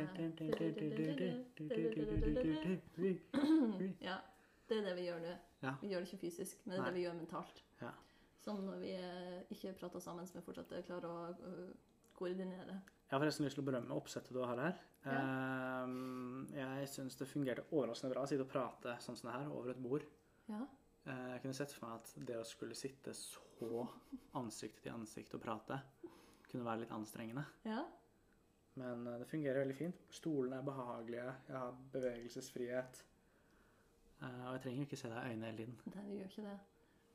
Ja, 4.01 4.17
eh, 4.17 4.31
det 4.69 4.79
er 4.79 4.87
det 4.89 4.95
vi 4.97 5.07
gjør 5.09 5.21
nå. 5.21 5.35
Ja. 5.65 5.75
Vi 5.81 5.91
gjør 5.93 6.01
det 6.05 6.09
ikke 6.13 6.23
fysisk, 6.25 6.63
men 6.65 6.75
det 6.75 6.79
er 6.79 6.83
Nei. 6.83 6.91
det 6.91 6.97
vi 6.99 7.05
gjør 7.05 7.19
mentalt. 7.19 7.63
Ja. 7.83 7.91
Sånn 8.45 8.65
når 8.67 8.81
vi 8.81 8.93
eh, 8.97 9.43
ikke 9.53 9.75
prater 9.81 10.01
sammen, 10.05 10.27
så 10.29 10.39
vi 10.39 10.45
fortsatt 10.47 10.73
klarer 10.87 11.09
å 11.09 11.19
eh, 11.33 11.71
koordinere. 12.17 12.79
Jeg 13.05 13.13
har 13.13 13.21
forresten 13.21 13.45
lyst 13.47 13.59
til 13.59 13.65
å 13.65 13.69
berømme 13.69 13.97
oppsettet 13.97 14.33
du 14.33 14.41
har 14.45 14.57
her. 14.61 14.81
Ja. 15.05 15.85
jeg 16.57 16.89
syns 16.89 17.19
det 17.21 17.27
fungerte 17.29 17.67
overraskende 17.77 18.15
bra 18.15 18.23
å 18.25 18.29
sitte 18.31 18.47
og 18.47 18.49
prate 18.49 18.95
sånn 19.05 19.19
som 19.19 19.29
det 19.29 19.35
her 19.37 19.51
over 19.53 19.75
et 19.75 19.83
bord. 19.85 20.07
Ja. 20.49 20.63
Eh, 21.05 21.27
Jeg 21.35 21.43
kunne 21.43 21.55
sett 21.59 21.73
for 21.73 21.87
meg 21.87 22.01
at 22.01 22.15
det 22.27 22.39
å 22.41 22.47
skulle 22.49 22.75
sitte 22.79 23.13
så 23.13 23.85
ansikt 24.41 24.81
til 24.83 24.93
ansikt 24.95 25.35
og 25.37 25.43
prate, 25.45 25.81
kunne 26.49 26.65
være 26.65 26.85
litt 26.85 26.97
anstrengende. 26.97 27.45
ja. 27.69 27.85
Men 28.75 29.07
eh, 29.07 29.18
det 29.20 29.29
fungerer 29.31 29.59
veldig 29.62 29.77
fint. 29.79 30.05
Stolene 30.11 30.57
er 30.61 30.66
behagelige, 30.66 31.35
jeg 31.49 31.57
har 31.57 31.75
bevegelsesfrihet. 31.93 33.03
Eh, 34.22 34.47
Og 34.47 34.53
jeg 34.57 34.62
trenger 34.62 34.79
jo 34.83 34.87
ikke 34.89 34.97
se 35.03 35.11
deg 35.12 35.18
i 35.18 35.33
øynene 35.35 35.47
hele 35.51 35.57
tiden. 35.62 35.81
Nei, 35.95 36.07
det 36.09 36.16
gjør 36.18 36.33
ikke 36.33 36.47
det. 36.49 36.59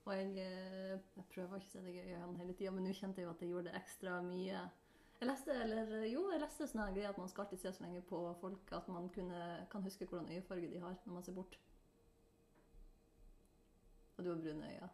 Og 0.05 0.13
jeg, 0.15 0.29
eh, 0.45 0.99
jeg 1.15 1.25
prøver 1.33 1.55
ikke 1.59 1.67
å 1.67 1.71
se 1.71 1.81
deg 1.85 1.95
i 1.95 2.05
øynene 2.13 2.37
hele 2.37 2.53
tida, 2.53 2.71
men 2.71 2.83
nå 2.87 2.93
kjente 2.93 3.21
jeg 3.21 3.27
jo 3.27 3.33
at 3.33 3.41
jeg 3.43 3.49
gjorde 3.53 3.71
det 3.71 3.75
ekstra 3.81 4.21
mye. 4.25 4.61
Jeg 5.19 5.27
leste, 5.27 5.55
eller 5.63 5.89
jo, 6.07 6.21
jeg 6.31 6.39
leste 6.39 6.67
sånn 6.71 6.81
her 6.85 6.93
greie 6.95 7.09
at 7.09 7.17
man 7.19 7.27
skal 7.27 7.43
alltid 7.43 7.59
se 7.59 7.73
så 7.75 7.83
lenge 7.83 8.01
på 8.07 8.19
folk 8.39 8.71
at 8.71 8.87
man 8.87 9.09
kunne, 9.11 9.41
kan 9.71 9.83
huske 9.83 10.05
hvordan 10.07 10.29
øyefarge 10.31 10.69
de 10.71 10.79
har 10.79 10.95
når 11.05 11.13
man 11.13 11.23
ser 11.23 11.35
bort. 11.35 11.59
Og 14.17 14.23
du 14.23 14.29
har 14.31 14.39
brune 14.39 14.69
øyne. 14.69 14.89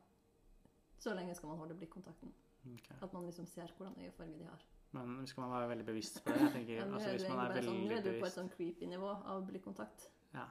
Så 0.98 1.14
lenge 1.14 1.36
skal 1.36 1.50
man 1.50 1.58
holde 1.62 1.78
blikkontakten. 1.78 2.34
Okay. 2.74 2.98
At 3.02 3.14
man 3.14 3.26
liksom 3.26 3.46
ser 3.46 3.70
hvordan 3.78 4.00
øyefarge 4.02 4.40
de 4.40 4.46
har. 4.50 4.66
Men 4.92 5.28
skal 5.28 5.44
man 5.44 5.52
være 5.52 5.70
veldig 5.74 5.86
bevisst 5.86 6.22
på 6.24 6.32
det? 6.32 6.42
Jeg 6.42 6.52
tenker, 6.54 6.84
altså, 6.86 7.10
er 7.10 7.18
hvis 7.18 7.30
man 7.30 7.42
er 7.42 7.56
veldig 7.56 7.72
sånn, 7.72 7.80
nå 7.82 7.90
veldig 7.90 7.98
er 7.98 8.04
du 8.04 8.06
på 8.06 8.14
et 8.14 8.20
bevisst 8.22 8.40
sånn 8.40 8.52
creepy 8.54 8.92
nivå 8.92 9.10
av 9.34 9.48
blikkontakt. 9.50 10.12
ja. 10.36 10.46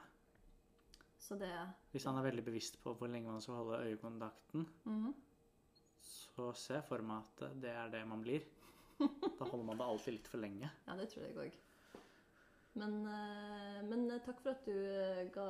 Så 1.25 1.39
det 1.41 1.49
Hvis 1.93 2.05
man 2.05 2.19
er 2.21 2.27
veldig 2.27 2.43
bevisst 2.45 2.75
på 2.83 2.93
hvor 2.99 3.09
lenge 3.09 3.33
man 3.33 3.41
skal 3.41 3.63
holde 3.63 3.79
øyekontakten, 3.87 4.67
mhm. 4.85 5.15
så 6.05 6.51
ser 6.53 6.83
jeg 6.83 6.85
for 6.85 7.07
meg 7.07 7.23
at 7.23 7.55
det 7.63 7.71
er 7.73 7.95
det 7.95 8.03
man 8.09 8.21
blir. 8.21 8.45
Da 9.39 9.45
holder 9.49 9.65
man 9.65 9.79
det 9.81 9.87
alltid 9.87 10.19
litt 10.19 10.29
for 10.29 10.43
lenge. 10.43 10.69
Ja, 10.87 10.97
det 10.99 11.09
tror 11.13 11.25
jeg 11.25 11.39
òg. 11.47 11.57
Men, 12.75 13.07
eh, 13.07 13.83
men 13.87 14.11
eh, 14.11 14.21
takk 14.27 14.41
for 14.43 14.51
at 14.51 14.65
du 14.67 14.75
eh, 14.75 15.29
ga 15.35 15.47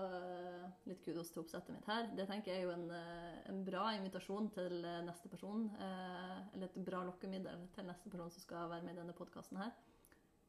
litt 0.84 1.00
kudos 1.06 1.30
til 1.32 1.40
oppsettet 1.40 1.72
mitt 1.72 1.86
her. 1.88 2.10
Det 2.12 2.26
tenker 2.28 2.52
jeg 2.52 2.64
er 2.64 2.66
jo 2.68 2.74
en, 2.74 2.84
en 3.48 3.62
bra 3.64 3.86
invitasjon 3.96 4.50
til 4.52 4.84
neste 5.06 5.30
person. 5.32 5.70
Eller 5.80 6.68
et 6.68 6.76
bra 6.84 7.00
lokkemiddel 7.08 7.64
til 7.76 7.88
neste 7.88 8.12
person 8.12 8.32
som 8.32 8.44
skal 8.44 8.68
være 8.72 8.84
med 8.84 8.96
i 8.96 9.00
denne 9.00 9.16
podkasten 9.16 9.62
her. 9.62 9.72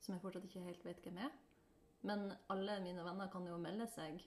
Som 0.04 0.18
jeg 0.18 0.24
fortsatt 0.26 0.50
ikke 0.50 0.66
helt 0.66 0.84
vet 0.86 1.00
hvem 1.08 1.22
er. 1.24 1.32
Men 2.06 2.28
alle 2.54 2.76
mine 2.84 3.06
venner 3.08 3.32
kan 3.34 3.48
jo 3.48 3.56
melde 3.58 3.88
seg. 3.90 4.20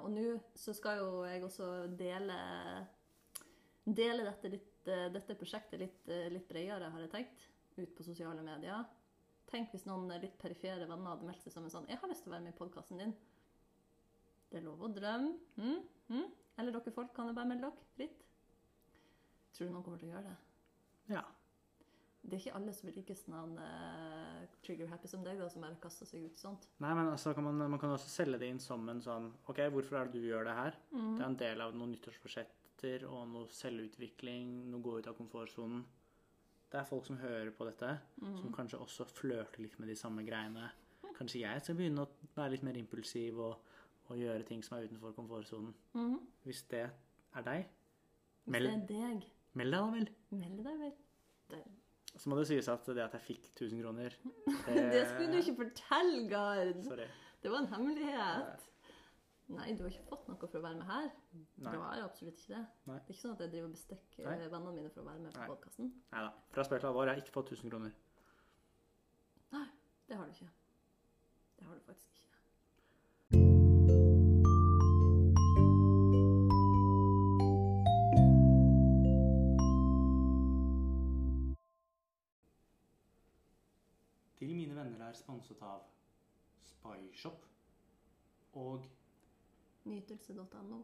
Og 0.00 0.08
nå 0.10 0.24
så 0.58 0.72
skal 0.74 1.02
jo 1.02 1.22
jeg 1.28 1.44
også 1.44 1.70
dele 1.98 2.40
Dele 3.82 4.22
dette, 4.22 4.46
litt, 4.46 4.86
dette 4.86 5.34
prosjektet 5.34 5.80
litt, 5.80 6.04
litt 6.30 6.44
bredere, 6.46 6.92
har 6.94 7.02
jeg 7.02 7.10
tenkt. 7.10 7.48
Ut 7.74 7.96
på 7.98 8.04
sosiale 8.06 8.38
medier. 8.46 8.84
Tenk 9.50 9.72
hvis 9.74 9.84
noen 9.88 10.08
litt 10.22 10.38
perifere 10.40 10.86
venner 10.88 11.12
hadde 11.12 11.28
meldt 11.28 11.44
seg 11.44 11.52
som 11.52 11.64
en 11.64 11.74
sånn 11.74 11.88
'Jeg 11.88 11.98
har 12.00 12.08
lyst 12.08 12.24
til 12.24 12.32
å 12.32 12.36
være 12.36 12.44
med 12.46 12.54
i 12.54 12.58
podkasten 12.58 12.98
din'. 12.98 13.14
Det 14.50 14.60
er 14.60 14.64
lov 14.64 14.82
å 14.84 14.88
drømme. 14.92 15.36
Mm, 15.56 15.82
mm. 16.08 16.32
Eller 16.58 16.72
dere 16.72 16.92
folk 16.92 17.14
kan 17.16 17.28
jo 17.28 17.36
bare 17.36 17.48
melde 17.48 17.68
dere 17.68 17.92
fritt. 17.96 18.24
Tror 19.52 19.68
du 19.68 19.72
noen 19.72 19.84
kommer 19.84 19.98
til 19.98 20.10
å 20.10 20.12
gjøre 20.12 20.28
det? 20.28 20.36
Ja. 21.14 21.22
Det 22.22 22.36
er 22.36 22.38
ikke 22.38 22.54
alle 22.54 22.72
som 22.76 22.86
blir 22.86 22.98
like 23.00 23.14
sånn 23.18 23.56
uh, 23.58 24.42
trigger-happy 24.62 25.08
som 25.10 25.24
deg, 25.26 25.40
da, 25.42 25.48
som 25.50 25.64
bare 25.64 25.78
kaster 25.82 26.06
seg 26.06 26.28
ut 26.28 26.38
sånt. 26.38 26.68
Nei, 26.84 26.92
men 26.94 27.10
altså 27.10 27.32
kan 27.34 27.48
man, 27.48 27.58
man 27.58 27.80
kan 27.82 27.96
også 27.96 28.12
selge 28.12 28.38
det 28.38 28.52
inn 28.52 28.60
som 28.62 28.84
en 28.92 29.02
sånn 29.02 29.32
OK, 29.50 29.64
hvorfor 29.74 29.98
er 29.98 30.10
det 30.10 30.20
du 30.20 30.28
gjør 30.28 30.46
det 30.46 30.54
her? 30.54 30.78
Mm. 30.92 31.08
Det 31.16 31.24
er 31.24 31.26
en 31.26 31.40
del 31.40 31.64
av 31.64 31.74
noen 31.74 31.96
nyttårsforsetter 31.96 33.08
og 33.08 33.26
noe 33.32 33.50
selvutvikling, 33.56 34.54
noe 34.70 34.84
gå 34.86 35.00
ut 35.00 35.10
av 35.10 35.18
komfortsonen. 35.18 35.82
Det 36.72 36.80
er 36.80 36.84
folk 36.88 37.04
som 37.06 37.18
hører 37.20 37.50
på 37.52 37.66
dette, 37.68 37.98
Mm. 38.22 38.36
som 38.38 38.52
kanskje 38.54 38.78
også 38.80 39.04
flørter 39.04 39.60
litt 39.60 39.78
med 39.78 39.88
de 39.88 39.94
samme 39.96 40.24
greiene. 40.24 40.70
Kanskje 41.18 41.40
jeg 41.42 41.60
skal 41.62 41.74
begynne 41.76 42.06
å 42.06 42.08
være 42.34 42.50
litt 42.54 42.62
mer 42.64 42.78
impulsiv 42.80 43.38
og, 43.38 43.58
og 44.08 44.16
gjøre 44.16 44.46
ting 44.48 44.62
som 44.64 44.78
er 44.78 44.86
utenfor 44.88 45.12
komfortsonen. 45.14 45.74
Mm. 45.94 46.18
Hvis 46.46 46.62
det 46.70 46.86
er 47.36 47.42
deg, 47.42 47.66
Hvis 48.46 48.52
Meld- 48.56 48.88
det 48.88 48.96
er 48.96 49.08
deg, 49.12 49.22
meld 49.54 49.70
deg 49.72 49.80
da 49.80 49.90
vel. 49.92 50.08
meld 50.30 50.64
deg 50.64 50.78
vel. 50.80 50.92
Der. 51.50 51.62
Så 52.16 52.28
må 52.28 52.36
det 52.38 52.46
sies 52.48 52.68
at 52.68 52.84
det 52.86 52.98
at 53.04 53.12
jeg 53.12 53.20
fikk 53.20 53.44
1000 53.54 53.82
kroner 53.82 54.10
det 54.92 55.06
skulle 55.08 55.32
du 55.32 55.38
ikke 55.38 55.56
fortelle, 55.60 56.28
Gard! 56.28 56.82
Sorry. 56.84 57.06
Det 57.42 57.50
var 57.50 57.58
en 57.58 57.66
hemmelighet. 57.74 58.66
Nei, 59.52 59.74
du 59.76 59.82
har 59.84 59.90
ikke 59.92 60.06
fått 60.08 60.28
noe 60.30 60.38
for 60.40 60.58
å 60.58 60.62
være 60.64 60.78
med 60.78 60.86
her. 60.88 61.08
Nei. 61.34 61.72
Du 61.74 61.82
har 61.82 62.02
absolutt 62.06 62.40
ikke 62.40 62.54
det. 62.54 62.62
Nei. 62.88 62.96
Det 62.96 63.10
er 63.10 63.14
ikke 63.14 63.20
sånn 63.20 63.34
at 63.36 63.44
jeg 63.44 63.52
driver 63.52 63.68
og 63.68 63.74
bestikker 63.76 64.28
Nei. 64.30 64.36
vennene 64.54 64.74
mine 64.78 64.90
for 64.94 65.02
å 65.04 65.08
være 65.10 65.24
med 65.26 65.36
på 65.36 65.58
Nei. 65.84 66.22
da. 66.24 66.32
Fra 66.56 66.64
spøk 66.68 66.80
til 66.80 66.90
alvor, 66.90 67.06
jeg 67.10 67.14
har 67.18 67.22
ikke 67.24 67.36
fått 67.36 67.52
1000 67.56 67.70
kroner. 67.74 67.94
Nei, 69.52 69.66
Det 70.08 70.16
har 70.16 70.26
du 70.26 70.32
ikke. 70.32 70.50
Det 71.58 71.66
har 71.68 71.74
du 71.74 71.80
faktisk 71.86 72.08
ikke. 72.16 73.42
Til 84.38 84.54
mine 84.56 84.74
venner 84.76 85.06
er 85.06 85.12
sponset 85.14 85.60
av 85.62 85.82
Spyshop 86.66 87.44
og 88.58 88.82
Nytelse.no. 89.84 90.82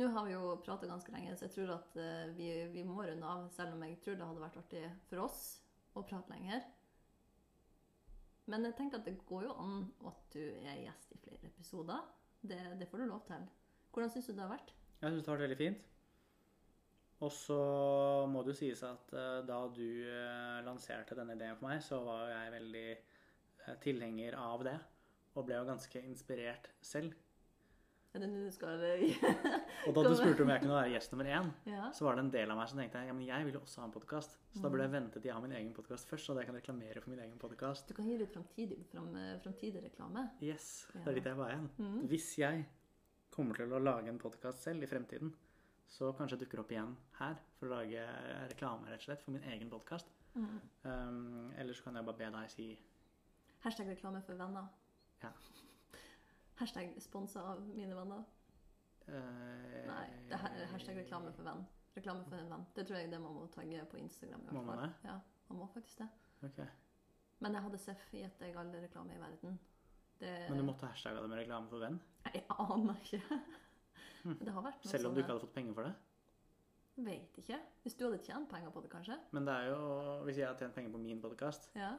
Nå 0.00 0.06
har 0.08 0.24
vi 0.24 0.32
jo 0.32 0.56
pratet 0.64 0.88
ganske 0.88 1.12
lenge, 1.12 1.36
så 1.36 1.44
jeg 1.46 1.54
tror 1.54 1.74
at 1.76 1.96
eh, 2.00 2.30
vi, 2.34 2.50
vi 2.72 2.84
må 2.88 3.02
runde 3.04 3.26
av. 3.26 3.46
Selv 3.52 3.76
om 3.76 3.82
jeg 3.84 3.98
tror 4.00 4.16
det 4.16 4.28
hadde 4.30 4.44
vært 4.44 4.60
artig 4.62 4.84
for 5.10 5.26
oss 5.26 5.40
å 5.92 6.04
prate 6.06 6.32
lenger. 6.32 6.64
Men 8.50 8.64
jeg 8.66 8.78
tenker 8.78 8.98
at 8.98 9.06
det 9.06 9.20
går 9.28 9.46
jo 9.46 9.54
an 9.62 9.84
at 10.08 10.22
du 10.34 10.42
er 10.42 10.80
gjest 10.86 11.12
i 11.14 11.20
flere 11.22 11.52
episoder. 11.52 12.02
Det, 12.40 12.58
det 12.80 12.88
får 12.90 13.04
du 13.04 13.10
lov 13.10 13.22
til. 13.28 13.44
Hvordan 13.92 14.10
syns 14.14 14.30
du 14.30 14.32
det 14.32 14.42
har 14.42 14.54
vært? 14.54 14.72
Jeg 15.00 15.12
syns 15.12 15.22
det 15.26 15.30
har 15.30 15.38
vært 15.38 15.46
veldig 15.48 15.60
fint. 15.60 15.86
Og 17.20 17.32
så 17.36 17.56
må 18.32 18.40
det 18.44 18.54
jo 18.54 18.60
sies 18.62 18.80
at 18.86 19.10
eh, 19.12 19.40
da 19.48 19.58
du 19.68 19.82
eh, 20.08 20.60
lanserte 20.64 21.16
denne 21.18 21.36
ideen 21.36 21.58
for 21.58 21.68
meg, 21.68 21.82
så 21.84 21.98
var 22.04 22.22
jo 22.24 22.30
jeg 22.32 22.54
veldig 22.54 22.84
eh, 22.94 23.74
tilhenger 23.84 24.36
av 24.40 24.64
det. 24.64 24.78
Og 25.36 25.44
ble 25.46 25.58
jo 25.58 25.66
ganske 25.68 26.00
inspirert 26.08 26.70
selv. 26.84 27.12
Det 28.10 28.26
du 28.26 28.48
skal 28.50 28.80
Og 29.86 29.92
da 29.94 30.02
du 30.02 30.16
spurte 30.18 30.42
om 30.42 30.48
jeg 30.50 30.62
kunne 30.64 30.74
være 30.80 30.94
gjest 30.96 31.12
nummer 31.12 31.28
én, 31.30 31.50
Ja. 31.68 31.92
så 31.94 32.08
var 32.08 32.16
det 32.16 32.24
en 32.24 32.32
del 32.34 32.50
av 32.50 32.58
meg 32.58 32.72
som 32.72 32.80
tenkte 32.80 33.04
ja, 33.06 33.12
men 33.14 33.28
jeg 33.28 33.46
vil 33.46 33.54
jo 33.54 33.60
også 33.60 33.84
ha 33.84 33.86
en 33.86 33.94
podkast. 33.94 34.34
Så 34.50 34.64
da 34.64 34.72
burde 34.72 34.88
jeg 34.88 34.94
vente 34.96 35.20
til 35.20 35.28
jeg 35.30 35.36
har 35.36 35.44
min 35.44 35.54
egen 35.60 35.70
podkast 35.76 36.10
først, 36.10 36.26
så 36.26 36.34
jeg 36.40 36.48
kan 36.48 36.58
reklamere 36.58 37.04
for 37.04 37.12
min 37.12 37.22
egen 37.22 37.38
podkast. 37.38 37.86
Du 37.86 37.94
kan 37.94 38.08
gi 38.10 38.16
litt 38.18 38.32
framtidig, 38.34 38.80
fram, 38.90 39.12
framtidig 39.44 39.84
reklame. 39.84 40.24
Yes, 40.42 40.88
det 40.96 41.04
er 41.04 41.20
dit 41.20 41.30
jeg 41.30 41.38
var 41.38 41.52
igjen. 41.54 41.70
Mhm. 41.76 42.02
Hvis 42.10 42.32
jeg 42.40 42.64
kommer 43.30 43.60
til 43.60 43.76
å 43.76 43.84
lage 43.84 44.10
en 44.10 44.18
podkast 44.18 44.66
selv 44.66 44.82
i 44.82 44.90
fremtiden, 44.90 45.30
så 45.90 46.12
kanskje 46.14 46.36
jeg 46.36 46.44
dukker 46.44 46.62
opp 46.62 46.72
igjen 46.72 46.92
her 47.18 47.38
for 47.58 47.66
å 47.66 47.78
lage 47.80 48.04
reklame 48.52 48.90
rett 48.90 49.02
og 49.02 49.08
slett 49.08 49.24
for 49.24 49.34
min 49.34 49.46
egen 49.50 49.70
podkast. 49.72 50.12
Mm. 50.34 50.60
Um, 50.84 51.50
eller 51.58 51.74
så 51.74 51.88
kan 51.88 51.98
jeg 51.98 52.06
bare 52.06 52.20
be 52.20 52.28
deg 52.36 52.52
si 52.52 52.66
Hashtag 53.60 53.90
reklame 53.90 54.22
for 54.24 54.38
venner. 54.40 54.70
Ja. 55.20 55.32
Hashtag 56.60 56.94
sponsa 57.02 57.42
av 57.50 57.66
mine 57.74 57.96
venner. 57.98 58.22
Uh, 59.10 59.82
Nei, 59.88 60.06
det 60.30 60.38
er 60.38 60.70
hashtag 60.70 61.02
reklame 61.02 61.32
for 61.36 61.44
venn. 61.44 61.66
Reklame 61.96 62.24
for 62.28 62.38
en 62.38 62.52
venn. 62.54 62.64
Det 62.76 62.86
tror 62.88 63.00
jeg 63.00 63.10
det 63.12 63.20
man 63.20 63.34
må 63.36 63.44
tagge 63.52 63.82
på 63.90 63.98
Instagram. 64.00 64.46
i 64.46 64.54
Må 64.56 64.62
man 64.64 64.84
det? 64.84 64.90
Ja, 65.10 65.18
man 65.50 65.60
må 65.60 65.68
faktisk 65.74 66.00
det. 66.00 66.08
Ok. 66.46 66.62
Men 67.40 67.56
jeg 67.56 67.66
hadde 67.66 67.82
Seff 67.82 68.06
gitt 68.14 68.40
deg 68.40 68.56
all 68.56 68.72
reklame 68.76 69.16
i 69.16 69.20
verden. 69.20 69.58
Det, 70.20 70.30
Men 70.48 70.60
du 70.60 70.64
måtte 70.68 70.88
hashtagge 70.88 71.20
det 71.20 71.32
med 71.32 71.42
reklame 71.42 71.68
for 71.68 71.84
venn? 71.84 72.00
Jeg 72.30 72.44
aner 72.54 73.04
ikke. 73.04 73.20
Selv 74.84 75.06
om 75.10 75.14
du 75.14 75.20
ikke 75.22 75.32
hadde 75.34 75.40
fått 75.46 75.54
penger 75.54 75.74
for 75.74 75.82
det? 75.88 75.94
Vet 77.00 77.38
ikke. 77.40 77.56
Hvis 77.84 77.94
du 77.96 78.04
hadde 78.04 78.18
tjent 78.26 78.48
penger 78.50 78.70
på 78.74 78.80
det, 78.84 78.90
kanskje? 78.92 79.16
Men 79.32 79.46
det 79.46 79.54
er 79.54 79.68
jo 79.70 80.24
Hvis 80.26 80.36
jeg 80.40 80.46
hadde 80.50 80.58
tjent 80.64 80.74
penger 80.74 80.92
på 80.92 80.98
min 81.00 81.20
podkast, 81.22 81.70
Ja. 81.78 81.94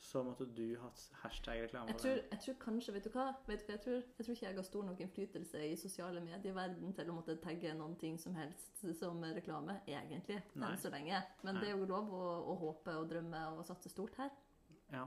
så 0.00 0.22
måtte 0.24 0.46
du 0.56 0.78
hatt 0.80 1.02
hashtag 1.22 1.62
reklame 1.66 1.92
for 1.92 1.98
tror, 1.98 2.14
den. 2.14 2.24
jeg 2.30 2.40
tror 2.40 2.54
kanskje, 2.62 2.92
vet 2.94 3.04
du 3.04 3.10
hva? 3.10 3.26
Vet 3.46 3.60
du 3.60 3.66
hva 3.66 3.74
jeg, 3.76 3.80
tror? 3.84 4.02
jeg 4.16 4.24
tror 4.26 4.34
ikke 4.34 4.46
jeg 4.46 4.56
har 4.56 4.62
stor 4.62 4.84
nok 4.88 5.00
innflytelse 5.04 5.64
i 5.72 5.74
sosiale 5.76 6.20
medier-verden 6.24 6.94
til 6.96 7.10
å 7.10 7.16
måtte 7.18 7.36
tagge 7.42 7.74
noen 7.76 7.96
ting 8.00 8.16
som 8.18 8.34
helst 8.34 8.80
som 8.98 9.20
reklame, 9.22 9.80
egentlig, 9.86 10.40
enn 10.56 10.78
så 10.80 10.88
lenge. 10.94 11.20
Men 11.42 11.54
Nei. 11.54 11.60
det 11.60 11.68
er 11.74 11.76
jo 11.76 11.84
lov 11.84 12.08
å, 12.08 12.24
å 12.48 12.56
håpe 12.62 12.96
og 12.96 13.10
drømme 13.10 13.42
og 13.58 13.66
satse 13.66 13.92
stort 13.92 14.16
her. 14.16 14.30
Ja. 14.90 15.04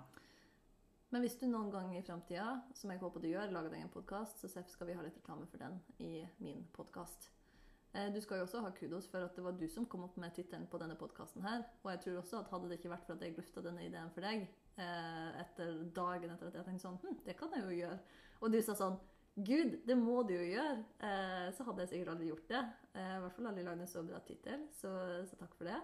Men 1.14 1.22
hvis 1.22 1.36
du 1.38 1.43
noen 1.45 1.70
gang 1.70 1.91
i 1.93 2.01
framtida, 2.01 2.55
som 2.74 2.89
jeg 2.89 2.97
håper 2.97 3.22
du 3.22 3.28
gjør, 3.30 3.51
lager 3.53 3.70
deg 3.70 3.84
en 3.86 3.91
podkast, 3.93 4.39
så 4.41 4.49
Seff, 4.49 4.72
skal 4.74 4.88
vi 4.89 4.95
ha 4.97 5.03
litt 5.05 5.20
reklame 5.20 5.45
for 5.45 5.61
den 5.61 5.76
i 6.01 6.24
min 6.41 6.64
podkast. 6.74 7.28
Du 7.93 8.18
skal 8.24 8.39
jo 8.39 8.47
også 8.47 8.64
ha 8.66 8.72
kudos 8.74 9.05
for 9.11 9.22
at 9.22 9.36
det 9.38 9.43
var 9.45 9.53
du 9.53 9.68
som 9.70 9.86
kom 9.86 10.07
opp 10.07 10.16
med 10.18 10.34
tittelen 10.34 10.66
på 10.66 10.80
denne 10.82 10.95
podkasten 10.97 11.45
her. 11.45 11.61
Og 11.84 11.91
jeg 11.91 11.99
tror 12.01 12.18
også 12.24 12.39
at 12.39 12.49
hadde 12.49 12.72
det 12.72 12.80
ikke 12.80 12.89
vært 12.95 13.05
for 13.05 13.14
at 13.14 13.22
jeg 13.22 13.36
lufta 13.38 13.61
denne 13.61 13.84
ideen 13.86 14.09
for 14.16 14.26
deg, 14.26 14.47
eh, 14.82 15.30
etter 15.43 15.76
dagen 15.93 16.34
etter 16.34 16.49
at 16.49 16.57
jeg 16.57 16.68
tenkte 16.72 16.88
sånn 16.88 16.97
Hm, 17.03 17.20
det 17.28 17.38
kan 17.38 17.53
jeg 17.53 17.68
jo 17.68 17.78
gjøre. 17.78 17.99
Og 18.41 18.55
du 18.55 18.59
sa 18.66 18.78
sånn 18.82 18.97
Gud, 19.38 19.78
det 19.86 19.99
må 20.01 20.24
du 20.26 20.34
jo 20.34 20.49
gjøre. 20.49 20.82
Eh, 20.97 21.47
så 21.53 21.70
hadde 21.70 21.86
jeg 21.86 21.93
sikkert 21.93 22.16
aldri 22.16 22.32
gjort 22.32 22.49
det. 22.49 22.64
Eh, 22.97 23.14
I 23.20 23.22
hvert 23.22 23.38
fall 23.38 23.51
aldri 23.51 23.70
lagd 23.70 23.86
en 23.86 23.93
så 23.93 24.05
bra 24.09 24.26
tittel, 24.26 24.66
så, 24.82 24.97
så 25.30 25.38
takk 25.38 25.53
for 25.61 25.70
det. 25.70 25.78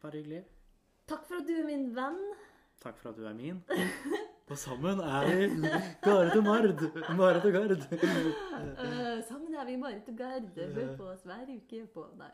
Bare 0.00 0.20
hyggelig. 0.22 0.42
Takk 1.12 1.28
for 1.28 1.44
at 1.44 1.48
du 1.48 1.56
er 1.58 1.68
min 1.68 1.90
venn. 1.92 2.20
Takk 2.82 2.98
for 3.00 3.10
at 3.12 3.16
du 3.16 3.26
er 3.26 3.34
min. 3.34 3.62
Og 4.50 4.58
sammen 4.60 5.00
er 5.00 5.24
vi 5.24 5.68
Gard 6.04 6.36
og 6.36 6.42
Mard. 6.44 6.82
Marit 7.16 7.44
og 7.44 7.52
Gard. 7.52 7.70
Uh, 7.70 9.22
sammen 9.30 9.54
er 9.54 9.64
vi 9.64 9.76
Marit 9.76 10.08
og 10.08 10.16
Gard. 10.18 10.50
Hør 10.74 10.96
på 10.96 11.06
oss 11.08 11.24
hver 11.24 11.48
uke 11.48 11.86
på 11.94 12.04
Nei. 12.18 12.30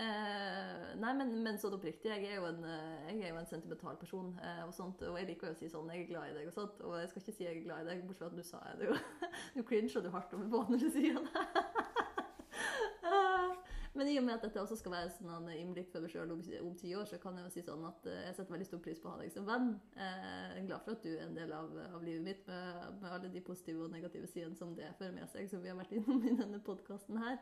Uh, 0.00 0.94
nei, 1.02 1.10
men, 1.18 1.32
men 1.44 1.58
sånn 1.60 1.74
oppriktig, 1.76 2.08
jeg 2.08 2.30
er 2.30 2.38
jo 2.38 2.46
en, 2.48 2.62
eh, 2.64 3.10
jeg 3.10 3.26
er 3.26 3.34
jo 3.34 3.40
en 3.42 3.48
sentimental 3.50 3.98
person, 4.00 4.30
Uh, 4.40 4.62
og 4.64 4.72
sånt, 4.72 5.02
og 5.04 5.18
jeg 5.18 5.28
liker 5.28 5.50
jo 5.50 5.56
å 5.56 5.58
si 5.58 5.68
sånn, 5.68 5.90
jeg 5.92 6.06
er 6.06 6.08
glad 6.08 6.30
i 6.30 6.36
deg 6.38 6.46
og 6.48 6.54
sånt, 6.54 6.80
og 6.86 6.94
jeg 6.96 7.10
skal 7.10 7.20
ikke 7.20 7.34
si 7.36 7.44
jeg 7.44 7.58
er 7.58 7.66
glad 7.66 7.82
i 7.82 7.88
deg, 7.90 8.06
bortsett 8.06 8.22
fra 8.22 8.30
at 8.30 8.38
du 8.38 8.46
sa 8.46 8.62
det 8.78 8.88
jo. 8.88 8.96
Du 9.58 9.60
cringer 9.68 10.06
du 10.06 10.08
hardt 10.14 10.32
over 10.38 10.48
på 10.54 10.62
når 10.70 10.86
du 10.86 10.88
sier 10.94 11.18
det. 11.18 11.44
Men 13.98 14.08
i 14.08 14.18
og 14.20 14.24
med 14.24 14.36
at 14.36 14.44
dette 14.46 14.60
også 14.62 14.76
skal 14.78 14.92
være 14.94 15.10
sånn 15.16 15.48
innblikk 15.50 15.88
for 15.90 16.04
meg 16.04 16.12
sjøl 16.12 16.30
om, 16.30 16.42
om 16.62 16.74
ti 16.78 16.92
år, 16.94 17.08
så 17.10 17.18
kan 17.22 17.38
jeg 17.38 17.48
jo 17.48 17.54
si 17.56 17.64
sånn 17.66 17.82
at 17.88 18.04
eh, 18.06 18.20
jeg 18.28 18.36
setter 18.36 18.54
veldig 18.54 18.68
stor 18.68 18.82
pris 18.84 19.00
på 19.02 19.10
å 19.10 19.14
ha 19.16 19.22
deg 19.22 19.32
som 19.34 19.48
venn. 19.48 19.72
Eh, 19.96 20.28
Jeg 20.54 20.60
er 20.62 20.68
glad 20.68 20.84
for 20.84 20.94
at 20.94 21.06
du 21.06 21.10
er 21.16 21.24
en 21.26 21.34
del 21.34 21.54
av, 21.56 21.72
av 21.96 22.04
livet 22.06 22.22
mitt 22.28 22.44
med, 22.46 23.00
med 23.02 23.08
alle 23.10 23.32
de 23.34 23.42
positive 23.42 23.88
og 23.88 23.94
negative 23.96 24.30
sidene 24.30 24.58
som 24.58 24.76
det 24.78 24.92
fører 25.00 25.16
med 25.18 25.26
seg, 25.32 25.50
som 25.50 25.64
vi 25.64 25.72
har 25.72 25.80
vært 25.80 25.96
innom 25.98 26.22
i 26.22 26.36
denne 26.38 26.62
podkasten 26.62 27.18
her. 27.18 27.40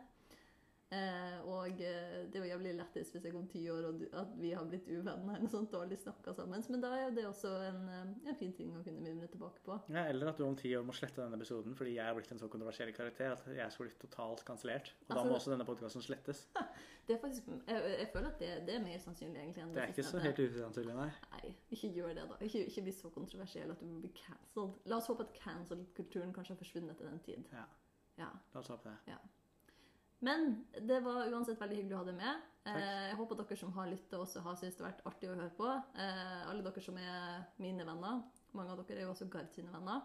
Eh, 0.89 1.35
og 1.45 1.83
eh, 1.85 2.23
det 2.33 2.41
er 2.41 2.47
jævlig 2.49 2.71
lettest 2.79 3.13
hvis 3.13 3.25
jeg 3.29 3.35
om 3.37 3.45
ti 3.53 3.61
år 3.69 3.91
og 3.91 3.99
du, 4.01 4.07
at 4.17 4.31
vi 4.41 4.55
har 4.57 4.65
blitt 4.65 4.87
uvenner 4.89 5.35
eller 5.37 5.51
sånt, 5.53 5.75
aldri 5.77 5.99
snakka 6.01 6.33
sammen. 6.33 6.63
Men 6.73 6.81
da 6.81 6.93
er 6.97 7.11
det 7.13 7.27
også 7.29 7.51
en, 7.67 7.83
eh, 7.93 8.31
en 8.33 8.39
fin 8.41 8.55
ting 8.57 8.71
å 8.73 8.81
kunne 8.87 9.03
mimre 9.05 9.29
tilbake 9.29 9.61
på. 9.67 9.77
Ja, 9.93 10.07
eller 10.09 10.31
at 10.33 10.39
du 10.41 10.47
om 10.47 10.57
ti 10.57 10.73
år 10.79 10.87
må 10.89 10.95
slette 10.97 11.21
denne 11.21 11.37
episoden 11.37 11.77
fordi 11.77 11.99
jeg 11.99 12.09
er 12.09 12.17
blitt 12.17 12.33
en 12.33 12.41
så 12.41 12.49
kontroversiell 12.49 12.95
karakter 12.97 13.35
at 13.37 13.45
jeg 13.53 13.75
skulle 13.75 13.91
blitt 13.93 14.01
totalt 14.07 14.45
kansellert. 14.49 14.95
Og 15.03 15.13
da 15.13 15.19
Altså- 15.21 15.29
må 15.29 15.37
også 15.37 15.53
denne 15.53 15.69
podkasten 15.69 16.03
slettes. 16.09 16.47
Det 17.09 17.15
er 17.17 17.21
faktisk, 17.23 17.47
jeg, 17.67 17.85
jeg 17.99 18.09
føler 18.13 18.27
at 18.29 18.39
det, 18.41 18.49
det 18.69 18.75
er 18.77 18.83
mer 18.85 18.99
sannsynlig 19.01 19.39
egentlig 19.41 19.63
Det 19.73 19.81
er 19.83 19.87
ikke 19.95 20.03
så 20.05 20.19
helt 20.21 20.41
usannsynlig, 20.45 20.95
nei. 20.95 21.07
Nei, 21.33 21.55
ikke 21.73 21.89
gjør 21.95 22.09
det, 22.19 22.25
da. 22.29 22.37
Ikke, 22.45 22.65
ikke 22.69 22.83
bli 22.85 22.93
så 22.93 23.09
kontroversiell 23.15 23.71
at 23.73 23.81
du 23.81 23.87
blir 24.03 24.13
cancelled. 24.13 24.75
La 24.93 24.99
oss 25.01 25.09
håpe 25.09 25.25
at 25.25 25.33
cancel-kulturen 25.41 26.35
kanskje 26.37 26.53
har 26.53 26.61
forsvunnet 26.61 26.97
til 27.01 27.09
den 27.09 27.19
tid. 27.25 27.49
Ja, 27.57 27.65
Ja. 28.19 28.29
la 28.53 28.61
oss 28.61 28.69
håpe 28.69 28.93
det. 28.93 29.17
Men 30.25 30.65
det 30.83 30.99
var 31.05 31.29
uansett 31.31 31.61
veldig 31.61 31.77
hyggelig 31.79 31.95
å 31.95 32.01
ha 32.03 32.07
deg 32.09 32.17
med. 32.19 32.35
Takk. 32.67 32.79
Eh, 32.83 33.05
jeg 33.09 33.17
håper 33.21 33.35
dere 33.39 33.57
som 33.61 33.73
har 33.77 33.87
lytta, 33.89 34.19
også 34.19 34.39
har 34.45 34.55
syntes 34.59 34.77
det 34.77 34.85
har 34.85 34.91
vært 34.91 35.07
artig 35.09 35.29
å 35.31 35.37
høre 35.37 35.53
på. 35.57 35.69
Eh, 35.95 36.43
alle 36.51 36.65
dere 36.67 36.83
som 36.85 36.97
er 37.01 37.45
mine 37.63 37.87
venner. 37.87 38.17
Mange 38.59 38.71
av 38.75 38.79
dere 38.83 38.99
er 39.03 39.07
jo 39.07 39.13
også 39.15 39.29
Gard 39.31 39.51
sine 39.55 39.73
venner. 39.73 39.99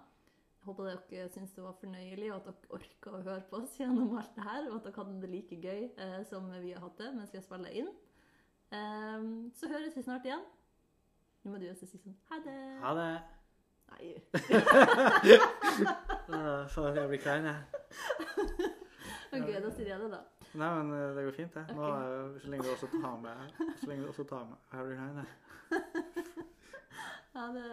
Jeg 0.54 0.64
håper 0.70 0.84
dere 0.92 1.30
syntes 1.34 1.56
det 1.58 1.66
var 1.66 1.80
fornøyelig, 1.82 2.28
og 2.32 2.38
at 2.38 2.46
dere 2.52 2.74
orka 2.78 3.08
å 3.12 3.24
høre 3.26 3.48
på 3.50 3.56
oss 3.64 3.74
gjennom 3.82 4.10
alt 4.20 4.36
det 4.38 4.46
her, 4.48 4.62
og 4.70 4.76
at 4.78 4.86
dere 4.88 5.00
hadde 5.02 5.22
det 5.24 5.34
like 5.34 5.56
gøy 5.60 5.82
eh, 5.90 6.22
som 6.30 6.44
vi 6.54 6.72
har 6.76 6.84
hatt 6.86 6.98
det 7.02 7.10
mens 7.18 7.32
vi 7.34 7.40
har 7.42 7.48
spilt 7.48 7.70
inn. 7.74 7.90
Eh, 8.74 9.20
så 9.58 9.64
høres 9.74 9.98
vi 9.98 10.06
snart 10.06 10.26
igjen. 10.30 10.46
Nå 11.44 11.48
må 11.52 11.56
du 11.60 11.66
også 11.72 11.86
si 11.90 11.98
sånn 12.00 12.16
ha 12.30 12.36
det. 12.46 12.62
Ha 12.86 12.92
det. 13.02 13.14
Nei. 13.94 14.06
Faen, 16.72 16.96
jeg 16.96 17.08
blir 17.10 17.22
klein, 17.26 17.46
jeg. 17.50 17.60
Ok, 19.34 19.50
da 19.64 19.70
sier 19.74 19.88
jeg 19.90 20.00
det, 20.04 20.10
da. 20.14 20.20
Nei, 20.54 20.70
men 20.78 20.92
uh, 20.94 21.16
det 21.18 21.24
går 21.26 21.36
fint, 21.40 21.54
det. 21.58 21.64
Nå, 21.76 21.82
Ok. 21.82 22.04
er 22.06 22.40
så 22.44 22.52
lenge 22.54 22.64
du 22.68 22.72
også 22.76 22.90
tar 22.94 23.16
med 23.24 23.54
Så 23.82 23.90
lenge 23.90 24.04
du 24.04 24.10
også 24.14 24.26
tar 24.30 24.44
med 24.52 24.58
Harry 24.76 24.96
jeg. 25.00 25.26
Ha 27.34 27.48
det. 27.56 27.70